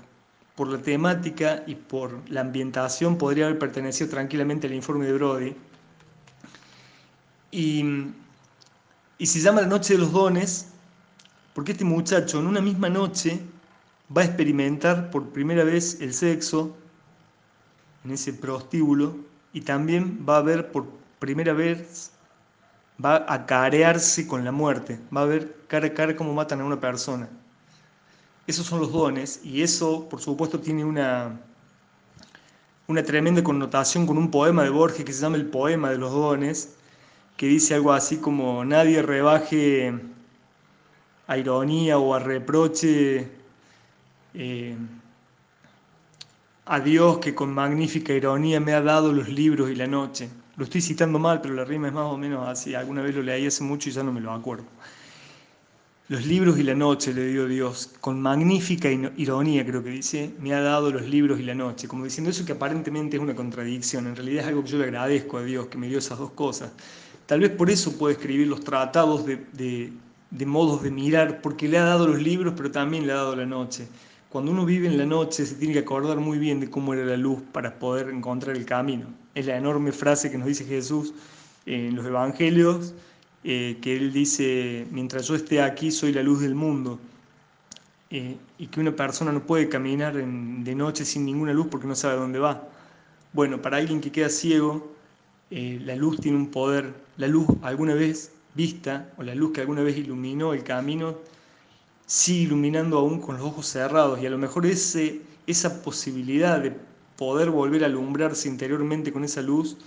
por 0.56 0.70
la 0.70 0.78
temática 0.78 1.66
y 1.68 1.76
por 1.76 2.18
la 2.30 2.40
ambientación 2.40 3.18
podría 3.18 3.48
haber 3.48 3.60
pertenecido 3.60 4.10
tranquilamente 4.10 4.66
al 4.66 4.74
informe 4.74 5.08
de 5.08 5.14
Brody. 5.14 5.56
Y, 7.52 7.84
y 9.18 9.26
se 9.26 9.42
llama 9.42 9.60
La 9.60 9.68
Noche 9.68 9.96
de 9.96 10.00
los 10.00 10.14
Dones 10.14 10.70
porque 11.54 11.74
este 11.74 11.84
muchacho 11.84 12.40
en 12.40 12.48
una 12.48 12.62
misma 12.62 12.88
noche 12.88 13.42
va 14.16 14.22
a 14.22 14.24
experimentar 14.24 15.12
por 15.12 15.32
primera 15.32 15.66
vez 15.66 16.00
el 16.00 16.14
sexo 16.14 16.78
en 18.06 18.12
ese 18.12 18.32
prostíbulo 18.32 19.18
y 19.52 19.60
también 19.60 20.26
va 20.26 20.38
a 20.38 20.42
ver 20.42 20.72
por 20.72 21.04
primera 21.20 21.54
vez, 21.54 22.12
va 23.04 23.26
a 23.28 23.46
carearse 23.46 24.28
con 24.28 24.44
la 24.46 24.52
muerte, 24.52 25.00
va 25.16 25.22
a 25.22 25.26
ver 25.26 25.56
cara 25.68 25.88
a 25.88 25.94
cara 25.94 26.16
cómo 26.16 26.34
matan 26.34 26.62
a 26.62 26.66
una 26.66 26.80
persona. 26.80 27.28
Esos 28.48 28.66
son 28.66 28.80
los 28.80 28.92
dones 28.92 29.42
y 29.44 29.64
eso, 29.64 30.08
por 30.08 30.22
supuesto, 30.22 30.60
tiene 30.60 30.86
una, 30.86 31.40
una 32.88 33.04
tremenda 33.04 33.44
connotación 33.44 34.06
con 34.06 34.18
un 34.18 34.30
poema 34.30 34.64
de 34.64 34.70
Borges 34.70 35.04
que 35.04 35.14
se 35.14 35.22
llama 35.22 35.38
El 35.38 35.48
Poema 35.48 35.90
de 35.90 35.98
los 35.98 36.12
Dones, 36.12 36.76
que 37.38 37.48
dice 37.48 37.76
algo 37.76 37.92
así 37.92 38.18
como 38.18 38.64
nadie 38.64 39.02
rebaje 39.02 39.94
a 41.28 41.38
ironía 41.38 41.98
o 41.98 42.14
a 42.14 42.20
reproche 42.20 43.32
eh, 44.34 44.78
a 46.66 46.80
Dios 46.80 47.20
que 47.20 47.36
con 47.36 47.54
magnífica 47.54 48.14
ironía 48.14 48.60
me 48.60 48.74
ha 48.74 48.82
dado 48.82 49.12
los 49.12 49.30
libros 49.30 49.70
y 49.72 49.76
la 49.76 49.88
noche. 49.88 50.30
Lo 50.58 50.64
estoy 50.64 50.82
citando 50.82 51.20
mal, 51.20 51.42
pero 51.42 51.54
la 51.54 51.66
rima 51.66 51.88
es 51.88 51.94
más 51.94 52.06
o 52.06 52.18
menos 52.18 52.48
así. 52.48 52.76
Alguna 52.76 53.02
vez 53.02 53.14
lo 53.14 53.22
leí 53.22 53.46
hace 53.46 53.64
mucho 53.64 53.90
y 53.90 53.92
ya 53.92 54.04
no 54.04 54.14
me 54.14 54.22
lo 54.22 54.32
acuerdo. 54.32 54.66
Los 56.08 56.26
libros 56.26 56.60
y 56.60 56.64
la 56.64 56.76
noche 56.76 57.14
le 57.14 57.28
dio 57.28 57.48
Dios, 57.48 57.92
con 58.00 58.22
magnífica 58.22 58.90
ironía 58.92 59.66
creo 59.66 59.84
que 59.84 59.90
dice, 59.90 60.32
me 60.40 60.54
ha 60.54 60.62
dado 60.62 60.92
los 60.92 61.02
libros 61.02 61.40
y 61.40 61.44
la 61.44 61.56
noche, 61.56 61.88
como 61.88 62.04
diciendo 62.04 62.30
eso 62.30 62.46
que 62.46 62.52
aparentemente 62.52 63.18
es 63.18 63.24
una 63.24 63.34
contradicción, 63.34 64.06
en 64.06 64.16
realidad 64.16 64.44
es 64.44 64.50
algo 64.50 64.64
que 64.64 64.70
yo 64.70 64.78
le 64.78 64.84
agradezco 64.84 65.40
a 65.40 65.44
Dios, 65.44 65.66
que 65.66 65.80
me 65.80 65.88
dio 65.88 65.98
esas 65.98 66.20
dos 66.20 66.30
cosas. 66.32 66.72
Tal 67.26 67.40
vez 67.40 67.50
por 67.50 67.72
eso 67.72 67.98
puede 67.98 68.14
escribir 68.14 68.48
los 68.48 68.64
tratados 68.64 69.26
de, 69.26 69.92
de 70.30 70.46
modos 70.46 70.84
de 70.84 70.92
mirar, 70.92 71.42
porque 71.42 71.68
le 71.68 71.80
ha 71.80 71.86
dado 71.86 72.08
los 72.08 72.22
libros, 72.22 72.54
pero 72.56 72.70
también 72.70 73.08
le 73.08 73.14
ha 73.14 73.16
dado 73.16 73.36
la 73.36 73.48
noche. 73.48 73.88
Cuando 74.30 74.52
uno 74.52 74.64
vive 74.64 74.88
en 74.88 75.00
la 75.00 75.08
noche 75.08 75.44
se 75.44 75.56
tiene 75.56 75.74
que 75.74 75.80
acordar 75.80 76.20
muy 76.20 76.38
bien 76.38 76.60
de 76.60 76.70
cómo 76.70 76.94
era 76.94 77.04
la 77.04 77.18
luz 77.18 77.42
para 77.52 77.80
poder 77.80 78.10
encontrar 78.10 78.56
el 78.56 78.66
camino. 78.66 79.25
Es 79.36 79.46
la 79.46 79.58
enorme 79.58 79.92
frase 79.92 80.32
que 80.32 80.38
nos 80.38 80.48
dice 80.48 80.66
Jesús 80.66 81.14
en 81.66 81.96
los 81.96 82.06
Evangelios 82.06 82.94
eh, 83.48 83.78
que 83.80 83.96
él 83.96 84.12
dice, 84.12 84.88
mientras 84.90 85.28
yo 85.28 85.36
esté 85.36 85.62
aquí 85.62 85.92
soy 85.92 86.12
la 86.12 86.24
luz 86.24 86.42
del 86.42 86.56
mundo, 86.56 86.98
eh, 88.10 88.38
y 88.58 88.66
que 88.66 88.80
una 88.80 88.96
persona 88.96 89.32
no 89.32 89.46
puede 89.46 89.70
caminar 89.70 90.16
de 90.16 90.76
noche 90.76 91.06
sin 91.06 91.26
ninguna 91.26 91.54
luz 91.54 91.68
porque 91.70 91.86
no 91.86 91.94
sabe 91.94 92.16
dónde 92.16 92.40
va. 92.40 92.68
Bueno, 93.34 93.62
para 93.62 93.78
alguien 93.78 94.02
que 94.02 94.12
queda 94.12 94.30
ciego, 94.30 94.92
eh, 95.52 95.80
la 95.86 95.96
luz 95.96 96.20
tiene 96.20 96.40
un 96.40 96.50
poder, 96.50 96.92
la 97.18 97.28
luz 97.28 97.46
alguna 97.62 97.94
vez 97.94 98.32
vista, 98.56 99.14
o 99.16 99.22
la 99.22 99.36
luz 99.36 99.52
que 99.52 99.62
alguna 99.62 99.84
vez 99.84 99.96
iluminó 99.96 100.54
el 100.56 100.64
camino, 100.64 101.16
sigue 102.08 102.46
iluminando 102.46 102.98
aún 102.98 103.22
con 103.22 103.38
los 103.38 103.46
ojos 103.46 103.68
cerrados, 103.68 104.20
y 104.24 104.26
a 104.26 104.32
lo 104.32 104.40
mejor 104.40 104.66
ese, 104.66 105.22
esa 105.46 105.84
posibilidad 105.84 106.60
de 106.62 106.74
poder 107.18 107.50
volver 107.50 107.84
a 107.84 107.88
alumbrarse 107.88 108.48
interiormente 108.48 109.12
con 109.12 109.24
esa 109.24 109.42
luz, 109.42 109.78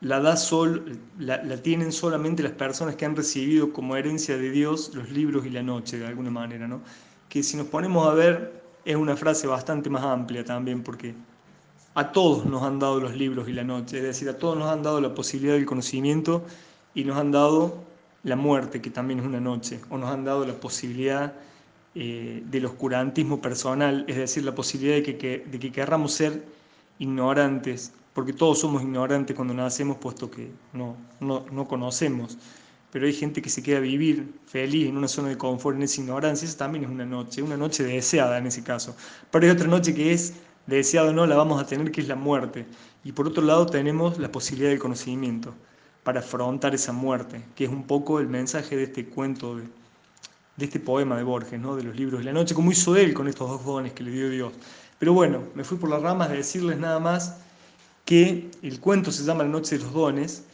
la, 0.00 0.20
da 0.20 0.36
sol, 0.36 0.98
la, 1.18 1.40
tienen 1.62 1.92
solamente 1.92 2.42
las 2.42 2.52
personas 2.52 2.96
que 2.96 3.04
han 3.04 3.16
recibido 3.16 3.72
como 3.72 3.96
herencia 3.96 4.36
de 4.36 4.50
Dios 4.50 4.92
los 4.94 5.10
libros 5.10 5.46
y 5.46 5.50
la 5.50 5.62
noche, 5.62 5.98
de 5.98 6.06
alguna 6.06 6.30
manera, 6.30 6.68
¿no? 6.68 6.80
Que 7.28 7.42
si 7.42 7.56
nos 7.56 7.66
ponemos 7.66 8.06
a 8.06 8.12
ver, 8.12 8.62
es 8.84 8.96
una 8.96 9.16
frase 9.16 9.46
bastante 9.46 9.88
más 9.88 10.04
amplia 10.04 10.44
también, 10.44 10.82
porque 10.82 11.14
a 11.94 12.12
todos 12.12 12.44
nos 12.44 12.62
han 12.62 12.78
dado 12.78 13.00
los 13.00 13.14
libros 13.14 13.48
y 13.48 13.52
la 13.52 13.64
noche, 13.64 13.98
es 13.98 14.02
decir, 14.02 14.28
a 14.28 14.36
todos 14.36 14.58
nos 14.58 14.68
han 14.68 14.82
dado 14.82 15.00
la 15.00 15.14
posibilidad 15.14 15.54
del 15.54 15.64
conocimiento 15.64 16.44
y 16.94 17.04
nos 17.04 17.16
han 17.16 17.30
dado 17.30 17.82
la 18.24 18.36
muerte, 18.36 18.80
que 18.80 18.90
también 18.90 19.20
es 19.20 19.26
una 19.26 19.40
noche, 19.40 19.80
o 19.90 19.98
nos 19.98 20.10
han 20.10 20.24
dado 20.24 20.44
la 20.44 20.54
posibilidad 20.54 21.34
eh, 21.94 22.42
del 22.46 22.66
oscurantismo 22.66 23.40
personal, 23.40 24.04
es 24.08 24.16
decir, 24.16 24.44
la 24.44 24.54
posibilidad 24.54 24.96
de 24.96 25.16
que, 25.16 25.44
de 25.50 25.58
que 25.58 25.72
querramos 25.72 26.12
ser 26.12 26.44
ignorantes 26.98 27.92
porque 28.14 28.32
todos 28.32 28.60
somos 28.60 28.82
ignorantes 28.82 29.34
cuando 29.34 29.52
nacemos, 29.52 29.96
puesto 29.98 30.30
que 30.30 30.50
no, 30.72 30.96
no, 31.20 31.68
conocemos. 31.68 32.38
Pero 32.92 33.06
hay 33.06 33.12
gente 33.12 33.42
que 33.42 33.50
se 33.50 33.60
queda 33.60 33.80
vivir 33.80 34.32
feliz 34.46 34.88
en 34.88 34.96
una 34.96 35.08
zona 35.08 35.30
de 35.30 35.36
confort, 35.36 35.76
en 35.76 35.82
esa 35.82 36.00
ignorancia. 36.00 36.46
Esa 36.46 36.58
también 36.58 36.84
es 36.84 36.90
una 36.90 37.04
noche, 37.04 37.42
una 37.42 37.56
noche 37.56 37.82
deseada 37.82 38.38
en 38.38 38.46
ese 38.46 38.62
caso. 38.62 38.96
Pero 39.32 39.46
hay 39.46 39.50
otra 39.50 39.66
noche 39.66 39.92
que 39.92 40.12
es 40.12 40.34
deseada 40.68 41.10
o 41.10 41.12
no, 41.12 41.26
la 41.26 41.34
vamos 41.34 41.60
a 41.60 41.66
tener, 41.66 41.90
que 41.90 42.00
es 42.00 42.08
la 42.08 42.14
muerte. 42.14 42.66
Y 43.02 43.10
por 43.10 43.26
otro 43.26 43.42
lado 43.42 43.66
tenemos 43.66 44.16
la 44.20 44.30
posibilidad 44.30 44.70
del 44.70 44.78
conocimiento 44.78 45.52
para 46.04 46.20
afrontar 46.20 46.72
esa 46.72 46.92
muerte, 46.92 47.42
que 47.56 47.64
es 47.64 47.70
un 47.70 47.82
poco 47.84 48.20
el 48.20 48.28
mensaje 48.28 48.76
de 48.76 48.84
este 48.84 49.06
cuento, 49.06 49.56
de, 49.56 49.64
de 50.56 50.64
este 50.64 50.80
poema 50.80 51.16
de 51.16 51.22
Borges, 51.22 51.60
¿no? 51.60 51.76
de 51.76 51.82
los 51.82 51.96
libros 51.96 52.20
de 52.20 52.26
la 52.26 52.32
noche, 52.32 52.54
como 52.54 52.70
hizo 52.70 52.96
él 52.96 53.12
con 53.12 53.28
estos 53.28 53.48
dos 53.48 53.64
dones 53.64 53.92
que 53.92 54.02
le 54.04 54.10
dio 54.10 54.30
Dios. 54.30 54.52
Pero 54.98 55.12
bueno, 55.12 55.42
me 55.54 55.64
fui 55.64 55.78
por 55.78 55.90
las 55.90 56.02
ramas 56.02 56.30
de 56.30 56.36
decirles 56.36 56.78
nada 56.78 57.00
más 57.00 57.36
que 58.04 58.50
el 58.62 58.80
cuento 58.80 59.10
se 59.10 59.24
llama 59.24 59.44
La 59.44 59.48
Noche 59.50 59.78
de 59.78 59.84
los 59.84 59.92
Dones, 59.92 60.44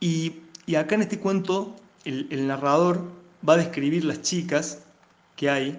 y, 0.00 0.36
acá 0.76 0.94
en 0.94 1.02
este 1.02 1.18
cuento 1.18 1.76
el, 2.04 2.46
narrador 2.46 3.02
va 3.46 3.54
a 3.54 3.56
describir 3.58 4.04
las 4.04 4.22
chicas 4.22 4.78
que 5.36 5.50
hay, 5.50 5.78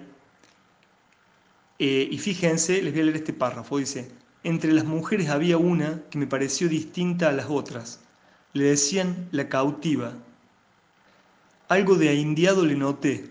eh, 1.78 2.08
y 2.10 2.18
fíjense, 2.18 2.80
les 2.82 2.92
voy 2.92 3.02
a 3.02 3.04
leer 3.06 3.16
este 3.16 3.32
párrafo, 3.32 3.78
dice, 3.78 4.10
entre 4.44 4.72
las 4.72 4.84
mujeres 4.84 5.28
había 5.28 5.56
una 5.56 6.02
que 6.10 6.18
me 6.18 6.26
pareció 6.26 6.68
distinta 6.68 7.30
a 7.30 7.32
las 7.32 7.46
otras, 7.48 8.00
le 8.52 8.64
decían 8.64 9.28
la 9.32 9.48
cautiva, 9.48 10.14
algo 11.72 11.96
de 11.96 12.14
indiado 12.14 12.64
le 12.64 12.76
noté. 12.76 13.30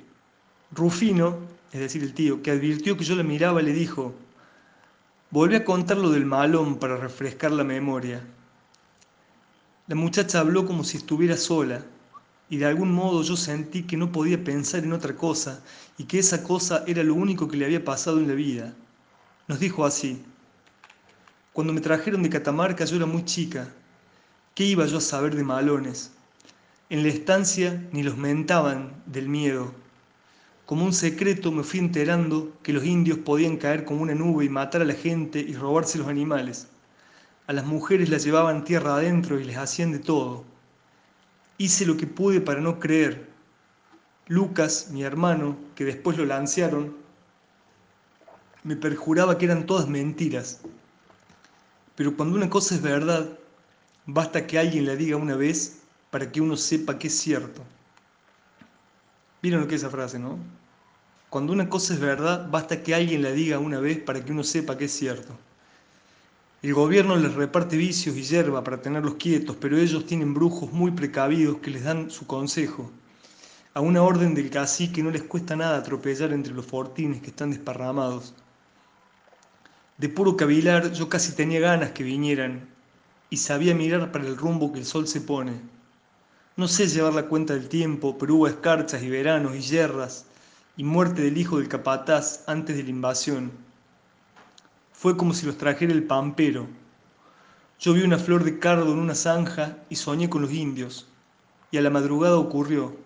Rufino, 0.72 1.38
es 1.72 1.80
decir, 1.80 2.02
el 2.04 2.14
tío, 2.14 2.42
que 2.42 2.52
advirtió 2.52 2.98
que 2.98 3.04
yo 3.04 3.16
la 3.16 3.24
miraba, 3.24 3.62
le 3.62 3.74
dijo, 3.74 4.14
Volví 5.30 5.56
a 5.56 5.64
contar 5.64 5.98
lo 5.98 6.10
del 6.10 6.26
malón 6.26 6.78
para 6.78 6.98
refrescar 6.98 7.52
la 7.52 7.64
memoria. 7.64 8.22
La 9.88 9.96
muchacha 9.96 10.39
habló 10.39 10.66
como 10.66 10.84
si 10.84 10.98
estuviera 10.98 11.38
sola, 11.38 11.86
y 12.50 12.58
de 12.58 12.66
algún 12.66 12.92
modo 12.92 13.24
yo 13.24 13.38
sentí 13.38 13.84
que 13.84 13.96
no 13.96 14.12
podía 14.12 14.44
pensar 14.44 14.84
en 14.84 14.92
otra 14.92 15.16
cosa, 15.16 15.64
y 15.98 16.04
que 16.04 16.20
esa 16.20 16.44
cosa 16.44 16.84
era 16.86 17.04
lo 17.04 17.16
único 17.16 17.48
que 17.48 17.58
le 17.58 17.66
había 17.66 17.86
pasado 17.86 18.20
en 18.20 18.28
la 18.28 18.34
vida. 18.34 18.74
Nos 19.48 19.60
dijo 19.60 19.86
así, 19.86 20.22
cuando 21.54 21.72
me 21.74 21.82
trajeron 21.82 22.24
de 22.24 22.30
Catamarca 22.30 22.86
yo 22.86 22.98
era 22.98 23.06
muy 23.06 23.24
chica, 23.24 23.70
¿qué 24.54 24.66
iba 24.66 24.86
yo 24.86 24.98
a 24.98 25.02
saber 25.02 25.36
de 25.36 25.44
malones? 25.44 26.12
En 26.92 27.04
la 27.04 27.08
estancia 27.08 27.88
ni 27.94 28.04
los 28.04 28.18
mentaban 28.18 28.92
del 29.06 29.30
miedo. 29.30 29.74
Como 30.66 30.84
un 30.84 30.92
secreto 30.92 31.50
me 31.50 31.64
fui 31.64 31.80
enterando 31.80 32.52
que 32.64 32.74
los 32.74 32.84
indios 32.84 33.18
podían 33.20 33.56
caer 33.56 33.86
como 33.86 34.02
una 34.02 34.14
nube 34.14 34.44
y 34.44 34.50
matar 34.50 34.82
a 34.82 34.86
la 34.86 34.94
gente 34.94 35.39
y 35.39 35.54
robarse 35.54 36.00
los 36.00 36.10
animales. 36.10 36.68
A 37.48 37.54
las 37.54 37.66
mujeres 37.66 38.10
las 38.10 38.26
llevaban 38.26 38.66
tierra 38.66 38.96
adentro 38.96 39.39
y 39.39 39.46
les 39.46 39.56
hacían 39.56 39.94
de 39.94 40.00
todo. 40.00 40.44
Hice 41.58 41.86
lo 41.86 41.96
que 41.96 42.08
pude 42.08 42.42
para 42.42 42.60
no 42.60 42.78
creer. 42.78 43.30
Lucas, 44.28 44.89
mi 44.92 45.04
hermano, 45.04 45.56
que 45.76 45.86
después 45.86 46.18
lo 46.18 46.26
lancearon, 46.26 46.94
me 48.66 48.76
perjuraba 48.76 49.38
que 49.38 49.46
eran 49.46 49.66
todas 49.66 49.88
mentiras. 49.88 50.60
Pero 51.96 52.18
cuando 52.18 52.36
una 52.36 52.50
cosa 52.50 52.76
es 52.76 52.82
verdad, 52.82 53.30
basta 54.08 54.46
que 54.46 54.60
alguien 54.60 54.86
la 54.86 54.98
diga 54.98 55.16
una 55.16 55.38
vez 55.38 55.81
para 56.12 56.32
que 56.32 56.41
uno 56.41 56.55
sepa 56.55 56.99
que 56.99 57.07
es 57.07 57.18
cierto. 57.18 57.64
¿Vieron 59.41 59.62
lo 59.62 59.68
que 59.68 59.76
es 59.76 59.82
esa 59.82 59.89
frase, 59.89 60.20
no? 60.20 60.38
Cuando 61.32 61.53
una 61.53 61.70
cosa 61.70 61.93
es 61.93 61.99
verdad, 61.99 62.47
basta 62.51 62.84
que 62.84 62.93
alguien 62.93 63.24
la 63.24 63.32
diga 63.32 63.57
una 63.57 63.80
vez 63.80 63.97
para 63.97 64.24
que 64.24 64.32
uno 64.32 64.43
sepa 64.43 64.78
que 64.78 64.86
es 64.86 64.91
cierto. 64.91 65.36
El 66.62 66.76
gobierno 66.76 67.16
les 67.16 67.34
reparte 67.34 67.76
vicios 67.76 68.16
y 68.16 68.22
hierba 68.22 68.64
para 68.64 68.82
tenerlos 68.82 69.16
quietos, 69.16 69.55
pero 69.59 69.78
ellos 69.78 70.05
tienen 70.05 70.36
brujos 70.36 70.72
muy 70.72 70.91
precavidos 70.91 71.57
que 71.57 71.72
les 71.72 71.86
dan 71.86 72.12
su 72.12 72.28
consejo. 72.28 72.91
A 73.74 73.80
una 73.80 74.03
orden 74.03 74.36
del 74.36 74.49
cacique 74.49 75.01
no 75.01 75.09
les 75.09 75.24
cuesta 75.24 75.55
nada 75.55 75.78
atropellar 75.78 76.34
entre 76.34 76.53
los 76.53 76.66
fortines 76.66 77.22
que 77.22 77.30
están 77.30 77.49
desparramados. 77.49 78.36
De 79.97 80.09
puro 80.09 80.36
cavilar 80.36 80.91
yo 80.91 81.07
casi 81.07 81.32
tenía 81.32 81.62
ganas 81.62 81.91
que 81.91 82.03
vinieran 82.03 82.68
y 83.30 83.38
sabía 83.38 83.74
mirar 83.74 84.12
para 84.12 84.28
el 84.28 84.36
rumbo 84.36 84.74
que 84.74 84.80
el 84.80 84.86
sol 84.86 85.07
se 85.07 85.22
pone. 85.22 85.53
No 86.58 86.68
sé 86.68 86.88
llevar 86.88 87.14
la 87.14 87.28
cuenta 87.28 87.54
del 87.54 87.70
tiempo, 87.70 88.18
pero 88.18 88.36
hubo 88.36 88.47
escarchas 88.47 89.02
y 89.02 89.10
veranos 89.10 89.56
y 89.56 89.62
yerras 89.62 90.26
y 90.76 90.84
muerte 90.84 91.22
del 91.22 91.38
hijo 91.38 91.58
del 91.58 91.70
capataz 91.70 92.43
antes 92.45 92.76
de 92.76 92.84
la 92.84 92.89
invasión. 92.89 93.52
Fue 94.91 95.16
como 95.16 95.34
si 95.34 95.45
los 95.45 95.58
trajera 95.58 95.93
el 95.93 96.04
pampero. 96.04 96.68
Yo 97.80 97.93
vi 97.93 98.04
una 98.04 98.18
flor 98.18 98.43
de 98.43 98.60
cardo 98.60 98.91
en 98.91 98.99
una 98.99 99.16
zanja 99.16 99.78
y 99.89 99.95
soñé 99.95 100.30
con 100.30 100.41
los 100.41 100.52
indios. 100.52 101.08
Y 101.72 101.78
a 101.78 101.82
la 101.82 101.89
madrugada 101.89 102.38
ocurrió. 102.38 102.97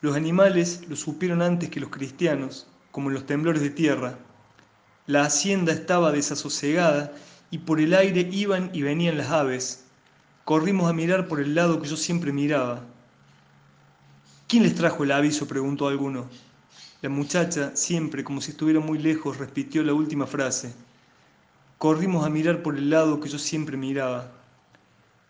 Los 0.00 0.16
animales 0.16 0.82
lo 0.88 0.96
supieron 0.96 1.42
antes 1.42 1.70
que 1.70 1.78
los 1.78 1.90
cristianos, 1.90 2.66
como 2.90 3.10
en 3.10 3.14
los 3.14 3.26
temblores 3.26 3.62
de 3.62 3.70
tierra. 3.70 4.18
La 5.06 5.22
hacienda 5.22 5.72
estaba 5.72 6.10
desasosegada 6.10 7.12
y 7.50 7.58
por 7.58 7.80
el 7.80 7.94
aire 7.94 8.28
iban 8.32 8.70
y 8.72 8.82
venían 8.82 9.18
las 9.18 9.30
aves. 9.30 9.84
Corrimos 10.50 10.90
a 10.90 10.92
mirar 10.92 11.28
por 11.28 11.38
el 11.38 11.54
lado 11.54 11.80
que 11.80 11.86
yo 11.86 11.96
siempre 11.96 12.32
miraba. 12.32 12.80
¿Quién 14.48 14.64
les 14.64 14.74
trajo 14.74 15.04
el 15.04 15.12
aviso? 15.12 15.46
preguntó 15.46 15.86
alguno. 15.86 16.26
La 17.02 17.08
muchacha, 17.08 17.70
siempre 17.76 18.24
como 18.24 18.40
si 18.40 18.50
estuviera 18.50 18.80
muy 18.80 18.98
lejos, 18.98 19.38
repitió 19.38 19.84
la 19.84 19.94
última 19.94 20.26
frase. 20.26 20.74
Corrimos 21.78 22.26
a 22.26 22.30
mirar 22.30 22.64
por 22.64 22.76
el 22.76 22.90
lado 22.90 23.20
que 23.20 23.28
yo 23.28 23.38
siempre 23.38 23.76
miraba. 23.76 24.32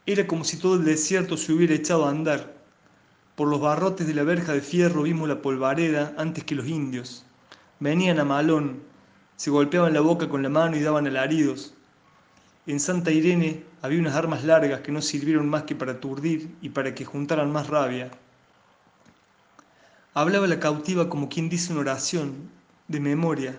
Era 0.07 0.27
como 0.27 0.43
si 0.43 0.57
todo 0.57 0.77
el 0.77 0.87
desierto 0.87 1.37
se 1.37 1.53
hubiera 1.53 1.75
echado 1.75 2.07
a 2.07 2.11
andar. 2.11 2.55
Por 3.37 3.49
los 3.49 3.61
barrotes 3.61 4.07
de 4.07 4.15
la 4.15 4.25
verja 4.25 4.55
de 4.55 4.63
fierro 4.63 5.03
vimos 5.03 5.29
la 5.29 5.43
polvareda 5.43 6.15
antes 6.17 6.45
que 6.45 6.55
los 6.55 6.67
indios. 6.67 7.27
Venían 7.79 8.21
a 8.21 8.25
malón, 8.25 8.83
se 9.37 9.51
golpeaban 9.51 9.93
la 9.93 10.01
boca 10.01 10.31
con 10.31 10.43
la 10.43 10.49
mano 10.49 10.79
y 10.79 10.81
daban 10.81 11.07
alaridos. 11.07 11.75
En 12.67 12.81
Santa 12.81 13.11
Irene 13.11 13.69
había 13.83 14.01
unas 14.01 14.15
armas 14.15 14.45
largas 14.45 14.81
que 14.81 14.93
no 14.93 15.01
sirvieron 15.01 15.49
más 15.49 15.63
que 15.63 15.75
para 15.75 15.93
aturdir 15.93 16.55
y 16.61 16.69
para 16.69 16.95
que 16.95 17.05
juntaran 17.05 17.51
más 17.51 17.69
rabia. 17.69 18.11
Hablaba 20.13 20.47
la 20.47 20.61
cautiva 20.61 21.09
como 21.09 21.29
quien 21.29 21.49
dice 21.49 21.73
una 21.73 21.83
oración, 21.83 22.51
de 22.89 22.99
memoria, 22.99 23.57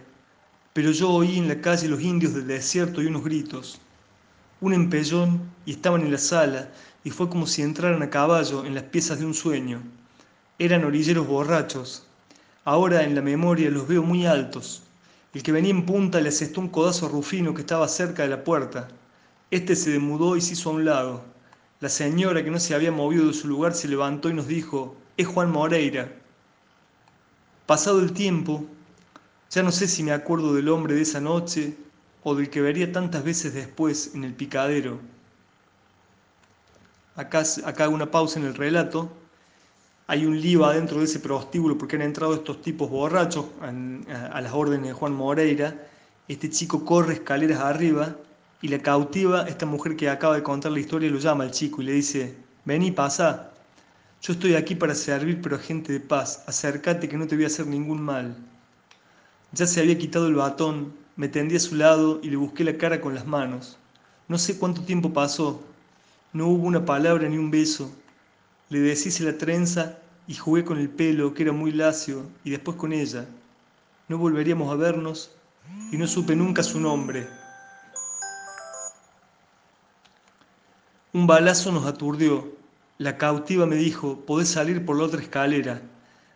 pero 0.73 0.91
yo 0.91 1.09
oí 1.09 1.37
en 1.37 1.47
la 1.47 1.61
calle 1.61 1.87
los 1.87 2.01
indios 2.01 2.33
del 2.33 2.47
desierto 2.47 3.01
y 3.01 3.05
unos 3.05 3.23
gritos. 3.23 3.79
Un 4.59 4.73
empellón 4.73 5.41
y 5.65 5.71
estaban 5.71 6.01
en 6.01 6.11
la 6.11 6.17
sala 6.17 6.69
y 7.03 7.09
fue 7.09 7.29
como 7.29 7.47
si 7.47 7.61
entraran 7.61 8.03
a 8.03 8.09
caballo 8.09 8.65
en 8.65 8.75
las 8.75 8.83
piezas 8.83 9.19
de 9.19 9.25
un 9.25 9.33
sueño. 9.33 9.81
Eran 10.59 10.83
orilleros 10.83 11.25
borrachos. 11.25 12.05
Ahora 12.63 13.03
en 13.03 13.15
la 13.15 13.21
memoria 13.21 13.71
los 13.71 13.87
veo 13.87 14.03
muy 14.03 14.25
altos. 14.25 14.83
El 15.33 15.41
que 15.41 15.51
venía 15.51 15.71
en 15.71 15.85
punta 15.85 16.21
le 16.21 16.29
asestó 16.29 16.59
un 16.59 16.67
codazo 16.67 17.05
a 17.05 17.09
Rufino 17.09 17.53
que 17.53 17.61
estaba 17.61 17.87
cerca 17.87 18.23
de 18.23 18.29
la 18.29 18.43
puerta. 18.43 18.89
Este 19.51 19.75
se 19.75 19.91
demudó 19.91 20.37
y 20.37 20.41
se 20.41 20.53
hizo 20.53 20.69
a 20.69 20.73
un 20.73 20.85
lado. 20.85 21.25
La 21.81 21.89
señora 21.89 22.41
que 22.41 22.49
no 22.49 22.57
se 22.57 22.73
había 22.73 22.91
movido 22.91 23.27
de 23.27 23.33
su 23.33 23.49
lugar 23.49 23.73
se 23.73 23.89
levantó 23.89 24.29
y 24.29 24.33
nos 24.33 24.47
dijo, 24.47 24.95
es 25.17 25.27
Juan 25.27 25.51
Moreira. 25.51 26.09
Pasado 27.65 27.99
el 27.99 28.13
tiempo, 28.13 28.63
ya 29.49 29.61
no 29.61 29.73
sé 29.73 29.89
si 29.89 30.03
me 30.03 30.13
acuerdo 30.13 30.53
del 30.53 30.69
hombre 30.69 30.95
de 30.95 31.01
esa 31.01 31.19
noche 31.19 31.75
o 32.23 32.33
del 32.33 32.49
que 32.49 32.61
vería 32.61 32.93
tantas 32.93 33.25
veces 33.25 33.53
después 33.53 34.15
en 34.15 34.23
el 34.23 34.33
picadero. 34.33 34.99
Acá, 37.17 37.43
hago 37.65 37.93
una 37.93 38.09
pausa 38.09 38.39
en 38.39 38.45
el 38.45 38.55
relato. 38.55 39.11
Hay 40.07 40.25
un 40.25 40.39
lío 40.39 40.63
adentro 40.63 40.99
de 40.99 41.05
ese 41.05 41.19
prostíbulo 41.19 41.77
porque 41.77 41.97
han 41.97 42.03
entrado 42.03 42.35
estos 42.35 42.61
tipos 42.61 42.89
borrachos 42.89 43.47
a 43.59 44.39
las 44.39 44.53
órdenes 44.53 44.87
de 44.87 44.93
Juan 44.93 45.11
Moreira. 45.11 45.75
Este 46.29 46.49
chico 46.49 46.85
corre 46.85 47.15
escaleras 47.15 47.59
arriba 47.59 48.15
y 48.61 48.67
la 48.67 48.79
cautiva, 48.79 49.47
esta 49.47 49.65
mujer 49.65 49.95
que 49.95 50.09
acaba 50.09 50.35
de 50.35 50.43
contar 50.43 50.71
la 50.71 50.79
historia, 50.79 51.09
lo 51.09 51.17
llama 51.17 51.43
al 51.43 51.51
chico 51.51 51.81
y 51.81 51.85
le 51.85 51.93
dice, 51.93 52.35
vení, 52.63 52.91
pasa. 52.91 53.51
Yo 54.21 54.33
estoy 54.33 54.53
aquí 54.53 54.75
para 54.75 54.93
servir, 54.93 55.41
pero 55.41 55.55
a 55.55 55.59
gente 55.59 55.91
de 55.91 55.99
paz. 55.99 56.43
Acércate 56.45 57.09
que 57.09 57.17
no 57.17 57.25
te 57.25 57.35
voy 57.35 57.45
a 57.45 57.47
hacer 57.47 57.65
ningún 57.65 57.99
mal. 58.01 58.35
Ya 59.51 59.65
se 59.65 59.79
había 59.79 59.97
quitado 59.97 60.27
el 60.27 60.35
batón, 60.35 60.93
me 61.15 61.27
tendí 61.27 61.55
a 61.55 61.59
su 61.59 61.75
lado 61.75 62.19
y 62.21 62.29
le 62.29 62.37
busqué 62.37 62.63
la 62.63 62.77
cara 62.77 63.01
con 63.01 63.15
las 63.15 63.25
manos. 63.25 63.77
No 64.27 64.37
sé 64.37 64.57
cuánto 64.59 64.83
tiempo 64.83 65.11
pasó. 65.11 65.63
No 66.31 66.47
hubo 66.47 66.67
una 66.67 66.85
palabra 66.85 67.27
ni 67.27 67.37
un 67.37 67.49
beso. 67.49 67.91
Le 68.69 68.79
deshice 68.79 69.23
la 69.23 69.37
trenza 69.37 69.97
y 70.27 70.35
jugué 70.35 70.63
con 70.63 70.77
el 70.77 70.89
pelo, 70.89 71.33
que 71.33 71.43
era 71.43 71.51
muy 71.51 71.71
lacio, 71.71 72.23
y 72.43 72.51
después 72.51 72.77
con 72.77 72.93
ella. 72.93 73.25
No 74.07 74.19
volveríamos 74.19 74.71
a 74.71 74.75
vernos 74.75 75.31
y 75.91 75.97
no 75.97 76.05
supe 76.05 76.35
nunca 76.35 76.61
su 76.61 76.79
nombre. 76.79 77.40
Un 81.13 81.27
balazo 81.27 81.73
nos 81.73 81.85
aturdió. 81.85 82.55
La 82.97 83.17
cautiva 83.17 83.65
me 83.65 83.75
dijo, 83.75 84.25
podés 84.25 84.47
salir 84.47 84.85
por 84.85 84.97
la 84.97 85.03
otra 85.03 85.21
escalera. 85.21 85.81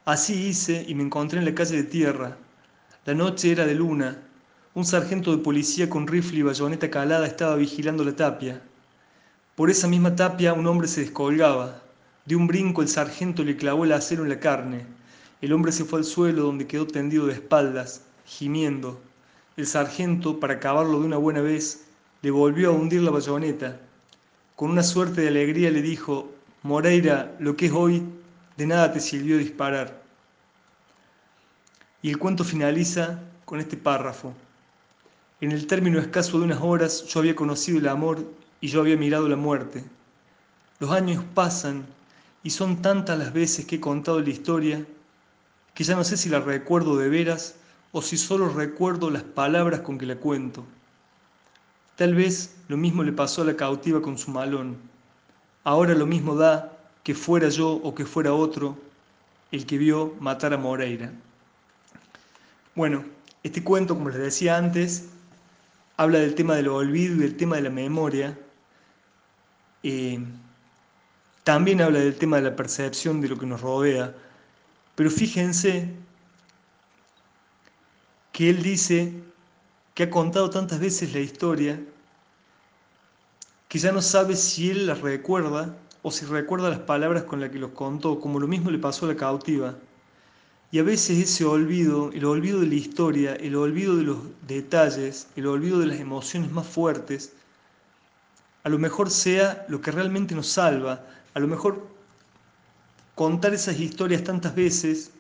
Así 0.04 0.34
hice 0.48 0.84
y 0.86 0.96
me 0.96 1.04
encontré 1.04 1.40
en 1.40 1.46
la 1.46 1.56
calle 1.56 1.78
de 1.78 1.84
tierra, 1.84 2.38
la 3.06 3.14
noche 3.14 3.54
era 3.54 3.66
de 3.66 3.74
luna. 3.74 4.18
Un 4.74 4.84
sargento 4.84 5.32
de 5.32 5.42
policía 5.42 5.90
con 5.90 6.08
rifle 6.08 6.40
y 6.40 6.42
bayoneta 6.42 6.90
calada 6.90 7.26
estaba 7.26 7.56
vigilando 7.56 8.04
la 8.04 8.18
tapia. 8.18 8.62
Por 9.56 9.70
esa 9.70 9.88
misma 9.88 10.14
tapia 10.14 10.52
un 10.52 10.68
hombre 10.68 10.90
se 10.90 11.02
descolgaba. 11.02 11.82
De 12.26 12.36
un 12.36 12.46
brinco 12.46 12.82
el 12.82 12.90
sargento 12.90 13.46
le 13.46 13.56
clavó 13.56 13.86
el 13.86 13.94
acero 13.94 14.24
en 14.24 14.30
la 14.30 14.42
carne. 14.42 14.86
El 15.40 15.54
hombre 15.54 15.72
se 15.72 15.86
fue 15.86 16.00
al 16.00 16.06
suelo 16.06 16.44
donde 16.44 16.68
quedó 16.68 16.86
tendido 16.86 17.28
de 17.28 17.34
espaldas, 17.34 18.02
gimiendo. 18.26 19.00
El 19.56 19.68
sargento, 19.68 20.38
para 20.42 20.56
acabarlo 20.56 21.00
de 21.00 21.06
una 21.06 21.18
buena 21.18 21.40
vez, 21.40 21.86
le 22.24 22.32
volvió 22.32 22.72
a 22.72 22.74
hundir 22.74 23.04
la 23.04 23.12
bayoneta. 23.12 23.80
Con 24.56 24.72
una 24.72 24.84
suerte 24.84 25.22
de 25.22 25.28
alegría 25.28 25.70
le 25.70 25.82
dijo, 25.82 26.32
Moreira, 26.64 27.36
lo 27.40 27.58
que 27.58 27.66
es 27.66 27.74
hoy, 27.74 28.04
de 28.56 28.66
nada 28.66 28.94
te 28.94 29.02
sirvió 29.02 29.38
disparar. 29.38 30.02
Y 32.02 32.10
el 32.10 32.18
cuento 32.18 32.46
finaliza 32.46 33.20
con 33.44 33.60
este 33.60 33.76
párrafo. 33.76 34.34
En 35.42 35.52
el 35.52 35.68
término 35.68 36.00
escaso 36.00 36.40
de 36.40 36.46
unas 36.46 36.62
horas 36.62 37.06
yo 37.06 37.20
había 37.20 37.36
conocido 37.36 37.80
el 37.80 37.88
amor 37.90 38.26
y 38.62 38.70
yo 38.70 38.80
había 38.80 38.96
mirado 38.96 39.28
la 39.28 39.36
muerte. 39.36 39.84
Los 40.80 40.92
años 40.92 41.22
pasan 41.34 41.86
y 42.42 42.52
son 42.52 42.82
tantas 42.82 43.20
las 43.20 43.34
veces 43.34 43.66
que 43.66 43.76
he 43.76 43.80
contado 43.82 44.22
la 44.22 44.30
historia 44.30 44.86
que 45.74 45.84
ya 45.84 45.96
no 45.96 46.06
sé 46.06 46.16
si 46.16 46.30
la 46.30 46.40
recuerdo 46.40 46.96
de 46.96 47.10
veras 47.10 47.56
o 47.92 48.02
si 48.02 48.16
solo 48.16 48.48
recuerdo 48.48 49.10
las 49.10 49.24
palabras 49.24 49.82
con 49.82 49.98
que 49.98 50.06
la 50.06 50.16
cuento. 50.16 50.66
Tal 51.96 52.14
vez 52.14 52.56
lo 52.68 52.78
mismo 52.78 53.04
le 53.04 53.14
pasó 53.14 53.42
a 53.42 53.46
la 53.46 53.56
cautiva 53.56 54.02
con 54.02 54.18
su 54.18 54.32
malón. 54.32 54.78
Ahora 55.64 55.94
lo 55.94 56.06
mismo 56.06 56.36
da 56.36 56.78
que 57.04 57.16
fuera 57.16 57.50
yo 57.50 57.72
o 57.72 57.96
que 57.96 58.06
fuera 58.06 58.34
otro 58.34 58.78
el 59.52 59.66
que 59.66 59.78
vio 59.78 60.16
matar 60.20 60.54
a 60.54 60.58
Moreira. 60.58 61.14
Bueno, 62.76 63.06
este 63.44 63.64
cuento, 63.64 63.96
como 63.96 64.10
les 64.10 64.20
decía 64.20 64.58
antes, 64.58 65.06
habla 65.98 66.20
del 66.20 66.36
tema 66.36 66.56
del 66.56 66.68
olvido 66.68 67.16
y 67.16 67.20
del 67.20 67.38
tema 67.38 67.56
de 67.56 67.62
la 67.62 67.70
memoria. 67.70 68.38
Eh, 69.84 70.20
también 71.44 71.80
habla 71.80 72.00
del 72.00 72.16
tema 72.16 72.38
de 72.38 72.44
la 72.44 72.56
percepción 72.56 73.22
de 73.22 73.30
lo 73.30 73.38
que 73.38 73.46
nos 73.46 73.62
rodea. 73.62 74.14
Pero 74.96 75.10
fíjense 75.10 75.94
que 78.34 78.50
él 78.50 78.64
dice 78.64 79.14
que 79.96 80.04
ha 80.04 80.10
contado 80.10 80.50
tantas 80.50 80.80
veces 80.80 81.14
la 81.14 81.22
historia 81.22 81.80
que 83.68 83.80
ya 83.80 83.92
no 83.92 84.02
sabe 84.02 84.36
si 84.36 84.70
él 84.70 84.88
la 84.88 84.94
recuerda 84.94 85.76
o 86.04 86.12
si 86.12 86.26
recuerda 86.26 86.70
las 86.70 86.80
palabras 86.80 87.24
con 87.24 87.40
las 87.40 87.50
que 87.50 87.58
los 87.58 87.72
contó, 87.72 88.20
como 88.20 88.40
lo 88.40 88.48
mismo 88.48 88.70
le 88.70 88.78
pasó 88.78 89.06
a 89.06 89.10
la 89.10 89.16
cautiva. 89.16 89.76
Y 90.72 90.80
a 90.80 90.84
veces 90.84 91.18
ese 91.18 91.46
olvido, 91.46 92.12
el 92.12 92.26
olvido 92.26 92.60
de 92.60 92.68
la 92.68 92.76
historia, 92.76 93.36
el 93.36 93.56
olvido 93.56 93.96
de 93.96 94.04
los 94.04 94.18
detalles, 94.46 95.28
el 95.36 95.48
olvido 95.48 95.80
de 95.80 95.88
las 95.88 96.00
emociones 96.00 96.52
más 96.52 96.68
fuertes, 96.68 97.34
a 98.64 98.70
lo 98.70 98.78
mejor 98.78 99.10
sea 99.10 99.66
lo 99.70 99.80
que 99.80 99.92
realmente 99.92 100.36
nos 100.36 100.48
salva, 100.48 101.06
a 101.34 101.40
lo 101.40 101.48
mejor 101.48 101.88
contar 103.16 103.54
esas 103.54 103.80
historias 103.80 104.24
tantas 104.24 104.54
veces 104.54 105.12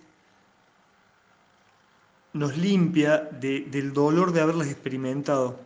nos 2.35 2.57
limpia 2.57 3.29
del 3.39 3.93
dolor 3.93 4.33
de 4.33 4.41
haberlas 4.41 4.67
experimentado. 4.67 5.57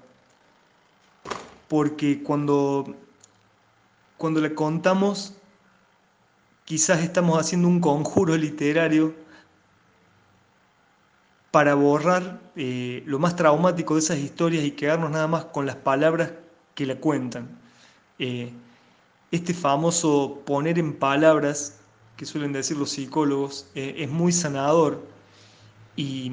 Porque 1.67 2.21
cuando, 2.21 2.95
cuando 4.17 4.39
le 4.39 4.53
contamos, 4.53 5.33
quizás 6.65 6.99
estamos 7.01 7.39
haciendo 7.39 7.67
un 7.67 7.79
conjuro 7.79 8.37
literario 8.37 9.15
para 11.49 11.73
borrar 11.73 12.39
eh, 12.55 13.01
lo 13.07 13.17
más 13.17 13.35
traumático 13.35 13.95
de 13.95 14.01
esas 14.01 14.19
historias 14.19 14.63
y 14.63 14.69
quedarnos 14.69 15.09
nada 15.09 15.25
más 15.25 15.45
con 15.45 15.65
las 15.65 15.75
palabras 15.75 16.33
que 16.75 16.85
la 16.85 16.97
cuentan. 16.97 17.49
Eh, 18.19 18.53
este 19.31 19.55
famoso 19.55 20.43
poner 20.45 20.77
en 20.77 20.93
palabras, 20.93 21.79
que 22.15 22.27
suelen 22.27 22.53
decir 22.53 22.77
los 22.77 22.91
psicólogos, 22.91 23.67
eh, 23.73 23.95
es 23.97 24.09
muy 24.09 24.31
sanador 24.31 25.01
y, 25.99 26.31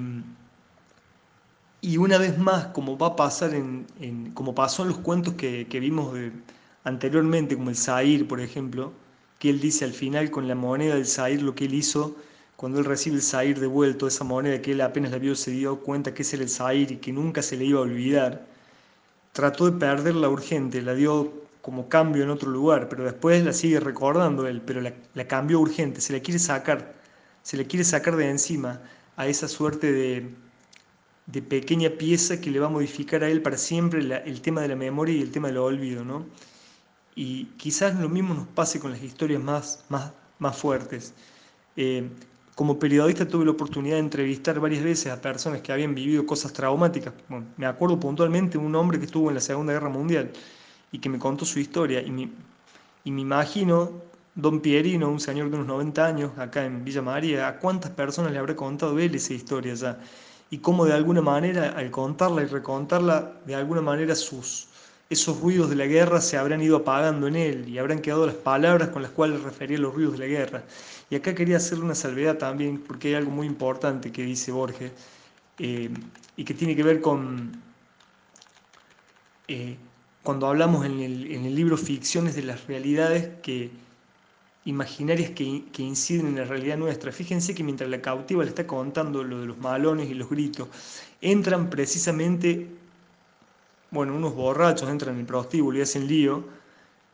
y, 1.80 1.96
una 1.96 2.18
vez 2.18 2.38
más, 2.38 2.66
como 2.68 2.96
va 2.96 3.08
a 3.08 3.16
pasar 3.16 3.52
en, 3.52 4.30
como 4.32 4.54
pasó 4.54 4.82
en 4.82 4.90
los 4.90 4.98
cuentos 4.98 5.34
que, 5.34 5.66
vimos 5.80 6.16
anteriormente, 6.84 7.56
como 7.56 7.70
el 7.70 7.76
Zair, 7.76 8.28
por 8.28 8.40
ejemplo, 8.40 8.92
que 9.40 9.50
él 9.50 9.58
dice 9.60 9.84
al 9.84 9.92
final 9.92 10.30
con 10.30 10.46
la 10.46 10.54
moneda 10.54 10.94
del 10.94 11.06
Zair 11.06 11.42
lo 11.42 11.56
que 11.56 11.64
él 11.64 11.74
hizo 11.74 12.14
cuando 12.54 12.78
él 12.78 12.84
recibe 12.84 13.16
el 13.16 13.22
Zair 13.22 13.58
devuelto, 13.58 14.06
esa 14.06 14.22
moneda 14.22 14.62
que 14.62 14.70
él 14.70 14.80
apenas 14.80 15.10
la 15.10 15.18
vio, 15.18 15.34
se 15.34 15.50
dio 15.50 15.80
cuenta 15.80 16.14
que 16.14 16.22
es 16.22 16.32
el 16.32 16.48
Zair 16.48 16.92
y 16.92 16.98
que 16.98 17.12
nunca 17.12 17.42
se 17.42 17.56
le 17.56 17.64
iba 17.64 17.80
a 17.80 17.82
olvidar, 17.82 18.46
trató 19.32 19.68
de 19.68 19.78
perderla 19.78 20.28
urgente, 20.28 20.80
la 20.80 20.94
dio 20.94 21.32
como 21.60 21.88
cambio 21.88 22.22
en 22.22 22.30
otro 22.30 22.50
lugar, 22.50 22.88
pero 22.88 23.04
después 23.04 23.44
la 23.44 23.52
sigue 23.52 23.80
recordando 23.80 24.46
él, 24.46 24.62
pero 24.64 24.80
la, 24.80 24.94
la 25.14 25.26
cambió 25.26 25.58
urgente, 25.58 26.00
se 26.00 26.12
la 26.12 26.20
quiere 26.20 26.38
sacar, 26.38 26.94
se 27.42 27.56
le 27.56 27.66
quiere 27.66 27.84
sacar 27.84 28.14
de 28.14 28.30
encima 28.30 28.80
a 29.16 29.26
esa 29.26 29.48
suerte 29.48 29.92
de, 29.92 30.30
de 31.26 31.42
pequeña 31.42 31.90
pieza 31.90 32.40
que 32.40 32.50
le 32.50 32.60
va 32.60 32.66
a 32.66 32.70
modificar 32.70 33.24
a 33.24 33.28
él 33.28 33.42
para 33.42 33.56
siempre 33.56 34.00
el 34.00 34.40
tema 34.40 34.60
de 34.60 34.68
la 34.68 34.76
memoria 34.76 35.14
y 35.14 35.22
el 35.22 35.30
tema 35.30 35.48
del 35.48 35.58
olvido, 35.58 36.04
¿no? 36.04 36.26
Y 37.14 37.46
quizás 37.56 37.98
lo 37.98 38.08
mismo 38.08 38.34
nos 38.34 38.46
pase 38.48 38.78
con 38.78 38.90
las 38.90 39.02
historias 39.02 39.42
más, 39.42 39.84
más, 39.88 40.12
más 40.38 40.56
fuertes. 40.56 41.14
Eh, 41.76 42.08
como 42.54 42.78
periodista 42.78 43.26
tuve 43.26 43.44
la 43.44 43.50
oportunidad 43.50 43.96
de 43.96 44.00
entrevistar 44.00 44.58
varias 44.60 44.82
veces 44.82 45.12
a 45.12 45.20
personas 45.20 45.60
que 45.60 45.72
habían 45.72 45.94
vivido 45.94 46.24
cosas 46.24 46.52
traumáticas. 46.52 47.12
me 47.56 47.66
acuerdo 47.66 48.00
puntualmente 48.00 48.56
un 48.56 48.74
hombre 48.74 48.98
que 48.98 49.06
estuvo 49.06 49.28
en 49.28 49.34
la 49.34 49.40
Segunda 49.40 49.72
Guerra 49.72 49.90
Mundial 49.90 50.30
y 50.92 50.98
que 50.98 51.08
me 51.08 51.18
contó 51.18 51.44
su 51.44 51.58
historia. 51.58 52.00
Y 52.00 52.10
me, 52.10 52.30
y 53.04 53.10
me 53.10 53.20
imagino, 53.22 53.92
don 54.36 54.60
Pierino, 54.60 55.08
un 55.08 55.18
señor 55.18 55.50
de 55.50 55.56
unos 55.56 55.66
90 55.66 56.06
años, 56.06 56.30
acá 56.38 56.64
en 56.64 56.84
Villa 56.84 57.02
María, 57.02 57.48
a 57.48 57.58
cuántas 57.58 57.90
personas 57.90 58.32
le 58.32 58.38
habrá 58.38 58.54
contado 58.54 58.98
él 58.98 59.14
esa 59.14 59.32
historia 59.34 59.74
ya. 59.74 59.98
Y 60.50 60.58
cómo 60.58 60.84
de 60.84 60.92
alguna 60.92 61.22
manera, 61.22 61.70
al 61.76 61.90
contarla 61.90 62.42
y 62.42 62.46
recontarla, 62.46 63.32
de 63.46 63.54
alguna 63.54 63.80
manera 63.80 64.14
sus, 64.14 64.68
esos 65.10 65.40
ruidos 65.40 65.70
de 65.70 65.76
la 65.76 65.86
guerra 65.86 66.20
se 66.20 66.36
habrán 66.36 66.62
ido 66.62 66.76
apagando 66.76 67.26
en 67.26 67.36
él 67.36 67.68
y 67.68 67.78
habrán 67.78 68.00
quedado 68.00 68.26
las 68.26 68.36
palabras 68.36 68.90
con 68.90 69.02
las 69.02 69.10
cuales 69.10 69.42
refería 69.42 69.78
los 69.78 69.94
ruidos 69.94 70.12
de 70.12 70.18
la 70.18 70.26
guerra. 70.26 70.64
Y 71.10 71.16
acá 71.16 71.34
quería 71.34 71.56
hacerle 71.56 71.84
una 71.84 71.94
salvedad 71.94 72.36
también, 72.36 72.78
porque 72.78 73.08
hay 73.08 73.14
algo 73.14 73.30
muy 73.30 73.46
importante 73.46 74.12
que 74.12 74.22
dice 74.22 74.52
Borges, 74.52 74.92
eh, 75.58 75.90
y 76.36 76.44
que 76.44 76.54
tiene 76.54 76.76
que 76.76 76.82
ver 76.82 77.00
con, 77.00 77.52
eh, 79.48 79.76
cuando 80.22 80.48
hablamos 80.48 80.84
en 80.84 81.00
el, 81.00 81.54
libro 81.54 81.76
Ficciones 81.76 82.34
de 82.34 82.42
las 82.42 82.66
realidades 82.66 83.30
que, 83.42 83.70
imaginarias 84.66 85.30
que, 85.30 85.64
que, 85.72 85.82
inciden 85.82 86.28
en 86.28 86.36
la 86.36 86.44
realidad 86.44 86.76
nuestra. 86.76 87.10
Fíjense 87.10 87.54
que 87.54 87.64
mientras 87.64 87.88
la 87.88 88.02
cautiva 88.02 88.42
le 88.42 88.50
está 88.50 88.66
contando 88.66 89.24
lo 89.24 89.40
de 89.40 89.46
los 89.46 89.58
malones 89.58 90.10
y 90.10 90.14
los 90.14 90.28
gritos, 90.28 90.68
entran 91.20 91.70
precisamente 91.70 92.68
bueno, 93.90 94.14
unos 94.14 94.34
borrachos 94.34 94.88
entran 94.90 95.14
en 95.14 95.20
el 95.20 95.26
prostíbulo 95.26 95.78
y 95.78 95.82
hacen 95.82 96.06
lío, 96.06 96.44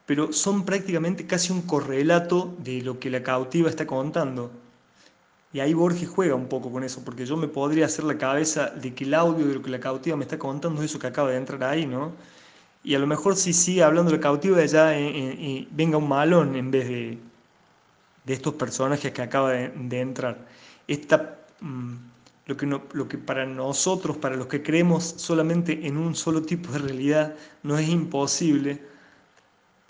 pero 0.07 0.33
son 0.33 0.65
prácticamente 0.65 1.27
casi 1.27 1.53
un 1.53 1.63
correlato 1.63 2.55
de 2.59 2.83
lo 2.83 2.99
que 2.99 3.11
la 3.11 3.23
cautiva 3.23 3.71
está 3.71 3.87
contando. 3.87 4.51
Y 5.53 5.61
ahí 5.61 5.75
Borges 5.75 6.09
juega 6.09 6.35
un 6.35 6.49
poco 6.49 6.73
con 6.73 6.83
eso, 6.83 7.05
porque 7.05 7.27
yo 7.27 7.37
me 7.37 7.47
podría 7.47 7.87
hacer 7.87 8.05
la 8.05 8.17
cabeza 8.17 8.71
de 8.71 8.95
que 8.95 9.05
el 9.05 9.15
audio 9.15 9.47
de 9.47 9.55
lo 9.55 9.63
que 9.63 9.71
la 9.71 9.81
cautiva 9.81 10.17
me 10.17 10.25
está 10.25 10.39
contando 10.39 10.83
es 10.83 10.91
eso 10.91 10.99
que 10.99 11.07
acaba 11.09 11.31
de 11.31 11.37
entrar 11.37 11.63
ahí, 11.65 11.87
¿no? 11.87 12.13
Y 12.85 12.95
a 12.95 12.99
lo 12.99 13.07
mejor 13.07 13.37
si 13.37 13.53
sigue 13.53 13.83
hablando 13.83 14.11
de 14.11 14.17
la 14.17 14.23
cautiva 14.23 14.59
allá 14.59 14.99
eh, 14.99 15.07
eh, 15.07 15.37
eh, 15.39 15.69
venga 15.71 15.99
un 15.99 16.09
malón 16.09 16.57
en 16.57 16.71
vez 16.71 16.89
de, 16.89 17.19
de 18.25 18.35
estos 18.35 18.55
personajes 18.55 19.13
que 19.13 19.23
acaba 19.23 19.53
de, 19.53 20.01
entrar. 20.01 20.47
Esta 20.87 21.39
mm, 21.61 21.95
lo 22.47 22.57
que, 22.57 22.67
lo 22.67 23.09
que 23.09 23.19
para 23.19 23.47
nosotros, 23.47 24.17
para 24.17 24.37
los 24.37 24.47
que 24.47 24.63
creemos 24.63 25.05
solamente 25.05 25.87
en 25.87 25.97
un 25.97 26.15
solo 26.15 26.43
tipo 26.43 26.73
de 26.73 26.79
realidad, 26.79 27.35
no 27.63 27.79
es 27.79 27.89
imposible, 27.89 28.81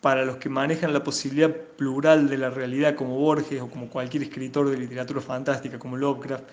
para 0.02 0.24
los 0.24 0.36
que 0.36 0.48
manejan 0.48 0.92
la 0.92 1.04
posibilidad 1.04 1.54
plural 1.76 2.28
de 2.28 2.36
la 2.36 2.50
realidad 2.50 2.96
como 2.96 3.16
Borges 3.16 3.62
o 3.62 3.70
como 3.70 3.88
cualquier 3.88 4.24
escritor 4.24 4.68
de 4.68 4.76
literatura 4.76 5.20
fantástica 5.20 5.78
como 5.78 5.96
Lovecraft, 5.96 6.44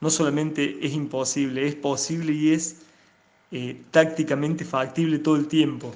no 0.00 0.10
solamente 0.10 0.78
es 0.84 0.92
imposible, 0.92 1.66
es 1.66 1.74
posible 1.74 2.32
y 2.32 2.52
es 2.52 2.82
eh, 3.50 3.80
tácticamente 3.90 4.64
factible 4.64 5.18
todo 5.20 5.36
el 5.36 5.48
tiempo. 5.48 5.92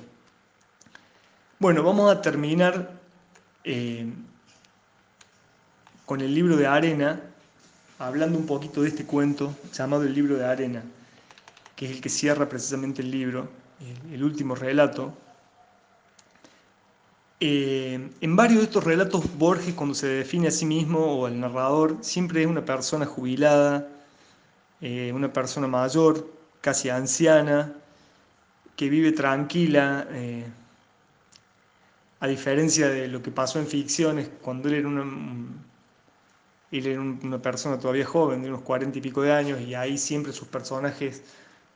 Bueno, 1.59 1.83
vamos 1.83 2.11
a 2.11 2.23
terminar 2.23 2.99
eh, 3.65 4.11
con 6.07 6.21
el 6.21 6.33
libro 6.33 6.57
de 6.57 6.69
Arena, 6.69 7.21
hablando 7.99 8.39
un 8.39 8.47
poquito 8.47 8.83
de 8.83 8.89
este 8.89 9.05
cuento 9.05 9.55
llamado 9.73 10.05
El 10.05 10.15
libro 10.15 10.37
de 10.37 10.47
arena, 10.47 10.83
que 11.75 11.87
es 11.87 11.93
el 11.93 12.01
que 12.01 12.09
cierra 12.09 12.49
precisamente 12.49 13.03
el 13.03 13.11
libro, 13.11 13.49
el, 14.13 14.23
último 14.23 14.55
relato. 14.55 15.13
Eh, 17.41 18.09
en 18.21 18.37
varios 18.37 18.61
de 18.61 18.65
estos 18.65 18.85
relatos, 18.85 19.25
Borges, 19.37 19.75
cuando 19.75 19.95
se 19.95 20.07
define 20.07 20.49
a 20.49 20.51
sí 20.53 20.65
mismo 20.65 21.01
o 21.01 21.27
al 21.27 21.39
narrador, 21.39 21.99
siempre 22.01 22.43
es 22.43 22.47
una 22.47 22.65
persona 22.65 23.05
jubilada, 23.05 23.89
eh, 24.81 25.13
una 25.13 25.33
persona 25.33 25.67
mayor, 25.67 26.31
casi 26.61 26.89
anciana, 26.89 27.73
que 28.77 28.89
vive 28.89 29.13
tranquila, 29.13 30.07
eh, 30.11 30.47
a 32.21 32.27
diferencia 32.29 32.89
de 32.89 33.09
lo 33.09 33.23
que 33.23 33.31
pasó 33.31 33.59
en 33.59 33.67
ficciones, 33.67 34.31
cuando 34.41 34.69
él 34.69 34.75
era 34.75 34.89
una, 34.89 35.05
él 36.73 36.87
era 36.87 37.01
una 37.01 37.41
persona 37.41 37.79
todavía 37.79 38.05
joven, 38.07 38.43
de 38.43 38.49
unos 38.49 38.63
cuarenta 38.63 38.99
y 38.99 39.01
pico 39.01 39.23
de 39.23 39.33
años, 39.33 39.61
y 39.61 39.75
ahí 39.75 39.99
siempre 39.99 40.33
sus 40.33 40.49
personajes 40.49 41.23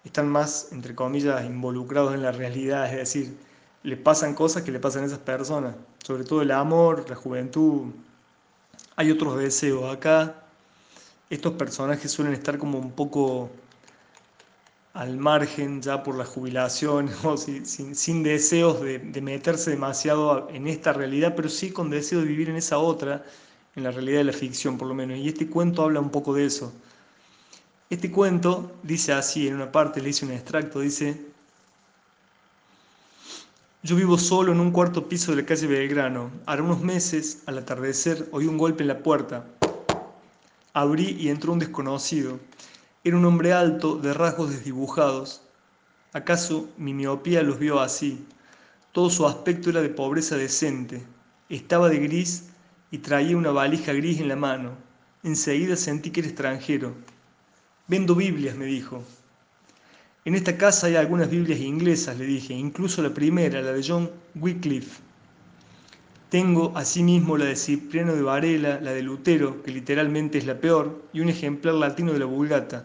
están 0.04 0.28
más, 0.28 0.68
entre 0.72 0.94
comillas, 0.94 1.44
involucrados 1.44 2.14
en 2.14 2.22
la 2.22 2.32
realidad, 2.32 2.90
es 2.90 2.96
decir, 2.96 3.36
le 3.82 3.96
pasan 3.96 4.34
cosas 4.34 4.62
que 4.62 4.72
le 4.72 4.80
pasan 4.80 5.04
a 5.04 5.06
esas 5.06 5.18
personas, 5.20 5.74
sobre 6.04 6.24
todo 6.24 6.42
el 6.42 6.50
amor, 6.50 7.08
la 7.08 7.16
juventud, 7.16 7.92
hay 8.96 9.10
otros 9.10 9.38
deseos. 9.38 9.90
Acá. 9.90 10.34
Estos 11.30 11.54
personajes 11.54 12.10
suelen 12.10 12.34
estar 12.34 12.58
como 12.58 12.78
un 12.78 12.92
poco 12.92 13.50
al 14.92 15.16
margen 15.16 15.80
ya 15.80 16.02
por 16.02 16.16
la 16.16 16.24
jubilación 16.24 17.08
o 17.24 17.36
sin, 17.36 18.22
deseos 18.22 18.82
de, 18.82 18.98
de 18.98 19.20
meterse 19.22 19.70
demasiado 19.70 20.48
en 20.50 20.66
esta 20.66 20.92
realidad, 20.92 21.34
pero 21.36 21.48
sí 21.48 21.70
con 21.70 21.88
deseo 21.88 22.20
de 22.20 22.26
vivir 22.26 22.50
en 22.50 22.56
esa 22.56 22.78
otra 22.78 23.24
en 23.76 23.84
la 23.84 23.90
realidad 23.90 24.18
de 24.18 24.24
la 24.24 24.32
ficción 24.32 24.78
por 24.78 24.88
lo 24.88 24.94
menos. 24.94 25.18
Y 25.18 25.28
este 25.28 25.48
cuento 25.48 25.82
habla 25.82 26.00
un 26.00 26.10
poco 26.10 26.34
de 26.34 26.46
eso. 26.46 26.72
Este 27.88 28.10
cuento 28.10 28.72
dice 28.82 29.12
así, 29.12 29.48
en 29.48 29.56
una 29.56 29.72
parte 29.72 30.00
le 30.00 30.10
hice 30.10 30.24
un 30.24 30.32
extracto, 30.32 30.80
dice, 30.80 31.20
yo 33.82 33.96
vivo 33.96 34.18
solo 34.18 34.52
en 34.52 34.60
un 34.60 34.72
cuarto 34.72 35.08
piso 35.08 35.32
de 35.34 35.40
la 35.40 35.46
calle 35.46 35.66
Belgrano. 35.66 36.30
Hará 36.44 36.62
unos 36.62 36.82
meses, 36.82 37.42
al 37.46 37.56
atardecer, 37.56 38.28
oí 38.30 38.46
un 38.46 38.58
golpe 38.58 38.82
en 38.82 38.88
la 38.88 39.02
puerta. 39.02 39.46
Abrí 40.74 41.16
y 41.18 41.30
entró 41.30 41.54
un 41.54 41.58
desconocido. 41.58 42.38
Era 43.04 43.16
un 43.16 43.24
hombre 43.24 43.54
alto, 43.54 43.96
de 43.96 44.12
rasgos 44.12 44.50
desdibujados. 44.50 45.40
¿Acaso 46.12 46.68
mi 46.76 46.92
miopía 46.92 47.42
los 47.42 47.58
vio 47.58 47.80
así? 47.80 48.22
Todo 48.92 49.08
su 49.08 49.26
aspecto 49.26 49.70
era 49.70 49.80
de 49.80 49.88
pobreza 49.88 50.36
decente. 50.36 51.02
Estaba 51.48 51.88
de 51.88 52.00
gris 52.00 52.49
y 52.90 52.98
traía 52.98 53.36
una 53.36 53.50
valija 53.50 53.92
gris 53.92 54.20
en 54.20 54.28
la 54.28 54.36
mano. 54.36 54.72
Enseguida 55.22 55.76
sentí 55.76 56.10
que 56.10 56.20
era 56.20 56.28
extranjero. 56.28 56.94
Vendo 57.86 58.14
Biblias, 58.14 58.56
me 58.56 58.66
dijo. 58.66 59.04
En 60.24 60.34
esta 60.34 60.56
casa 60.56 60.86
hay 60.86 60.96
algunas 60.96 61.30
Biblias 61.30 61.60
inglesas, 61.60 62.18
le 62.18 62.26
dije, 62.26 62.54
incluso 62.54 63.02
la 63.02 63.14
primera, 63.14 63.62
la 63.62 63.72
de 63.72 63.82
John 63.86 64.10
Wycliffe. 64.34 65.00
Tengo 66.28 66.72
asimismo 66.76 67.36
la 67.36 67.46
de 67.46 67.56
Cipriano 67.56 68.14
de 68.14 68.22
Varela, 68.22 68.80
la 68.80 68.92
de 68.92 69.02
Lutero, 69.02 69.62
que 69.62 69.72
literalmente 69.72 70.38
es 70.38 70.46
la 70.46 70.60
peor, 70.60 71.02
y 71.12 71.20
un 71.20 71.28
ejemplar 71.28 71.74
latino 71.74 72.12
de 72.12 72.20
la 72.20 72.26
Vulgata. 72.26 72.84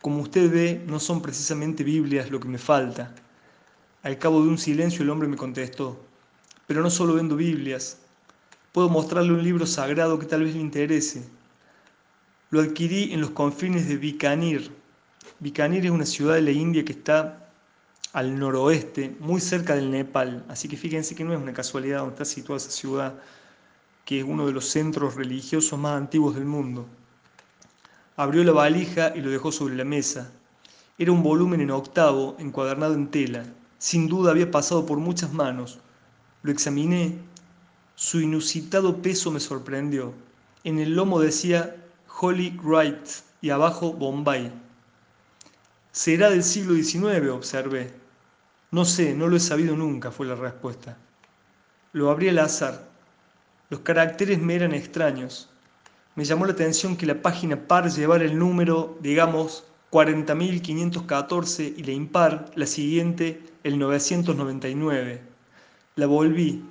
Como 0.00 0.22
usted 0.22 0.52
ve, 0.52 0.84
no 0.86 1.00
son 1.00 1.20
precisamente 1.20 1.82
Biblias 1.82 2.30
lo 2.30 2.38
que 2.38 2.48
me 2.48 2.58
falta. 2.58 3.14
Al 4.02 4.18
cabo 4.18 4.42
de 4.42 4.48
un 4.48 4.58
silencio 4.58 5.02
el 5.02 5.10
hombre 5.10 5.26
me 5.26 5.36
contestó, 5.36 6.04
pero 6.66 6.82
no 6.82 6.90
solo 6.90 7.14
vendo 7.14 7.34
Biblias, 7.34 7.98
puedo 8.74 8.88
mostrarle 8.88 9.32
un 9.32 9.44
libro 9.44 9.66
sagrado 9.66 10.18
que 10.18 10.26
tal 10.26 10.42
vez 10.42 10.52
le 10.52 10.60
interese. 10.60 11.22
Lo 12.50 12.60
adquirí 12.60 13.12
en 13.12 13.20
los 13.20 13.30
confines 13.30 13.86
de 13.86 13.96
Bikanir. 13.96 14.68
Bikanir 15.38 15.84
es 15.84 15.92
una 15.92 16.04
ciudad 16.04 16.34
de 16.34 16.42
la 16.42 16.50
India 16.50 16.84
que 16.84 16.90
está 16.90 17.48
al 18.12 18.36
noroeste, 18.36 19.14
muy 19.20 19.40
cerca 19.40 19.76
del 19.76 19.92
Nepal. 19.92 20.44
Así 20.48 20.66
que 20.66 20.76
fíjense 20.76 21.14
que 21.14 21.22
no 21.22 21.32
es 21.32 21.40
una 21.40 21.52
casualidad 21.52 22.00
donde 22.00 22.14
está 22.14 22.24
situada 22.24 22.56
esa 22.56 22.72
ciudad, 22.72 23.14
que 24.04 24.18
es 24.18 24.24
uno 24.24 24.44
de 24.44 24.52
los 24.52 24.64
centros 24.64 25.14
religiosos 25.14 25.78
más 25.78 25.96
antiguos 25.96 26.34
del 26.34 26.44
mundo. 26.44 26.84
Abrió 28.16 28.42
la 28.42 28.50
valija 28.50 29.12
y 29.14 29.20
lo 29.20 29.30
dejó 29.30 29.52
sobre 29.52 29.76
la 29.76 29.84
mesa. 29.84 30.32
Era 30.98 31.12
un 31.12 31.22
volumen 31.22 31.60
en 31.60 31.70
octavo, 31.70 32.34
encuadernado 32.40 32.94
en 32.94 33.06
tela. 33.06 33.44
Sin 33.78 34.08
duda 34.08 34.32
había 34.32 34.50
pasado 34.50 34.84
por 34.84 34.98
muchas 34.98 35.32
manos. 35.32 35.78
Lo 36.42 36.50
examiné. 36.50 37.33
Su 37.96 38.20
inusitado 38.20 39.02
peso 39.02 39.30
me 39.30 39.38
sorprendió. 39.38 40.14
En 40.64 40.78
el 40.78 40.94
lomo 40.96 41.20
decía 41.20 41.76
Holy 42.20 42.58
Wright 42.62 43.06
y 43.40 43.50
abajo 43.50 43.92
Bombay. 43.92 44.52
Será 45.92 46.30
del 46.30 46.42
siglo 46.42 46.74
XIX, 46.74 47.28
observé. 47.30 47.92
No 48.72 48.84
sé, 48.84 49.14
no 49.14 49.28
lo 49.28 49.36
he 49.36 49.40
sabido 49.40 49.76
nunca, 49.76 50.10
fue 50.10 50.26
la 50.26 50.34
respuesta. 50.34 50.96
Lo 51.92 52.10
abrí 52.10 52.28
al 52.28 52.40
azar. 52.40 52.88
Los 53.70 53.80
caracteres 53.80 54.40
me 54.40 54.56
eran 54.56 54.74
extraños. 54.74 55.48
Me 56.16 56.24
llamó 56.24 56.46
la 56.46 56.52
atención 56.52 56.96
que 56.96 57.06
la 57.06 57.22
página 57.22 57.68
par 57.68 57.88
llevara 57.88 58.24
el 58.24 58.36
número, 58.36 58.98
digamos, 59.00 59.64
40.514 59.92 61.74
y 61.76 61.84
la 61.84 61.92
impar, 61.92 62.50
la 62.56 62.66
siguiente, 62.66 63.40
el 63.62 63.78
999. 63.78 65.22
La 65.94 66.06
volví. 66.06 66.64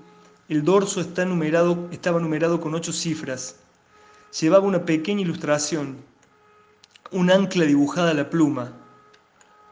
El 0.49 0.65
dorso 0.65 0.99
está 0.99 1.23
numerado, 1.23 1.87
estaba 1.91 2.19
numerado 2.19 2.59
con 2.59 2.75
ocho 2.75 2.91
cifras. 2.91 3.55
Llevaba 4.41 4.67
una 4.67 4.83
pequeña 4.83 5.21
ilustración, 5.21 5.97
un 7.11 7.31
ancla 7.31 7.63
dibujada 7.63 8.11
a 8.11 8.13
la 8.13 8.29
pluma. 8.29 8.73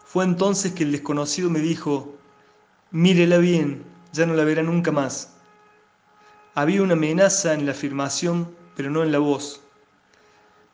Fue 0.06 0.24
entonces 0.24 0.72
que 0.72 0.84
el 0.84 0.94
desconocido 0.94 1.50
me 1.50 1.60
dijo, 1.60 2.16
Mírela 2.92 3.38
bien, 3.38 3.84
ya 4.14 4.26
no 4.26 4.34
la 4.34 4.46
verá 4.46 4.64
nunca 4.64 4.94
más. 4.94 5.34
Había 6.56 6.84
una 6.84 6.94
amenaza 6.94 7.54
en 7.54 7.66
la 7.66 7.74
afirmación, 7.74 8.56
pero 8.76 8.90
no 8.90 9.04
en 9.04 9.12
la 9.12 9.20
voz. 9.20 9.62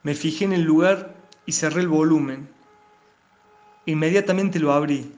Me 0.04 0.14
fijé 0.14 0.46
en 0.46 0.54
el 0.54 0.62
lugar 0.62 1.16
y 1.48 1.54
cerré 1.54 1.82
el 1.82 1.88
volumen. 1.88 2.48
Inmediatamente 3.88 4.60
lo 4.60 4.74
abrí. 4.74 5.12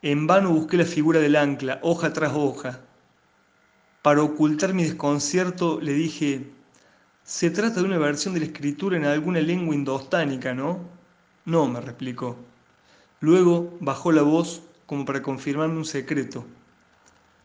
En 0.00 0.26
vano 0.26 0.50
busqué 0.52 0.78
la 0.78 0.84
figura 0.86 1.20
del 1.20 1.36
ancla, 1.36 1.80
hoja 1.82 2.14
tras 2.14 2.32
hoja. 2.34 2.80
Para 4.04 4.22
ocultar 4.22 4.74
mi 4.74 4.84
desconcierto 4.84 5.80
le 5.80 5.94
dije, 5.94 6.50
se 7.22 7.48
trata 7.48 7.80
de 7.80 7.86
una 7.86 7.96
versión 7.96 8.34
de 8.34 8.40
la 8.40 8.46
escritura 8.46 8.98
en 8.98 9.06
alguna 9.06 9.40
lengua 9.40 9.74
indostánica, 9.74 10.52
¿no? 10.52 10.80
No, 11.46 11.66
me 11.66 11.80
replicó. 11.80 12.36
Luego 13.20 13.74
bajó 13.80 14.12
la 14.12 14.20
voz 14.20 14.60
como 14.84 15.06
para 15.06 15.22
confirmarme 15.22 15.78
un 15.78 15.86
secreto. 15.86 16.44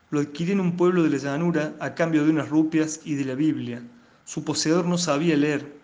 Lo 0.09 0.19
adquirí 0.19 0.51
en 0.51 0.59
un 0.59 0.75
pueblo 0.75 1.01
de 1.01 1.11
la 1.11 1.17
llanura 1.17 1.75
a 1.79 1.95
cambio 1.95 2.25
de 2.25 2.31
unas 2.31 2.49
rupias 2.49 2.99
y 3.05 3.15
de 3.15 3.23
la 3.23 3.35
Biblia. 3.35 3.81
Su 4.25 4.43
poseedor 4.43 4.85
no 4.85 4.97
sabía 4.97 5.37
leer. 5.37 5.79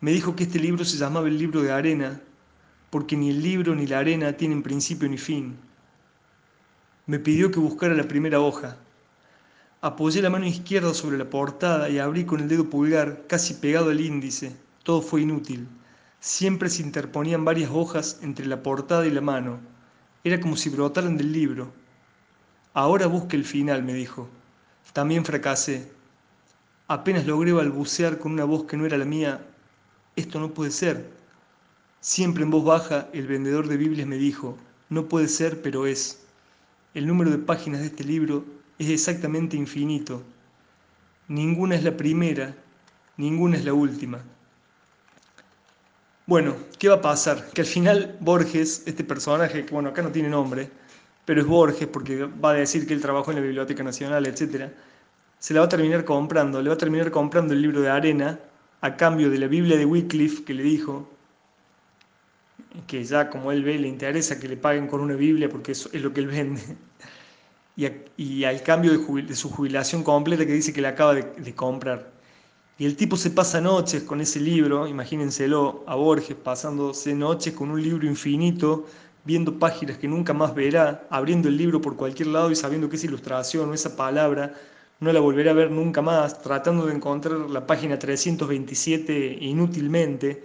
Me 0.00 0.12
dijo 0.12 0.36
que 0.36 0.44
este 0.44 0.60
libro 0.60 0.84
se 0.84 0.96
llamaba 0.96 1.26
el 1.26 1.38
libro 1.38 1.60
de 1.60 1.72
arena, 1.72 2.20
porque 2.90 3.16
ni 3.16 3.30
el 3.30 3.42
libro 3.42 3.74
ni 3.74 3.88
la 3.88 3.98
arena 3.98 4.32
tienen 4.34 4.62
principio 4.62 5.08
ni 5.08 5.18
fin. 5.18 5.56
Me 7.08 7.18
pidió 7.18 7.50
que 7.50 7.58
buscara 7.58 7.94
la 7.94 8.06
primera 8.06 8.38
hoja. 8.38 8.78
Apoyé 9.84 10.22
la 10.22 10.30
mano 10.30 10.46
izquierda 10.46 10.94
sobre 10.94 11.18
la 11.18 11.28
portada 11.28 11.90
y 11.90 11.98
abrí 11.98 12.24
con 12.24 12.40
el 12.40 12.48
dedo 12.48 12.70
pulgar, 12.70 13.26
casi 13.26 13.52
pegado 13.52 13.90
al 13.90 14.00
índice. 14.00 14.56
Todo 14.82 15.02
fue 15.02 15.20
inútil. 15.20 15.68
Siempre 16.20 16.70
se 16.70 16.80
interponían 16.80 17.44
varias 17.44 17.70
hojas 17.70 18.18
entre 18.22 18.46
la 18.46 18.62
portada 18.62 19.06
y 19.06 19.10
la 19.10 19.20
mano. 19.20 19.60
Era 20.24 20.40
como 20.40 20.56
si 20.56 20.70
brotaran 20.70 21.18
del 21.18 21.32
libro. 21.32 21.70
Ahora 22.72 23.08
busque 23.08 23.36
el 23.36 23.44
final, 23.44 23.82
me 23.82 23.92
dijo. 23.92 24.26
También 24.94 25.22
fracasé. 25.22 25.92
Apenas 26.88 27.26
logré 27.26 27.52
balbucear 27.52 28.18
con 28.18 28.32
una 28.32 28.44
voz 28.44 28.64
que 28.64 28.78
no 28.78 28.86
era 28.86 28.96
la 28.96 29.04
mía. 29.04 29.46
Esto 30.16 30.40
no 30.40 30.54
puede 30.54 30.70
ser. 30.70 31.10
Siempre 32.00 32.44
en 32.44 32.50
voz 32.50 32.64
baja, 32.64 33.10
el 33.12 33.26
vendedor 33.26 33.68
de 33.68 33.76
Biblias 33.76 34.08
me 34.08 34.16
dijo, 34.16 34.56
no 34.88 35.10
puede 35.10 35.28
ser, 35.28 35.60
pero 35.60 35.86
es. 35.86 36.24
El 36.94 37.06
número 37.06 37.30
de 37.30 37.36
páginas 37.36 37.82
de 37.82 37.88
este 37.88 38.04
libro 38.04 38.53
es 38.78 38.88
exactamente 38.88 39.56
infinito. 39.56 40.22
Ninguna 41.28 41.76
es 41.76 41.84
la 41.84 41.96
primera, 41.96 42.54
ninguna 43.16 43.56
es 43.56 43.64
la 43.64 43.74
última. 43.74 44.22
Bueno, 46.26 46.56
¿qué 46.78 46.88
va 46.88 46.96
a 46.96 47.02
pasar? 47.02 47.50
Que 47.50 47.60
al 47.60 47.66
final 47.66 48.16
Borges, 48.20 48.82
este 48.86 49.04
personaje, 49.04 49.64
que 49.64 49.74
bueno, 49.74 49.90
acá 49.90 50.02
no 50.02 50.10
tiene 50.10 50.28
nombre, 50.28 50.70
pero 51.24 51.40
es 51.40 51.46
Borges 51.46 51.86
porque 51.88 52.24
va 52.24 52.50
a 52.50 52.54
decir 52.54 52.86
que 52.86 52.94
él 52.94 53.00
trabajó 53.00 53.30
en 53.30 53.36
la 53.36 53.42
Biblioteca 53.42 53.82
Nacional, 53.82 54.26
etc., 54.26 54.70
se 55.38 55.52
la 55.52 55.60
va 55.60 55.66
a 55.66 55.68
terminar 55.68 56.04
comprando, 56.04 56.62
le 56.62 56.70
va 56.70 56.74
a 56.74 56.78
terminar 56.78 57.10
comprando 57.10 57.52
el 57.52 57.60
libro 57.60 57.82
de 57.82 57.90
Arena 57.90 58.40
a 58.80 58.96
cambio 58.96 59.28
de 59.28 59.38
la 59.38 59.46
Biblia 59.46 59.76
de 59.76 59.84
Wycliffe 59.84 60.44
que 60.44 60.54
le 60.54 60.62
dijo, 60.62 61.10
que 62.86 63.04
ya 63.04 63.28
como 63.28 63.52
él 63.52 63.62
ve 63.62 63.78
le 63.78 63.88
interesa 63.88 64.40
que 64.40 64.48
le 64.48 64.56
paguen 64.56 64.86
con 64.86 65.00
una 65.00 65.14
Biblia 65.14 65.48
porque 65.48 65.72
eso 65.72 65.90
es 65.92 66.02
lo 66.02 66.12
que 66.12 66.20
él 66.20 66.28
vende, 66.28 66.62
y, 67.76 68.44
al 68.44 68.62
cambio 68.62 68.92
de, 68.96 69.34
su 69.36 69.50
jubilación 69.50 70.02
completa 70.02 70.46
que 70.46 70.52
dice 70.52 70.72
que 70.72 70.80
le 70.80 70.88
acaba 70.88 71.14
de 71.14 71.54
comprar. 71.54 72.14
Y 72.76 72.86
el 72.86 72.96
tipo 72.96 73.16
se 73.16 73.30
pasa 73.30 73.60
noches 73.60 74.02
con 74.02 74.20
ese 74.20 74.40
libro, 74.40 74.88
imagínenselo 74.88 75.84
a 75.86 75.94
Borges 75.94 76.36
pasándose 76.36 77.14
noches 77.14 77.54
con 77.54 77.70
un 77.70 77.80
libro 77.80 78.04
infinito, 78.04 78.86
viendo 79.24 79.60
páginas 79.60 79.96
que 79.98 80.08
nunca 80.08 80.32
más 80.34 80.54
verá, 80.56 81.06
abriendo 81.08 81.48
el 81.48 81.56
libro 81.56 81.80
por 81.80 81.96
cualquier 81.96 82.28
lado 82.28 82.50
y 82.50 82.56
sabiendo 82.56 82.88
que 82.88 82.96
esa 82.96 83.06
ilustración 83.06 83.70
o 83.70 83.74
esa 83.74 83.94
palabra 83.94 84.54
no 84.98 85.12
la 85.12 85.20
volverá 85.20 85.52
a 85.52 85.54
ver 85.54 85.70
nunca 85.70 86.02
más, 86.02 86.42
tratando 86.42 86.86
de 86.86 86.94
encontrar 86.94 87.38
la 87.48 87.64
página 87.64 87.96
327 87.96 89.38
inútilmente. 89.40 90.44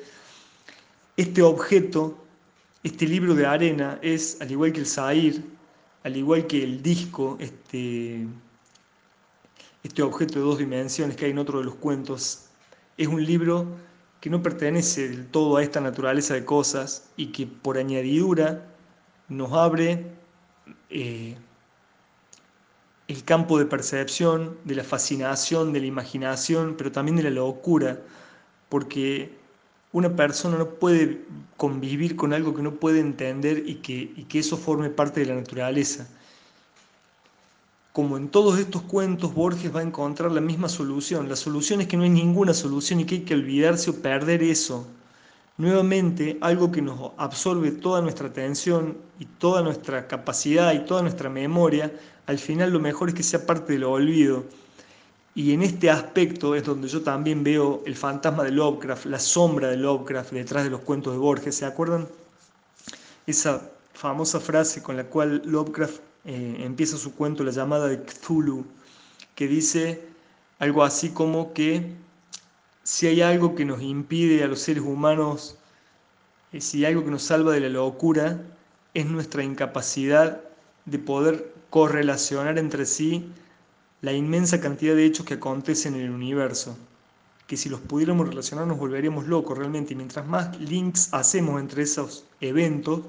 Este 1.18 1.42
objeto, 1.42 2.16
este 2.84 3.08
libro 3.08 3.34
de 3.34 3.48
arena, 3.48 3.98
es, 4.04 4.38
al 4.40 4.52
igual 4.52 4.72
que 4.72 4.82
el 4.82 4.86
Zahir, 4.86 5.44
al 6.04 6.16
igual 6.18 6.48
que 6.48 6.64
el 6.64 6.82
disco, 6.82 7.38
este, 7.40 8.28
este 9.84 10.02
objeto 10.02 10.36
de 10.36 10.46
dos 10.46 10.58
dimensiones 10.58 11.16
que 11.16 11.26
hay 11.26 11.32
en 11.32 11.40
otro 11.40 11.60
de 11.60 11.66
los 11.66 11.76
cuentos, 11.76 12.46
es 12.98 13.08
un 13.08 13.26
libro 13.26 13.66
que 14.22 14.30
no 14.30 14.44
pertenece 14.44 15.10
del 15.10 15.28
todo 15.28 15.58
a 15.58 15.64
esta 15.64 15.80
naturaleza 15.80 16.34
de 16.34 16.46
cosas 16.46 17.10
y 17.16 17.28
que 17.28 17.48
por 17.48 17.78
añadidura 17.78 18.66
nos 19.30 19.54
abre 19.54 20.06
eh, 20.90 21.38
el 23.08 23.24
campo 23.24 23.58
de 23.58 23.66
percepción, 23.66 24.58
de 24.66 24.76
la 24.76 24.84
fascinación, 24.84 25.74
de 25.74 25.80
la 25.80 25.86
imaginación, 25.86 26.76
pero 26.78 26.92
también 26.92 27.16
de 27.18 27.24
la 27.24 27.30
locura, 27.30 28.00
porque 28.70 29.39
una 29.92 30.16
persona 30.16 30.58
no 30.58 30.70
puede 30.70 31.22
convivir 31.58 32.16
con 32.16 32.34
algo 32.34 32.54
que 32.54 32.62
no 32.62 32.76
puede 32.76 33.00
entender 33.00 33.64
y 33.66 33.76
que, 33.76 34.40
eso 34.40 34.58
forme 34.58 34.90
parte 34.90 35.22
de 35.22 35.28
la 35.28 35.36
naturaleza 35.36 36.08
como 38.00 38.16
en 38.16 38.30
todos 38.30 38.58
estos 38.58 38.84
cuentos, 38.84 39.34
Borges 39.34 39.76
va 39.76 39.82
a 39.82 39.84
encontrar 39.84 40.32
la 40.32 40.40
misma 40.40 40.70
solución. 40.70 41.28
La 41.28 41.36
solución 41.36 41.82
es 41.82 41.88
que 41.88 41.98
no 41.98 42.04
hay 42.04 42.10
ninguna 42.10 42.54
solución 42.54 43.02
y 43.02 43.06
que 43.06 43.16
hay 43.16 43.22
que 43.22 43.34
olvidarse 43.34 43.90
o 43.90 43.96
perder 43.96 44.42
eso. 44.42 44.88
Nuevamente, 45.58 46.38
algo 46.40 46.72
que 46.72 46.82
nos 46.82 47.12
absorbe 47.18 47.72
toda 47.72 48.02
nuestra 48.02 48.28
atención 48.28 48.98
y 49.20 49.26
toda 49.26 49.62
nuestra 49.64 50.08
capacidad 50.08 50.72
y 50.74 50.86
toda 50.86 51.02
nuestra 51.02 51.30
memoria, 51.30 51.92
al 52.28 52.40
final 52.40 52.72
lo 52.72 52.80
mejor 52.80 53.10
es 53.10 53.16
que 53.16 53.24
sea 53.24 53.46
parte 53.46 53.74
de 53.74 53.80
lo 53.80 53.92
olvido. 53.92 54.46
Y 55.36 55.54
en 55.54 55.62
este 55.62 55.90
aspecto 55.90 56.56
es 56.56 56.64
donde 56.64 56.88
yo 56.88 57.02
también 57.02 57.44
veo 57.44 57.84
el 57.86 57.96
fantasma 57.96 58.44
de 58.44 58.52
Lovecraft, 58.52 59.06
la 59.06 59.20
sombra 59.20 59.70
de 59.70 59.78
Lovecraft 59.78 60.34
detrás 60.34 60.64
de 60.64 60.70
los 60.70 60.82
cuentos 60.82 61.14
de 61.14 61.20
Borges. 61.20 61.56
¿Se 61.56 61.66
acuerdan? 61.66 62.08
Esa 63.28 63.70
famosa 63.94 64.40
frase 64.40 64.82
con 64.82 64.98
la 64.98 65.04
cual 65.06 65.42
Lovecraft 65.46 66.00
eh, 66.26 66.58
empieza 66.60 66.98
su 66.98 67.16
cuento 67.16 67.44
La 67.44 67.52
llamada 67.52 67.88
de 67.88 68.02
Cthulhu, 68.04 68.66
que 69.36 69.48
dice 69.48 70.02
algo 70.58 70.84
así 70.84 71.10
como 71.10 71.54
que 71.54 71.96
si 72.84 73.08
hay 73.08 73.22
algo 73.22 73.56
que 73.56 73.66
nos 73.66 73.82
impide 73.82 74.44
a 74.44 74.48
los 74.48 74.60
seres 74.60 74.84
humanos, 74.84 75.58
eh, 76.52 76.60
si 76.60 76.80
hay 76.80 76.94
algo 76.94 77.06
que 77.06 77.12
nos 77.12 77.24
salva 77.24 77.54
de 77.54 77.60
la 77.60 77.70
locura, 77.70 78.42
es 78.94 79.06
nuestra 79.06 79.44
incapacidad 79.44 80.42
de 80.86 80.98
poder 80.98 81.54
correlacionar 81.70 82.58
entre 82.58 82.86
sí 82.86 83.32
la 84.02 84.14
inmensa 84.14 84.62
cantidad 84.62 84.96
de 84.96 85.06
hechos 85.06 85.26
que 85.26 85.36
acontecen 85.36 85.96
en 85.96 86.02
el 86.02 86.12
universo, 86.12 86.78
que 87.48 87.58
si 87.58 87.68
los 87.68 87.82
pudiéramos 87.82 88.30
relacionar 88.30 88.68
nos 88.68 88.78
volveríamos 88.78 89.28
locos 89.28 89.58
realmente, 89.58 89.94
y 89.94 89.98
mientras 89.98 90.26
más 90.26 90.58
links 90.60 91.10
hacemos 91.12 91.60
entre 91.60 91.84
esos 91.84 92.24
eventos, 92.40 93.02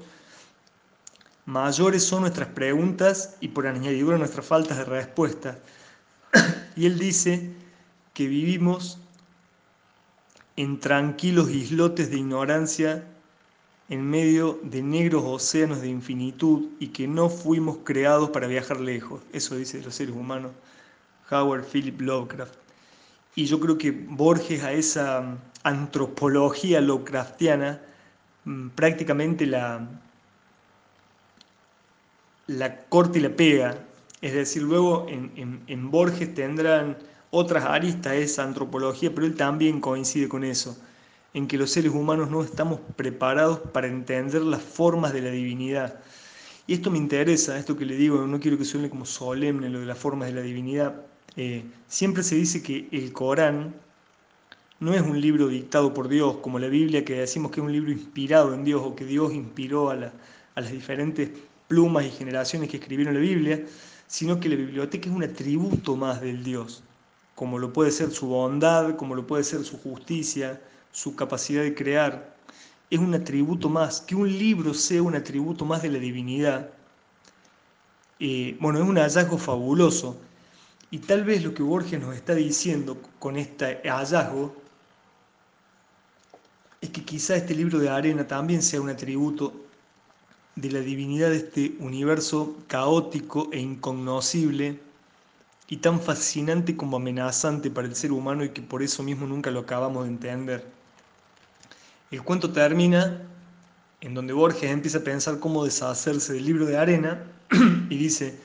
mayores 1.45 2.03
son 2.03 2.21
nuestras 2.21 2.49
preguntas 2.49 3.35
y 3.39 3.49
por 3.49 3.67
añadidura 3.67 4.17
nuestras 4.17 4.45
faltas 4.45 4.77
de 4.77 4.85
respuesta. 4.85 5.59
y 6.75 6.85
él 6.85 6.99
dice 6.99 7.51
que 8.13 8.27
vivimos 8.27 8.97
en 10.57 10.79
tranquilos 10.79 11.49
islotes 11.49 12.11
de 12.11 12.17
ignorancia 12.17 13.05
en 13.89 14.09
medio 14.09 14.59
de 14.63 14.81
negros 14.81 15.23
océanos 15.25 15.81
de 15.81 15.89
infinitud 15.89 16.69
y 16.79 16.87
que 16.87 17.07
no 17.07 17.29
fuimos 17.29 17.79
creados 17.83 18.29
para 18.29 18.47
viajar 18.47 18.79
lejos. 18.79 19.21
Eso 19.33 19.55
dice 19.55 19.81
los 19.81 19.95
seres 19.95 20.15
humanos 20.15 20.51
Howard 21.31 21.65
Philip 21.65 21.99
Lovecraft. 22.01 22.55
Y 23.35 23.45
yo 23.45 23.59
creo 23.59 23.77
que 23.77 23.91
Borges 23.91 24.63
a 24.63 24.73
esa 24.73 25.37
antropología 25.63 26.81
Lovecraftiana 26.81 27.81
mm, 28.45 28.69
prácticamente 28.69 29.45
la, 29.45 29.87
la 32.47 32.83
corte 32.85 33.19
y 33.19 33.21
la 33.21 33.29
pega. 33.29 33.77
Es 34.21 34.33
decir, 34.33 34.61
luego 34.63 35.07
en, 35.09 35.63
en 35.65 35.91
Borges 35.91 36.33
tendrán 36.33 36.97
otras 37.31 37.63
aristas 37.65 38.13
esa 38.13 38.43
antropología, 38.43 39.13
pero 39.15 39.25
él 39.25 39.35
también 39.35 39.79
coincide 39.79 40.27
con 40.27 40.43
eso 40.43 40.77
en 41.33 41.47
que 41.47 41.57
los 41.57 41.71
seres 41.71 41.93
humanos 41.93 42.29
no 42.29 42.43
estamos 42.43 42.79
preparados 42.95 43.59
para 43.59 43.87
entender 43.87 44.41
las 44.41 44.61
formas 44.61 45.13
de 45.13 45.21
la 45.21 45.31
divinidad. 45.31 45.99
Y 46.67 46.73
esto 46.73 46.91
me 46.91 46.97
interesa, 46.97 47.57
esto 47.57 47.77
que 47.77 47.85
le 47.85 47.95
digo, 47.95 48.27
no 48.27 48.39
quiero 48.39 48.57
que 48.57 48.65
suene 48.65 48.89
como 48.89 49.05
solemne 49.05 49.69
lo 49.69 49.79
de 49.79 49.85
las 49.85 49.97
formas 49.97 50.27
de 50.27 50.35
la 50.35 50.41
divinidad. 50.41 51.05
Eh, 51.35 51.63
siempre 51.87 52.23
se 52.23 52.35
dice 52.35 52.61
que 52.61 52.87
el 52.91 53.13
Corán 53.13 53.73
no 54.79 54.93
es 54.93 55.01
un 55.01 55.21
libro 55.21 55.47
dictado 55.47 55.93
por 55.93 56.07
Dios, 56.07 56.37
como 56.37 56.59
la 56.59 56.67
Biblia, 56.67 57.05
que 57.05 57.19
decimos 57.19 57.51
que 57.51 57.61
es 57.61 57.65
un 57.65 57.71
libro 57.71 57.91
inspirado 57.91 58.53
en 58.53 58.63
Dios 58.63 58.81
o 58.83 58.95
que 58.95 59.05
Dios 59.05 59.33
inspiró 59.33 59.91
a, 59.91 59.95
las 59.95 60.71
diferentes 60.71 61.29
plumas 61.67 62.05
y 62.05 62.09
generaciones 62.09 62.69
que 62.69 62.77
escribieron 62.77 63.13
la 63.13 63.19
Biblia, 63.19 63.63
sino 64.07 64.39
que 64.39 64.49
la 64.49 64.55
biblioteca 64.55 65.09
es 65.09 65.15
un 65.15 65.23
atributo 65.23 65.95
más 65.95 66.19
del 66.19 66.43
Dios, 66.43 66.83
como 67.35 67.59
lo 67.59 67.71
puede 67.71 67.91
ser 67.91 68.11
su 68.11 68.27
bondad, 68.27 68.95
como 68.95 69.15
lo 69.15 69.25
puede 69.25 69.43
ser 69.43 69.63
su 69.63 69.77
justicia, 69.77 70.61
su 70.91 71.15
capacidad 71.15 71.63
de 71.63 71.73
crear, 71.73 72.35
es 72.91 72.99
un 72.99 73.13
atributo 73.13 73.69
más, 73.69 74.01
que 74.01 74.15
un 74.15 74.27
libro 74.27 74.73
sea 74.73 75.01
un 75.01 75.15
atributo 75.15 75.63
más 75.63 75.81
de 75.81 75.89
la 75.89 75.97
divinidad. 75.97 76.69
Eh, 78.19 78.57
bueno, 78.59 78.79
es 78.79 78.87
un 78.87 78.97
hallazgo 78.97 79.37
fabuloso. 79.37 80.17
Y 80.91 80.99
tal 80.99 81.23
vez 81.23 81.43
lo 81.43 81.53
que 81.53 81.63
Borges 81.63 81.99
nos 81.99 82.15
está 82.15 82.35
diciendo 82.35 83.01
con 83.17 83.37
este 83.37 83.81
hallazgo 83.89 84.53
es 86.81 86.89
que 86.89 87.03
quizá 87.03 87.37
este 87.37 87.55
libro 87.55 87.79
de 87.79 87.89
arena 87.89 88.27
también 88.27 88.61
sea 88.61 88.81
un 88.81 88.89
atributo 88.89 89.53
de 90.55 90.69
la 90.69 90.79
divinidad 90.79 91.29
de 91.29 91.37
este 91.37 91.75
universo 91.79 92.57
caótico 92.67 93.47
e 93.53 93.59
incognoscible 93.59 94.79
y 95.69 95.77
tan 95.77 96.01
fascinante 96.01 96.75
como 96.75 96.97
amenazante 96.97 97.71
para 97.71 97.87
el 97.87 97.95
ser 97.95 98.11
humano 98.11 98.43
y 98.43 98.49
que 98.49 98.61
por 98.61 98.83
eso 98.83 99.01
mismo 99.01 99.25
nunca 99.25 99.49
lo 99.49 99.61
acabamos 99.61 100.03
de 100.03 100.09
entender. 100.09 100.65
El 102.09 102.21
cuento 102.23 102.51
termina 102.51 103.21
en 104.01 104.13
donde 104.13 104.33
Borges 104.33 104.69
empieza 104.69 104.97
a 104.97 105.01
pensar 105.01 105.39
cómo 105.39 105.63
deshacerse 105.63 106.33
del 106.33 106.45
libro 106.45 106.65
de 106.65 106.77
arena 106.77 107.23
y 107.89 107.97
dice, 107.97 108.37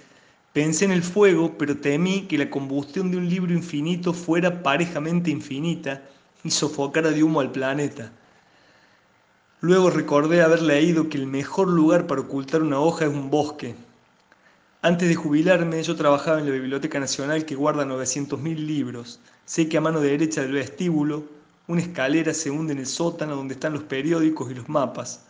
pensé 0.56 0.86
en 0.86 0.92
el 0.92 1.02
fuego, 1.02 1.58
pero 1.58 1.76
temí 1.76 2.22
que 2.22 2.38
la 2.38 2.48
combustión 2.48 3.10
de 3.10 3.18
un 3.18 3.28
libro 3.28 3.52
infinito 3.52 4.14
fuera 4.14 4.62
parejamente 4.62 5.30
infinita 5.30 6.00
y 6.42 6.50
sofocara 6.50 7.10
de 7.10 7.22
humo 7.22 7.40
al 7.40 7.52
planeta. 7.52 8.10
Luego 9.60 9.90
recordé 9.90 10.40
haber 10.40 10.62
leído 10.62 11.10
que 11.10 11.18
el 11.18 11.26
mejor 11.26 11.68
lugar 11.68 12.06
para 12.06 12.22
ocultar 12.22 12.62
una 12.62 12.80
hoja 12.80 13.04
es 13.04 13.10
un 13.10 13.28
bosque. 13.28 13.74
Antes 14.80 15.10
de 15.10 15.14
jubilarme 15.14 15.82
yo 15.82 15.94
trabajaba 15.94 16.38
en 16.38 16.46
la 16.46 16.52
Biblioteca 16.52 16.98
Nacional 16.98 17.44
que 17.44 17.54
guarda 17.54 17.84
900.000 17.84 18.56
libros. 18.56 19.20
Sé 19.44 19.68
que 19.68 19.76
a 19.76 19.82
mano 19.82 20.00
derecha 20.00 20.40
del 20.40 20.52
vestíbulo 20.52 21.24
una 21.66 21.82
escalera 21.82 22.32
se 22.32 22.50
hunde 22.50 22.72
en 22.72 22.78
el 22.78 22.86
sótano 22.86 23.36
donde 23.36 23.52
están 23.52 23.74
los 23.74 23.82
periódicos 23.82 24.50
y 24.50 24.54
los 24.54 24.70
mapas. 24.70 25.26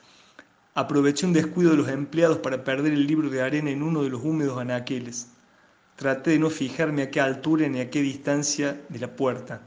Aproveché 0.76 1.24
un 1.24 1.32
descuido 1.32 1.70
de 1.70 1.78
los 1.78 1.88
empleados 1.88 2.38
para 2.38 2.62
perder 2.62 2.92
el 2.92 3.06
libro 3.06 3.30
de 3.30 3.40
arena 3.40 3.70
en 3.70 3.82
uno 3.82 4.02
de 4.02 4.10
los 4.10 4.22
húmedos 4.22 4.58
anaqueles. 4.58 5.28
Traté 5.96 6.32
de 6.32 6.38
no 6.38 6.50
fijarme 6.50 7.02
a 7.02 7.10
qué 7.10 7.18
altura 7.18 7.66
ni 7.66 7.80
a 7.80 7.88
qué 7.88 8.02
distancia 8.02 8.78
de 8.90 8.98
la 8.98 9.08
puerta. 9.08 9.62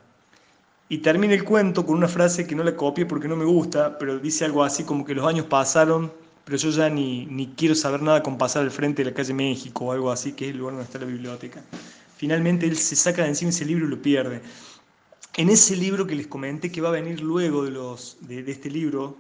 Y 0.88 1.00
termina 1.00 1.34
el 1.34 1.44
cuento 1.44 1.84
con 1.84 1.98
una 1.98 2.08
frase 2.08 2.46
que 2.46 2.54
no 2.54 2.64
la 2.64 2.76
copié 2.76 3.08
porque 3.08 3.28
no 3.28 3.36
me 3.36 3.46
gusta, 3.46 3.98
pero 3.98 4.20
dice 4.20 4.46
algo 4.46 4.64
así 4.64 4.84
como 4.84 5.04
que 5.04 5.16
los 5.16 5.26
años 5.26 5.48
pasaron, 5.48 6.14
pero 6.46 6.58
yo 6.58 6.70
ya 6.70 6.90
ni, 6.92 7.26
ni 7.26 7.48
quiero 7.48 7.74
saber 7.74 8.04
nada 8.04 8.22
con 8.22 8.38
pasar 8.38 8.62
al 8.62 8.72
frente 8.72 9.04
de 9.04 9.10
la 9.10 9.16
calle 9.16 9.34
México 9.34 9.86
o 9.86 9.92
algo 9.92 10.12
así, 10.12 10.34
que 10.34 10.46
es 10.46 10.52
el 10.52 10.60
lugar 10.60 10.76
donde 10.76 10.86
está 10.86 11.00
la 11.00 11.06
biblioteca. 11.06 11.64
Finalmente 12.18 12.68
él 12.68 12.78
se 12.78 12.96
saca 12.96 13.24
de 13.24 13.30
encima 13.30 13.50
ese 13.50 13.66
libro 13.66 13.88
y 13.88 13.90
lo 13.90 14.00
pierde. 14.00 14.42
En 15.38 15.50
ese 15.50 15.76
libro 15.76 16.06
que 16.06 16.16
les 16.16 16.28
comenté 16.28 16.72
que 16.72 16.82
va 16.82 16.90
a 16.90 16.92
venir 16.92 17.22
luego 17.22 17.64
de, 17.64 17.72
los, 17.72 18.18
de, 18.22 18.40
este 18.52 18.70
libro, 18.70 19.18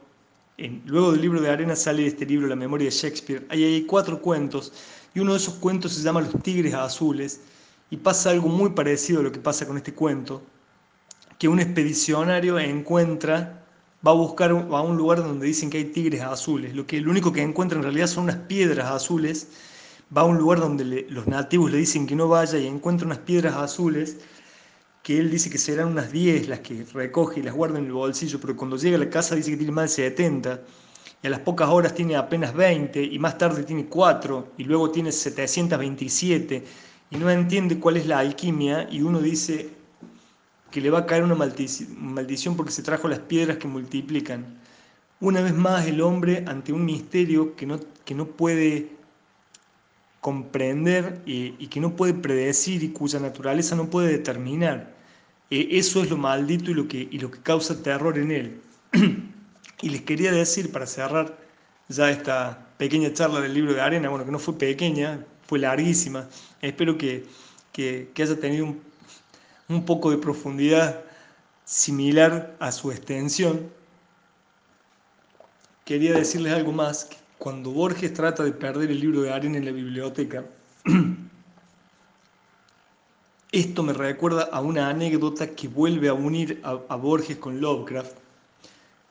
luego 0.85 1.11
del 1.11 1.21
libro 1.21 1.41
de 1.41 1.49
Arena 1.49 1.75
sale 1.75 2.05
este 2.05 2.25
libro, 2.25 2.47
La 2.47 2.55
memoria 2.55 2.85
de 2.85 2.91
Shakespeare, 2.91 3.45
ahí 3.49 3.63
hay 3.63 3.81
cuatro 3.83 4.21
cuentos 4.21 4.73
y 5.13 5.19
uno 5.19 5.31
de 5.31 5.37
esos 5.37 5.55
cuentos 5.55 5.93
se 5.93 6.01
llama 6.01 6.21
Los 6.21 6.41
Tigres 6.43 6.73
Azules 6.73 7.41
y 7.89 7.97
pasa 7.97 8.31
algo 8.31 8.49
muy 8.49 8.71
parecido 8.71 9.21
a 9.21 9.23
lo 9.23 9.31
que 9.31 9.39
pasa 9.39 9.65
con 9.65 9.77
este 9.77 9.93
cuento, 9.93 10.41
que 11.37 11.47
un 11.47 11.59
expedicionario 11.59 12.59
encuentra, 12.59 13.65
va 14.05 14.11
a 14.11 14.15
buscar 14.15 14.51
a 14.51 14.81
un 14.81 14.97
lugar 14.97 15.19
donde 15.19 15.47
dicen 15.47 15.69
que 15.69 15.77
hay 15.77 15.85
tigres 15.85 16.21
azules, 16.21 16.75
lo 16.75 16.85
que 16.85 17.01
lo 17.01 17.11
único 17.11 17.31
que 17.31 17.41
encuentra 17.41 17.77
en 17.77 17.83
realidad 17.83 18.07
son 18.07 18.25
unas 18.25 18.37
piedras 18.37 18.91
azules, 18.91 19.47
va 20.15 20.21
a 20.21 20.25
un 20.25 20.37
lugar 20.37 20.59
donde 20.59 21.05
los 21.09 21.27
nativos 21.27 21.71
le 21.71 21.77
dicen 21.77 22.05
que 22.05 22.15
no 22.15 22.27
vaya 22.27 22.57
y 22.57 22.67
encuentra 22.67 23.05
unas 23.05 23.19
piedras 23.19 23.55
azules 23.55 24.17
que 25.09 25.17
él 25.17 25.31
dice 25.31 25.49
que 25.49 25.57
serán 25.57 25.87
unas 25.87 26.11
10 26.11 26.49
las 26.49 26.59
que 26.59 26.85
recoge 26.93 27.39
y 27.39 27.43
las 27.43 27.55
guarda 27.55 27.79
en 27.79 27.85
el 27.85 27.93
bolsillo, 27.93 28.39
pero 28.39 28.55
cuando 28.55 28.77
llega 28.77 28.95
a 28.95 28.99
la 28.99 29.09
casa 29.09 29.33
dice 29.33 29.49
que 29.49 29.57
tiene 29.57 29.71
más 29.71 29.95
de 29.95 30.03
70, 30.03 30.61
y 31.23 31.25
a 31.25 31.31
las 31.31 31.39
pocas 31.39 31.67
horas 31.67 31.95
tiene 31.95 32.15
apenas 32.15 32.53
20, 32.53 33.01
y 33.05 33.17
más 33.17 33.35
tarde 33.35 33.63
tiene 33.63 33.87
4, 33.87 34.51
y 34.59 34.65
luego 34.65 34.91
tiene 34.91 35.11
727, 35.11 36.63
y 37.09 37.17
no 37.17 37.27
entiende 37.31 37.79
cuál 37.79 37.97
es 37.97 38.05
la 38.05 38.19
alquimia, 38.19 38.87
y 38.91 39.01
uno 39.01 39.19
dice 39.19 39.71
que 40.69 40.79
le 40.79 40.91
va 40.91 40.99
a 40.99 41.05
caer 41.07 41.23
una 41.23 41.33
maldición 41.33 42.55
porque 42.55 42.71
se 42.71 42.83
trajo 42.83 43.07
las 43.07 43.17
piedras 43.17 43.57
que 43.57 43.67
multiplican. 43.67 44.59
Una 45.21 45.41
vez 45.41 45.55
más 45.55 45.87
el 45.87 46.01
hombre 46.01 46.43
ante 46.45 46.71
un 46.71 46.85
misterio 46.85 47.55
que 47.55 47.65
no, 47.65 47.79
que 48.05 48.13
no 48.13 48.27
puede 48.27 48.91
comprender 50.21 51.23
y, 51.25 51.55
y 51.57 51.65
que 51.65 51.79
no 51.79 51.95
puede 51.95 52.13
predecir 52.13 52.83
y 52.83 52.89
cuya 52.89 53.19
naturaleza 53.19 53.75
no 53.75 53.89
puede 53.89 54.11
determinar. 54.11 54.98
Eh, 55.49 55.67
eso 55.71 56.03
es 56.03 56.09
lo 56.09 56.17
maldito 56.17 56.71
y 56.71 56.73
lo, 56.73 56.87
que, 56.87 57.07
y 57.09 57.19
lo 57.19 57.31
que 57.31 57.39
causa 57.39 57.81
terror 57.81 58.17
en 58.17 58.31
él. 58.31 58.61
y 59.81 59.89
les 59.89 60.01
quería 60.01 60.31
decir, 60.31 60.71
para 60.71 60.85
cerrar 60.85 61.37
ya 61.87 62.11
esta 62.11 62.67
pequeña 62.77 63.11
charla 63.13 63.41
del 63.41 63.53
libro 63.53 63.73
de 63.73 63.81
arena, 63.81 64.09
bueno, 64.09 64.25
que 64.25 64.31
no 64.31 64.39
fue 64.39 64.57
pequeña, 64.57 65.25
fue 65.47 65.59
larguísima, 65.59 66.29
espero 66.61 66.97
que, 66.97 67.25
que, 67.73 68.11
haya 68.17 68.39
tenido 68.39 68.65
un, 68.65 68.81
un 69.67 69.85
poco 69.85 70.11
de 70.11 70.17
profundidad 70.17 71.03
similar 71.65 72.55
a 72.59 72.71
su 72.71 72.91
extensión. 72.91 73.69
Quería 75.85 76.13
decirles 76.13 76.53
algo 76.53 76.71
más. 76.71 77.09
Cuando 77.39 77.71
Borges 77.71 78.13
trata 78.13 78.43
de 78.43 78.51
perder 78.51 78.91
el 78.91 78.99
libro 78.99 79.21
de 79.21 79.31
arena 79.31 79.57
en 79.57 79.65
la 79.65 79.71
biblioteca, 79.71 80.45
Esto 83.51 83.81
me 83.81 83.93
recuerda 83.93 84.43
a 84.43 84.61
una 84.61 84.89
anécdota 84.89 85.47
que 85.55 85.67
vuelve 85.67 86.07
a 86.07 86.13
unir 86.13 86.61
a, 86.63 86.95
Borges 86.95 87.37
con 87.37 87.59
Lovecraft. 87.59 88.15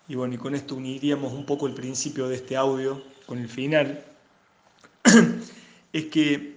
Y 0.07 0.15
bueno, 0.15 0.35
y 0.35 0.39
con 0.39 0.55
esto 0.55 0.77
uniríamos 0.77 1.33
un 1.33 1.45
poco 1.45 1.67
el 1.67 1.75
principio 1.75 2.29
de 2.29 2.37
este 2.37 2.57
audio 2.57 3.03
con 3.27 3.39
el 3.39 3.49
final. 3.49 4.05
es 5.93 6.05
que 6.05 6.55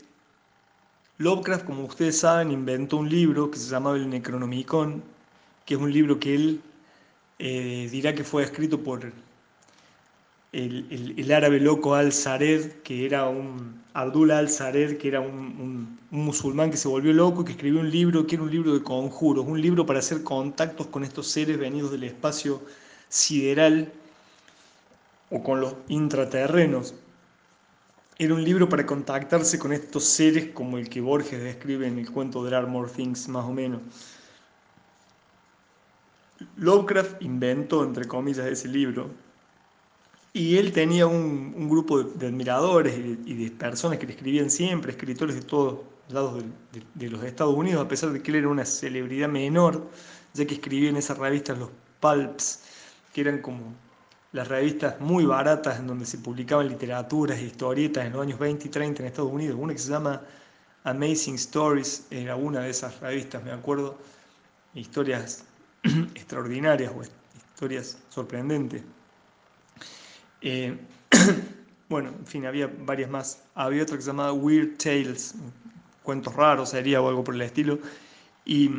Lovecraft, 1.17 1.65
como 1.65 1.85
ustedes 1.85 2.19
saben, 2.19 2.51
inventó 2.51 2.97
un 2.97 3.09
libro 3.09 3.49
que 3.49 3.57
se 3.57 3.71
llamaba 3.71 3.95
el 3.95 4.07
Necronomicon, 4.07 5.01
que 5.65 5.73
es 5.73 5.79
un 5.79 5.91
libro 5.91 6.19
que 6.19 6.35
él 6.35 6.61
eh, 7.39 7.89
dirá 7.91 8.13
que 8.13 8.23
fue 8.23 8.43
escrito 8.43 8.79
por 8.79 9.11
el, 10.51 11.31
árabe 11.31 11.59
loco 11.59 11.95
al-Sared, 11.95 12.81
que 12.83 13.05
era 13.05 13.27
un 13.27 13.81
Abdul 13.93 14.31
al-Sared, 14.31 14.97
que 14.97 15.07
era 15.07 15.21
un, 15.21 15.99
musulmán 16.09 16.71
que 16.71 16.77
se 16.77 16.89
volvió 16.89 17.13
loco 17.13 17.41
y 17.41 17.45
que 17.45 17.51
escribió 17.53 17.79
un 17.79 17.89
libro 17.89 18.27
que 18.27 18.35
era 18.35 18.43
un 18.43 18.51
libro 18.51 18.73
de 18.73 18.83
conjuros, 18.83 19.45
un 19.47 19.61
libro 19.61 19.85
para 19.85 19.99
hacer 19.99 20.23
contactos 20.23 20.87
con 20.87 21.03
estos 21.03 21.27
seres 21.27 21.57
venidos 21.57 21.91
del 21.91 22.03
espacio 22.03 22.61
sideral 23.07 23.91
o 25.29 25.41
con 25.41 25.61
los 25.61 25.75
intraterrenos. 25.87 26.93
era 28.19 28.33
un 28.33 28.43
libro 28.43 28.69
para 28.69 28.85
contactarse 28.85 29.57
con 29.57 29.73
estos 29.73 30.03
seres 30.03 30.49
como 30.53 30.77
el 30.77 30.89
que 30.89 31.01
Borges 31.01 31.41
describe 31.41 31.87
en 31.87 31.97
el 31.99 32.11
cuento 32.11 32.43
de 32.43 32.61
More 32.61 32.91
Things, 32.91 33.27
más 33.29 33.45
o 33.45 33.53
menos. 33.53 33.81
Lovecraft 36.57 37.21
inventó, 37.21 37.83
entre 37.83 38.05
comillas, 38.07 38.45
ese 38.47 38.67
libro 38.67 39.09
y 40.33 40.57
él 40.57 40.71
tenía 40.71 41.07
un, 41.07 41.69
grupo 41.69 42.03
de, 42.03 42.27
admiradores 42.27 42.97
y 43.25 43.33
de, 43.33 43.51
personas 43.51 43.99
que 43.99 44.07
le 44.07 44.13
escribían 44.13 44.49
siempre, 44.49 44.91
escritores 44.91 45.35
de 45.35 45.41
todos 45.41 45.79
lados 46.09 46.43
de, 46.95 47.09
los 47.09 47.23
Estados 47.23 47.55
Unidos, 47.55 47.85
a 47.85 47.87
pesar 47.87 48.11
de 48.11 48.21
que 48.21 48.31
él 48.31 48.37
era 48.37 48.47
una 48.47 48.65
celebridad 48.65 49.27
menor, 49.29 49.89
ya 50.33 50.45
que 50.45 50.55
escribía 50.55 50.89
en 50.89 50.97
esas 50.97 51.17
revistas 51.17 51.57
los 51.57 51.69
pulps, 51.99 52.63
que 53.13 53.21
eran 53.21 53.41
como 53.41 53.73
las 54.31 54.47
revistas 54.47 54.99
muy 55.01 55.25
baratas 55.25 55.79
en 55.79 55.87
donde 55.87 56.05
se 56.05 56.17
publicaban 56.17 56.69
literaturas 56.69 57.37
e 57.37 57.43
historietas 57.43 58.05
en 58.05 58.13
los 58.13 58.21
años 58.21 58.39
20 58.39 58.67
y 58.67 58.69
30 58.69 59.03
en 59.03 59.07
Estados 59.07 59.31
Unidos. 59.31 59.57
Una 59.59 59.73
que 59.73 59.79
se 59.79 59.89
llama 59.89 60.21
Amazing 60.85 61.35
Stories 61.35 62.07
era 62.09 62.37
una 62.37 62.61
de 62.61 62.69
esas 62.69 62.97
revistas, 63.01 63.43
me 63.43 63.51
acuerdo, 63.51 63.97
historias 64.73 65.43
extraordinarias 66.15 66.93
o 66.95 67.01
historias 67.03 67.97
sorprendentes. 68.09 68.81
Eh, 70.41 70.77
bueno, 71.89 72.09
en 72.17 72.25
fin, 72.25 72.45
había 72.45 72.67
varias 72.67 73.09
más. 73.09 73.43
Había 73.55 73.83
otra 73.83 73.97
que 73.97 74.01
se 74.01 74.07
llamaba 74.07 74.33
Weird 74.33 74.77
Tales, 74.77 75.35
cuentos 76.03 76.35
raros 76.35 76.69
sería 76.69 77.01
o 77.01 77.09
algo 77.09 77.23
por 77.23 77.35
el 77.35 77.41
estilo. 77.41 77.79
Y, 78.45 78.69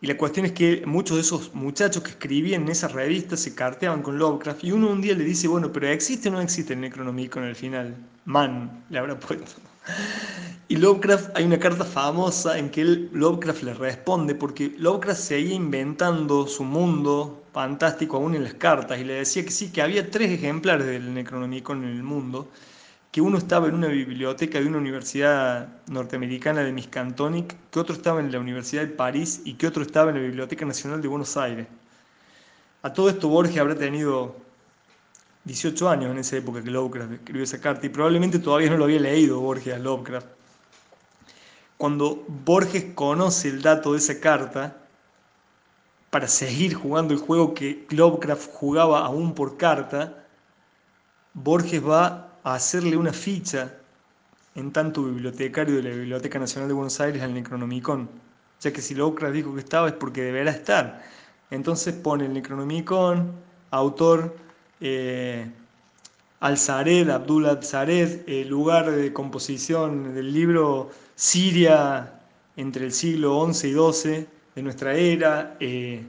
la 0.00 0.18
cuestión 0.18 0.44
es 0.44 0.52
que 0.52 0.82
muchos 0.84 1.16
de 1.16 1.22
esos 1.22 1.54
muchachos 1.54 2.02
que 2.02 2.10
escribían 2.10 2.64
en 2.64 2.68
esas 2.68 2.92
revistas 2.92 3.40
se 3.40 3.54
carteaban 3.54 4.02
con 4.02 4.18
Lovecraft 4.18 4.62
y 4.62 4.70
uno 4.70 4.88
un 4.88 5.00
día 5.00 5.14
le 5.14 5.24
dice, 5.24 5.48
bueno, 5.48 5.72
pero 5.72 5.88
¿existe 5.88 6.28
o 6.28 6.32
no 6.32 6.42
existe 6.42 6.74
el 6.74 6.82
Necronomicon 6.82 7.44
el 7.44 7.56
final? 7.56 7.96
Man, 8.26 8.84
le 8.90 8.98
habrá 8.98 9.18
puesto. 9.18 9.52
Y 10.68 10.76
Lovecraft, 10.76 11.36
hay 11.36 11.44
una 11.44 11.58
carta 11.58 11.84
famosa 11.84 12.58
en 12.58 12.70
que 12.70 12.84
Lovecraft 12.84 13.62
le 13.62 13.74
responde, 13.74 14.34
porque 14.34 14.74
Lovecraft 14.78 15.20
seguía 15.20 15.54
inventando 15.54 16.46
su 16.46 16.64
mundo 16.64 17.43
fantástico 17.54 18.16
aún 18.16 18.34
en 18.34 18.42
las 18.42 18.54
cartas, 18.54 18.98
y 18.98 19.04
le 19.04 19.14
decía 19.14 19.44
que 19.44 19.52
sí, 19.52 19.70
que 19.70 19.80
había 19.80 20.10
tres 20.10 20.32
ejemplares 20.32 20.86
del 20.88 21.14
Necronomicon 21.14 21.84
en 21.84 21.90
el 21.90 22.02
mundo, 22.02 22.50
que 23.12 23.20
uno 23.20 23.38
estaba 23.38 23.68
en 23.68 23.76
una 23.76 23.86
biblioteca 23.86 24.58
de 24.58 24.66
una 24.66 24.78
universidad 24.78 25.68
norteamericana 25.86 26.62
de 26.62 26.72
Miskatonic, 26.72 27.54
que 27.70 27.78
otro 27.78 27.94
estaba 27.94 28.18
en 28.18 28.32
la 28.32 28.40
Universidad 28.40 28.82
de 28.82 28.88
París 28.88 29.40
y 29.44 29.54
que 29.54 29.68
otro 29.68 29.84
estaba 29.84 30.10
en 30.10 30.16
la 30.16 30.22
Biblioteca 30.22 30.66
Nacional 30.66 31.00
de 31.00 31.06
Buenos 31.06 31.36
Aires. 31.36 31.68
A 32.82 32.92
todo 32.92 33.08
esto 33.08 33.28
Borges 33.28 33.56
habrá 33.58 33.76
tenido 33.76 34.34
18 35.44 35.88
años 35.88 36.10
en 36.10 36.18
esa 36.18 36.36
época 36.36 36.60
que 36.60 36.72
Lovecraft 36.72 37.12
escribió 37.12 37.44
esa 37.44 37.60
carta 37.60 37.86
y 37.86 37.88
probablemente 37.88 38.40
todavía 38.40 38.68
no 38.68 38.78
lo 38.78 38.84
había 38.84 38.98
leído 38.98 39.38
Borges 39.38 39.74
a 39.74 39.78
Lovecraft. 39.78 40.26
Cuando 41.76 42.24
Borges 42.26 42.86
conoce 42.96 43.48
el 43.48 43.62
dato 43.62 43.92
de 43.92 43.98
esa 43.98 44.18
carta, 44.18 44.83
para 46.14 46.28
seguir 46.28 46.74
jugando 46.74 47.12
el 47.12 47.18
juego 47.18 47.54
que 47.54 47.88
Lovecraft 47.90 48.48
jugaba 48.52 49.04
aún 49.04 49.34
por 49.34 49.56
carta, 49.56 50.24
Borges 51.32 51.84
va 51.84 52.38
a 52.44 52.54
hacerle 52.54 52.96
una 52.96 53.12
ficha 53.12 53.74
en 54.54 54.70
tanto 54.70 55.02
bibliotecario 55.02 55.74
de 55.74 55.82
la 55.82 55.90
Biblioteca 55.90 56.38
Nacional 56.38 56.68
de 56.68 56.74
Buenos 56.74 57.00
Aires 57.00 57.20
al 57.20 57.34
Necronomicon, 57.34 58.08
ya 58.60 58.72
que 58.72 58.80
si 58.80 58.94
Lovecraft 58.94 59.34
dijo 59.34 59.54
que 59.54 59.58
estaba 59.58 59.88
es 59.88 59.94
porque 59.94 60.22
deberá 60.22 60.52
estar. 60.52 61.02
Entonces 61.50 61.92
pone 61.92 62.26
el 62.26 62.32
Necronomicon, 62.32 63.32
autor 63.72 64.36
eh, 64.80 65.50
Al-Zared, 66.38 67.10
Abdul 67.10 67.46
Al-Zared, 67.46 68.46
lugar 68.46 68.88
de 68.88 69.12
composición 69.12 70.14
del 70.14 70.32
libro 70.32 70.92
Siria 71.16 72.20
entre 72.54 72.84
el 72.84 72.92
siglo 72.92 73.52
XI 73.52 73.66
y 73.66 73.72
XII 73.72 74.34
de 74.54 74.62
nuestra 74.62 74.94
era, 74.94 75.56
eh, 75.60 76.02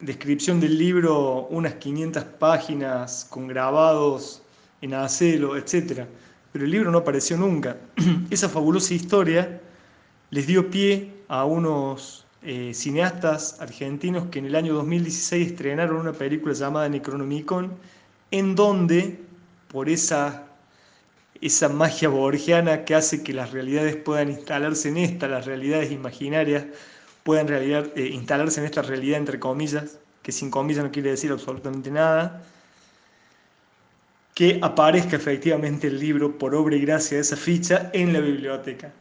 descripción 0.00 0.60
del 0.60 0.78
libro, 0.78 1.46
unas 1.50 1.74
500 1.74 2.24
páginas 2.24 3.26
con 3.28 3.48
grabados 3.48 4.42
en 4.80 4.94
acero, 4.94 5.56
etc. 5.56 6.06
Pero 6.52 6.64
el 6.64 6.70
libro 6.70 6.90
no 6.90 6.98
apareció 6.98 7.36
nunca. 7.36 7.76
Esa 8.30 8.48
fabulosa 8.48 8.94
historia 8.94 9.60
les 10.30 10.46
dio 10.46 10.70
pie 10.70 11.10
a 11.28 11.44
unos 11.44 12.26
eh, 12.42 12.72
cineastas 12.74 13.60
argentinos 13.60 14.26
que 14.30 14.38
en 14.38 14.46
el 14.46 14.54
año 14.54 14.74
2016 14.74 15.52
estrenaron 15.52 15.96
una 15.96 16.12
película 16.12 16.54
llamada 16.54 16.88
Necronomicon, 16.88 17.72
en 18.30 18.54
donde, 18.54 19.18
por 19.68 19.88
esa, 19.88 20.46
esa 21.40 21.68
magia 21.68 22.08
borgiana 22.08 22.84
que 22.84 22.94
hace 22.94 23.22
que 23.22 23.32
las 23.32 23.52
realidades 23.52 23.96
puedan 23.96 24.30
instalarse 24.30 24.88
en 24.90 24.98
esta, 24.98 25.26
las 25.28 25.46
realidades 25.46 25.90
imaginarias 25.90 26.66
puedan 27.24 27.48
realidad, 27.48 27.88
eh, 27.96 28.08
instalarse 28.12 28.60
en 28.60 28.66
esta 28.66 28.82
realidad 28.82 29.18
entre 29.18 29.40
comillas, 29.40 29.98
que 30.22 30.30
sin 30.30 30.50
comillas 30.50 30.84
no 30.84 30.92
quiere 30.92 31.10
decir 31.10 31.32
absolutamente 31.32 31.90
nada, 31.90 32.44
que 34.34 34.58
aparezca 34.62 35.16
efectivamente 35.16 35.88
el 35.88 35.98
libro 35.98 36.38
por 36.38 36.54
obra 36.54 36.76
y 36.76 36.80
gracia 36.80 37.16
de 37.16 37.22
esa 37.22 37.36
ficha 37.36 37.90
en 37.92 38.12
la 38.12 38.20
biblioteca 38.20 38.92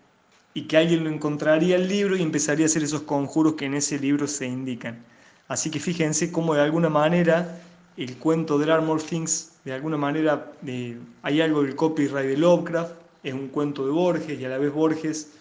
y 0.54 0.64
que 0.64 0.78
alguien 0.78 1.04
lo 1.04 1.10
encontraría 1.10 1.76
el 1.76 1.88
libro 1.88 2.16
y 2.16 2.22
empezaría 2.22 2.66
a 2.66 2.68
hacer 2.68 2.84
esos 2.84 3.02
conjuros 3.02 3.54
que 3.54 3.66
en 3.66 3.74
ese 3.74 4.00
libro 4.00 4.28
se 4.28 4.46
indican. 4.46 5.04
Así 5.48 5.70
que 5.72 5.80
fíjense 5.80 6.32
cómo 6.32 6.54
de 6.54 6.62
alguna 6.62 6.90
manera 6.90 7.60
el 7.98 8.18
cuento 8.18 8.58
del 8.58 8.72
Armor 8.72 9.02
Things, 9.02 9.54
de 9.66 9.74
alguna 9.74 9.98
manera 9.98 10.52
eh, 10.66 10.98
hay 11.24 11.42
algo 11.42 11.64
del 11.64 11.76
copyright 11.76 12.28
de 12.28 12.38
Lovecraft, 12.38 12.94
es 13.24 13.34
un 13.34 13.48
cuento 13.48 13.86
de 13.86 13.92
Borges 13.92 14.40
y 14.40 14.46
a 14.46 14.50
la 14.50 14.58
vez 14.58 14.72
Borges 14.72 15.32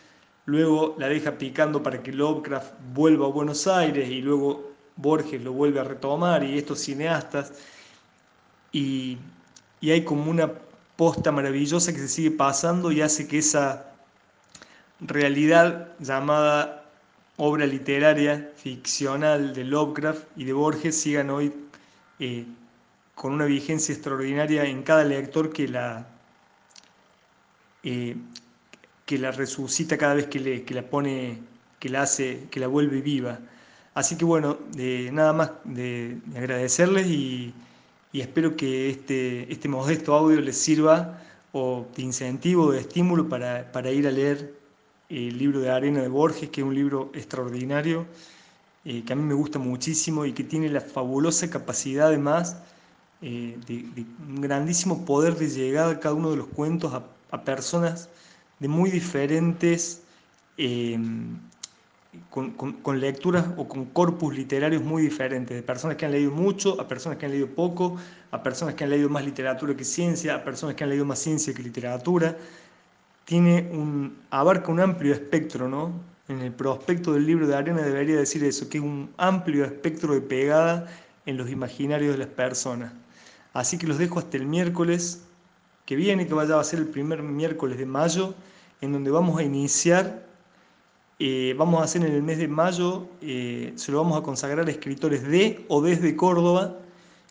luego 0.46 0.94
la 0.98 1.08
deja 1.08 1.32
picando 1.38 1.82
para 1.82 2.02
que 2.02 2.12
Lovecraft 2.12 2.72
vuelva 2.94 3.26
a 3.26 3.30
Buenos 3.30 3.66
Aires 3.66 4.08
y 4.08 4.20
luego 4.22 4.72
Borges 4.96 5.42
lo 5.42 5.52
vuelve 5.52 5.80
a 5.80 5.84
retomar 5.84 6.44
y 6.44 6.58
estos 6.58 6.80
cineastas. 6.80 7.52
Y, 8.72 9.18
y 9.80 9.90
hay 9.90 10.04
como 10.04 10.30
una 10.30 10.50
posta 10.96 11.32
maravillosa 11.32 11.92
que 11.92 11.98
se 11.98 12.08
sigue 12.08 12.30
pasando 12.30 12.92
y 12.92 13.00
hace 13.00 13.26
que 13.28 13.38
esa 13.38 13.92
realidad 15.00 15.88
llamada 15.98 16.84
obra 17.36 17.66
literaria 17.66 18.52
ficcional 18.56 19.54
de 19.54 19.64
Lovecraft 19.64 20.24
y 20.36 20.44
de 20.44 20.52
Borges 20.52 21.00
sigan 21.00 21.30
hoy 21.30 21.52
eh, 22.20 22.46
con 23.14 23.32
una 23.32 23.46
vigencia 23.46 23.94
extraordinaria 23.94 24.64
en 24.64 24.82
cada 24.82 25.04
lector 25.04 25.52
que 25.52 25.68
la, 25.68 26.06
eh, 27.82 28.16
que 29.06 29.18
la 29.18 29.30
resucita 29.30 29.98
cada 29.98 30.14
vez 30.14 30.26
que, 30.26 30.40
le, 30.40 30.64
la 30.68 30.82
pone, 30.82 31.38
que 31.78 31.88
la 31.88 32.02
hace, 32.02 32.46
que 32.50 32.60
la 32.60 32.68
vuelve 32.68 33.00
viva. 33.00 33.38
Así 33.94 34.16
que 34.16 34.24
bueno, 34.24 34.58
nada 35.12 35.32
más 35.32 35.50
de, 35.64 36.18
agradecerles 36.36 37.06
y, 37.06 37.54
espero 38.12 38.56
que 38.56 38.90
este, 38.90 39.50
este 39.52 39.68
modesto 39.68 40.14
audio 40.14 40.40
les 40.40 40.56
sirva 40.56 41.18
o 41.52 41.86
de 41.96 42.02
incentivo, 42.02 42.72
de 42.72 42.80
estímulo 42.80 43.28
para, 43.28 43.70
para 43.72 43.90
ir 43.90 44.06
a 44.06 44.10
leer 44.10 44.54
el 45.08 45.38
libro 45.38 45.60
de 45.60 45.70
Arena 45.70 46.00
de 46.00 46.08
Borges, 46.08 46.48
que 46.48 46.62
es 46.62 46.66
un 46.66 46.74
libro 46.74 47.10
extraordinario, 47.14 48.06
eh, 48.84 49.04
que 49.04 49.12
a 49.12 49.16
mí 49.16 49.22
me 49.22 49.34
gusta 49.34 49.58
muchísimo 49.58 50.24
y 50.24 50.32
que 50.32 50.42
tiene 50.42 50.68
la 50.68 50.80
fabulosa 50.80 51.48
capacidad 51.50 52.08
además 52.08 52.56
eh, 53.20 53.56
de, 53.66 54.04
un 54.26 54.40
grandísimo 54.40 55.04
poder 55.04 55.36
de 55.36 55.48
llegada 55.48 55.92
a 55.92 56.00
cada 56.00 56.14
uno 56.16 56.30
de 56.30 56.38
los 56.38 56.48
cuentos 56.48 56.92
a, 56.92 57.44
personas 57.44 58.08
de 58.62 58.68
muy 58.68 58.90
diferentes, 58.90 60.02
em, 60.56 61.36
con, 62.30 63.00
lecturas 63.00 63.44
o 63.56 63.66
con 63.66 63.86
corpus 63.86 64.34
literarios 64.34 64.82
muy 64.82 65.02
diferentes, 65.02 65.56
de 65.56 65.62
personas 65.62 65.96
que 65.96 66.06
han 66.06 66.12
leído 66.12 66.30
mucho, 66.30 66.80
a 66.80 66.86
personas 66.86 67.18
que 67.18 67.26
han 67.26 67.32
leído 67.32 67.48
poco, 67.48 67.96
a 68.30 68.42
personas 68.42 68.74
que 68.74 68.84
han 68.84 68.90
leído 68.90 69.08
más 69.08 69.24
literatura 69.24 69.74
que 69.74 69.84
ciencia, 69.84 70.36
a 70.36 70.44
personas 70.44 70.76
que 70.76 70.84
han 70.84 70.90
leído 70.90 71.04
más 71.04 71.18
ciencia 71.18 71.52
que 71.52 71.62
literatura 71.62 72.36
tiene 73.24 73.68
un, 73.72 74.16
abarca 74.30 74.70
un 74.70 74.80
amplio 74.80 75.12
espectro, 75.12 75.68
¿no? 75.68 75.92
En 76.28 76.40
el 76.40 76.52
prospecto 76.52 77.12
del 77.12 77.26
libro 77.26 77.46
de 77.46 77.56
Arena 77.56 77.82
debería 77.82 78.16
decir 78.16 78.44
eso, 78.44 78.68
que 78.68 78.78
es 78.78 78.84
un 78.84 79.10
amplio 79.16 79.64
espectro 79.64 80.14
de 80.14 80.20
pegada 80.20 80.86
en 81.26 81.36
los 81.36 81.50
imaginarios 81.50 82.12
de 82.12 82.18
las 82.18 82.28
personas. 82.28 82.92
Así 83.52 83.78
que 83.78 83.86
los 83.86 83.98
dejo 83.98 84.18
hasta 84.18 84.36
el 84.36 84.46
miércoles 84.46 85.22
que 85.86 85.96
viene, 85.96 86.26
que 86.26 86.34
vaya 86.34 86.58
a 86.58 86.64
ser 86.64 86.78
el 86.78 86.86
primer 86.86 87.22
miércoles 87.22 87.78
de 87.78 87.86
mayo, 87.86 88.34
en 88.82 88.92
donde 88.92 89.10
vamos 89.10 89.38
a 89.38 89.42
iniciar, 89.42 90.26
eh, 91.18 91.54
vamos 91.56 91.80
a 91.80 91.84
hacer 91.84 92.04
en 92.04 92.12
el 92.12 92.22
mes 92.22 92.38
de 92.38 92.48
mayo, 92.48 93.06
eh, 93.22 93.72
se 93.76 93.92
lo 93.92 93.98
vamos 93.98 94.18
a 94.18 94.22
consagrar 94.22 94.66
a 94.66 94.70
escritores 94.70 95.22
de 95.22 95.64
o 95.68 95.80
desde 95.80 96.14
Córdoba, 96.16 96.76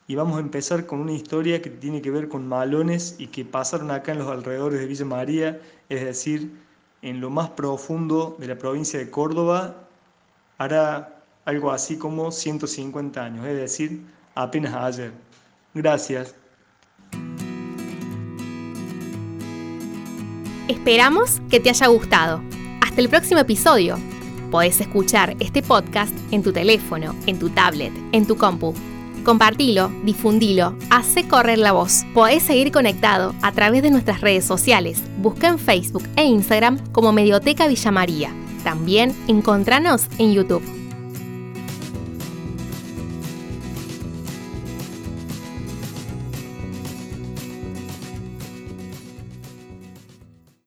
y 0.08 0.16
vamos 0.16 0.38
a 0.38 0.40
empezar 0.40 0.86
con 0.86 1.00
una 1.00 1.12
historia 1.14 1.62
que 1.62 1.70
tiene 1.70 2.02
que 2.02 2.10
ver 2.10 2.28
con 2.28 2.48
malones 2.48 3.16
y 3.20 3.28
que 3.28 3.46
pasaron 3.46 3.92
acá 3.92 4.14
en 4.14 4.20
los 4.20 4.30
alrededores 4.30 4.80
de 4.80 4.86
Villa 4.88 5.06
María, 5.06 5.62
es 5.90 6.04
decir, 6.04 6.52
en 7.02 7.22
lo 7.22 7.30
más 7.30 7.50
profundo 7.52 8.36
de 8.40 8.48
la 8.48 8.58
provincia 8.58 8.98
de 8.98 9.10
Córdoba, 9.10 9.76
hará 10.58 11.24
algo 11.46 11.72
así 11.72 11.98
como 11.98 12.32
150 12.32 13.24
años, 13.24 13.46
es 13.46 13.58
decir, 13.58 14.02
apenas 14.36 14.74
ayer. 14.74 15.12
Gracias. 15.74 16.41
Esperamos 20.68 21.42
que 21.50 21.60
te 21.60 21.70
haya 21.70 21.88
gustado. 21.88 22.42
Hasta 22.82 23.02
el 23.02 23.10
próximo 23.10 23.40
episodio. 23.40 23.98
Podés 24.52 24.80
escuchar 24.82 25.36
este 25.40 25.62
podcast 25.62 26.14
en 26.32 26.44
tu 26.44 26.52
teléfono, 26.52 27.16
en 27.26 27.40
tu 27.40 27.50
tablet, 27.50 27.92
en 28.12 28.26
tu 28.26 28.38
compu. 28.38 28.74
Compartilo, 29.24 29.92
difundilo, 30.04 30.76
hace 30.90 31.28
correr 31.28 31.58
la 31.58 31.72
voz. 31.72 32.06
Podés 32.14 32.44
seguir 32.44 32.72
conectado 32.72 33.36
a 33.42 33.52
través 33.52 33.84
de 33.84 33.92
nuestras 33.92 34.22
redes 34.22 34.46
sociales. 34.46 35.02
Busca 35.18 35.48
en 35.48 35.60
Facebook 35.60 36.04
e 36.16 36.24
Instagram 36.26 36.80
como 36.92 37.12
Medioteca 37.12 37.68
Villa 37.68 37.92
María. 37.92 38.34
También 38.64 39.16
encontranos 39.28 40.08
en 40.18 40.34
YouTube. 40.34 40.81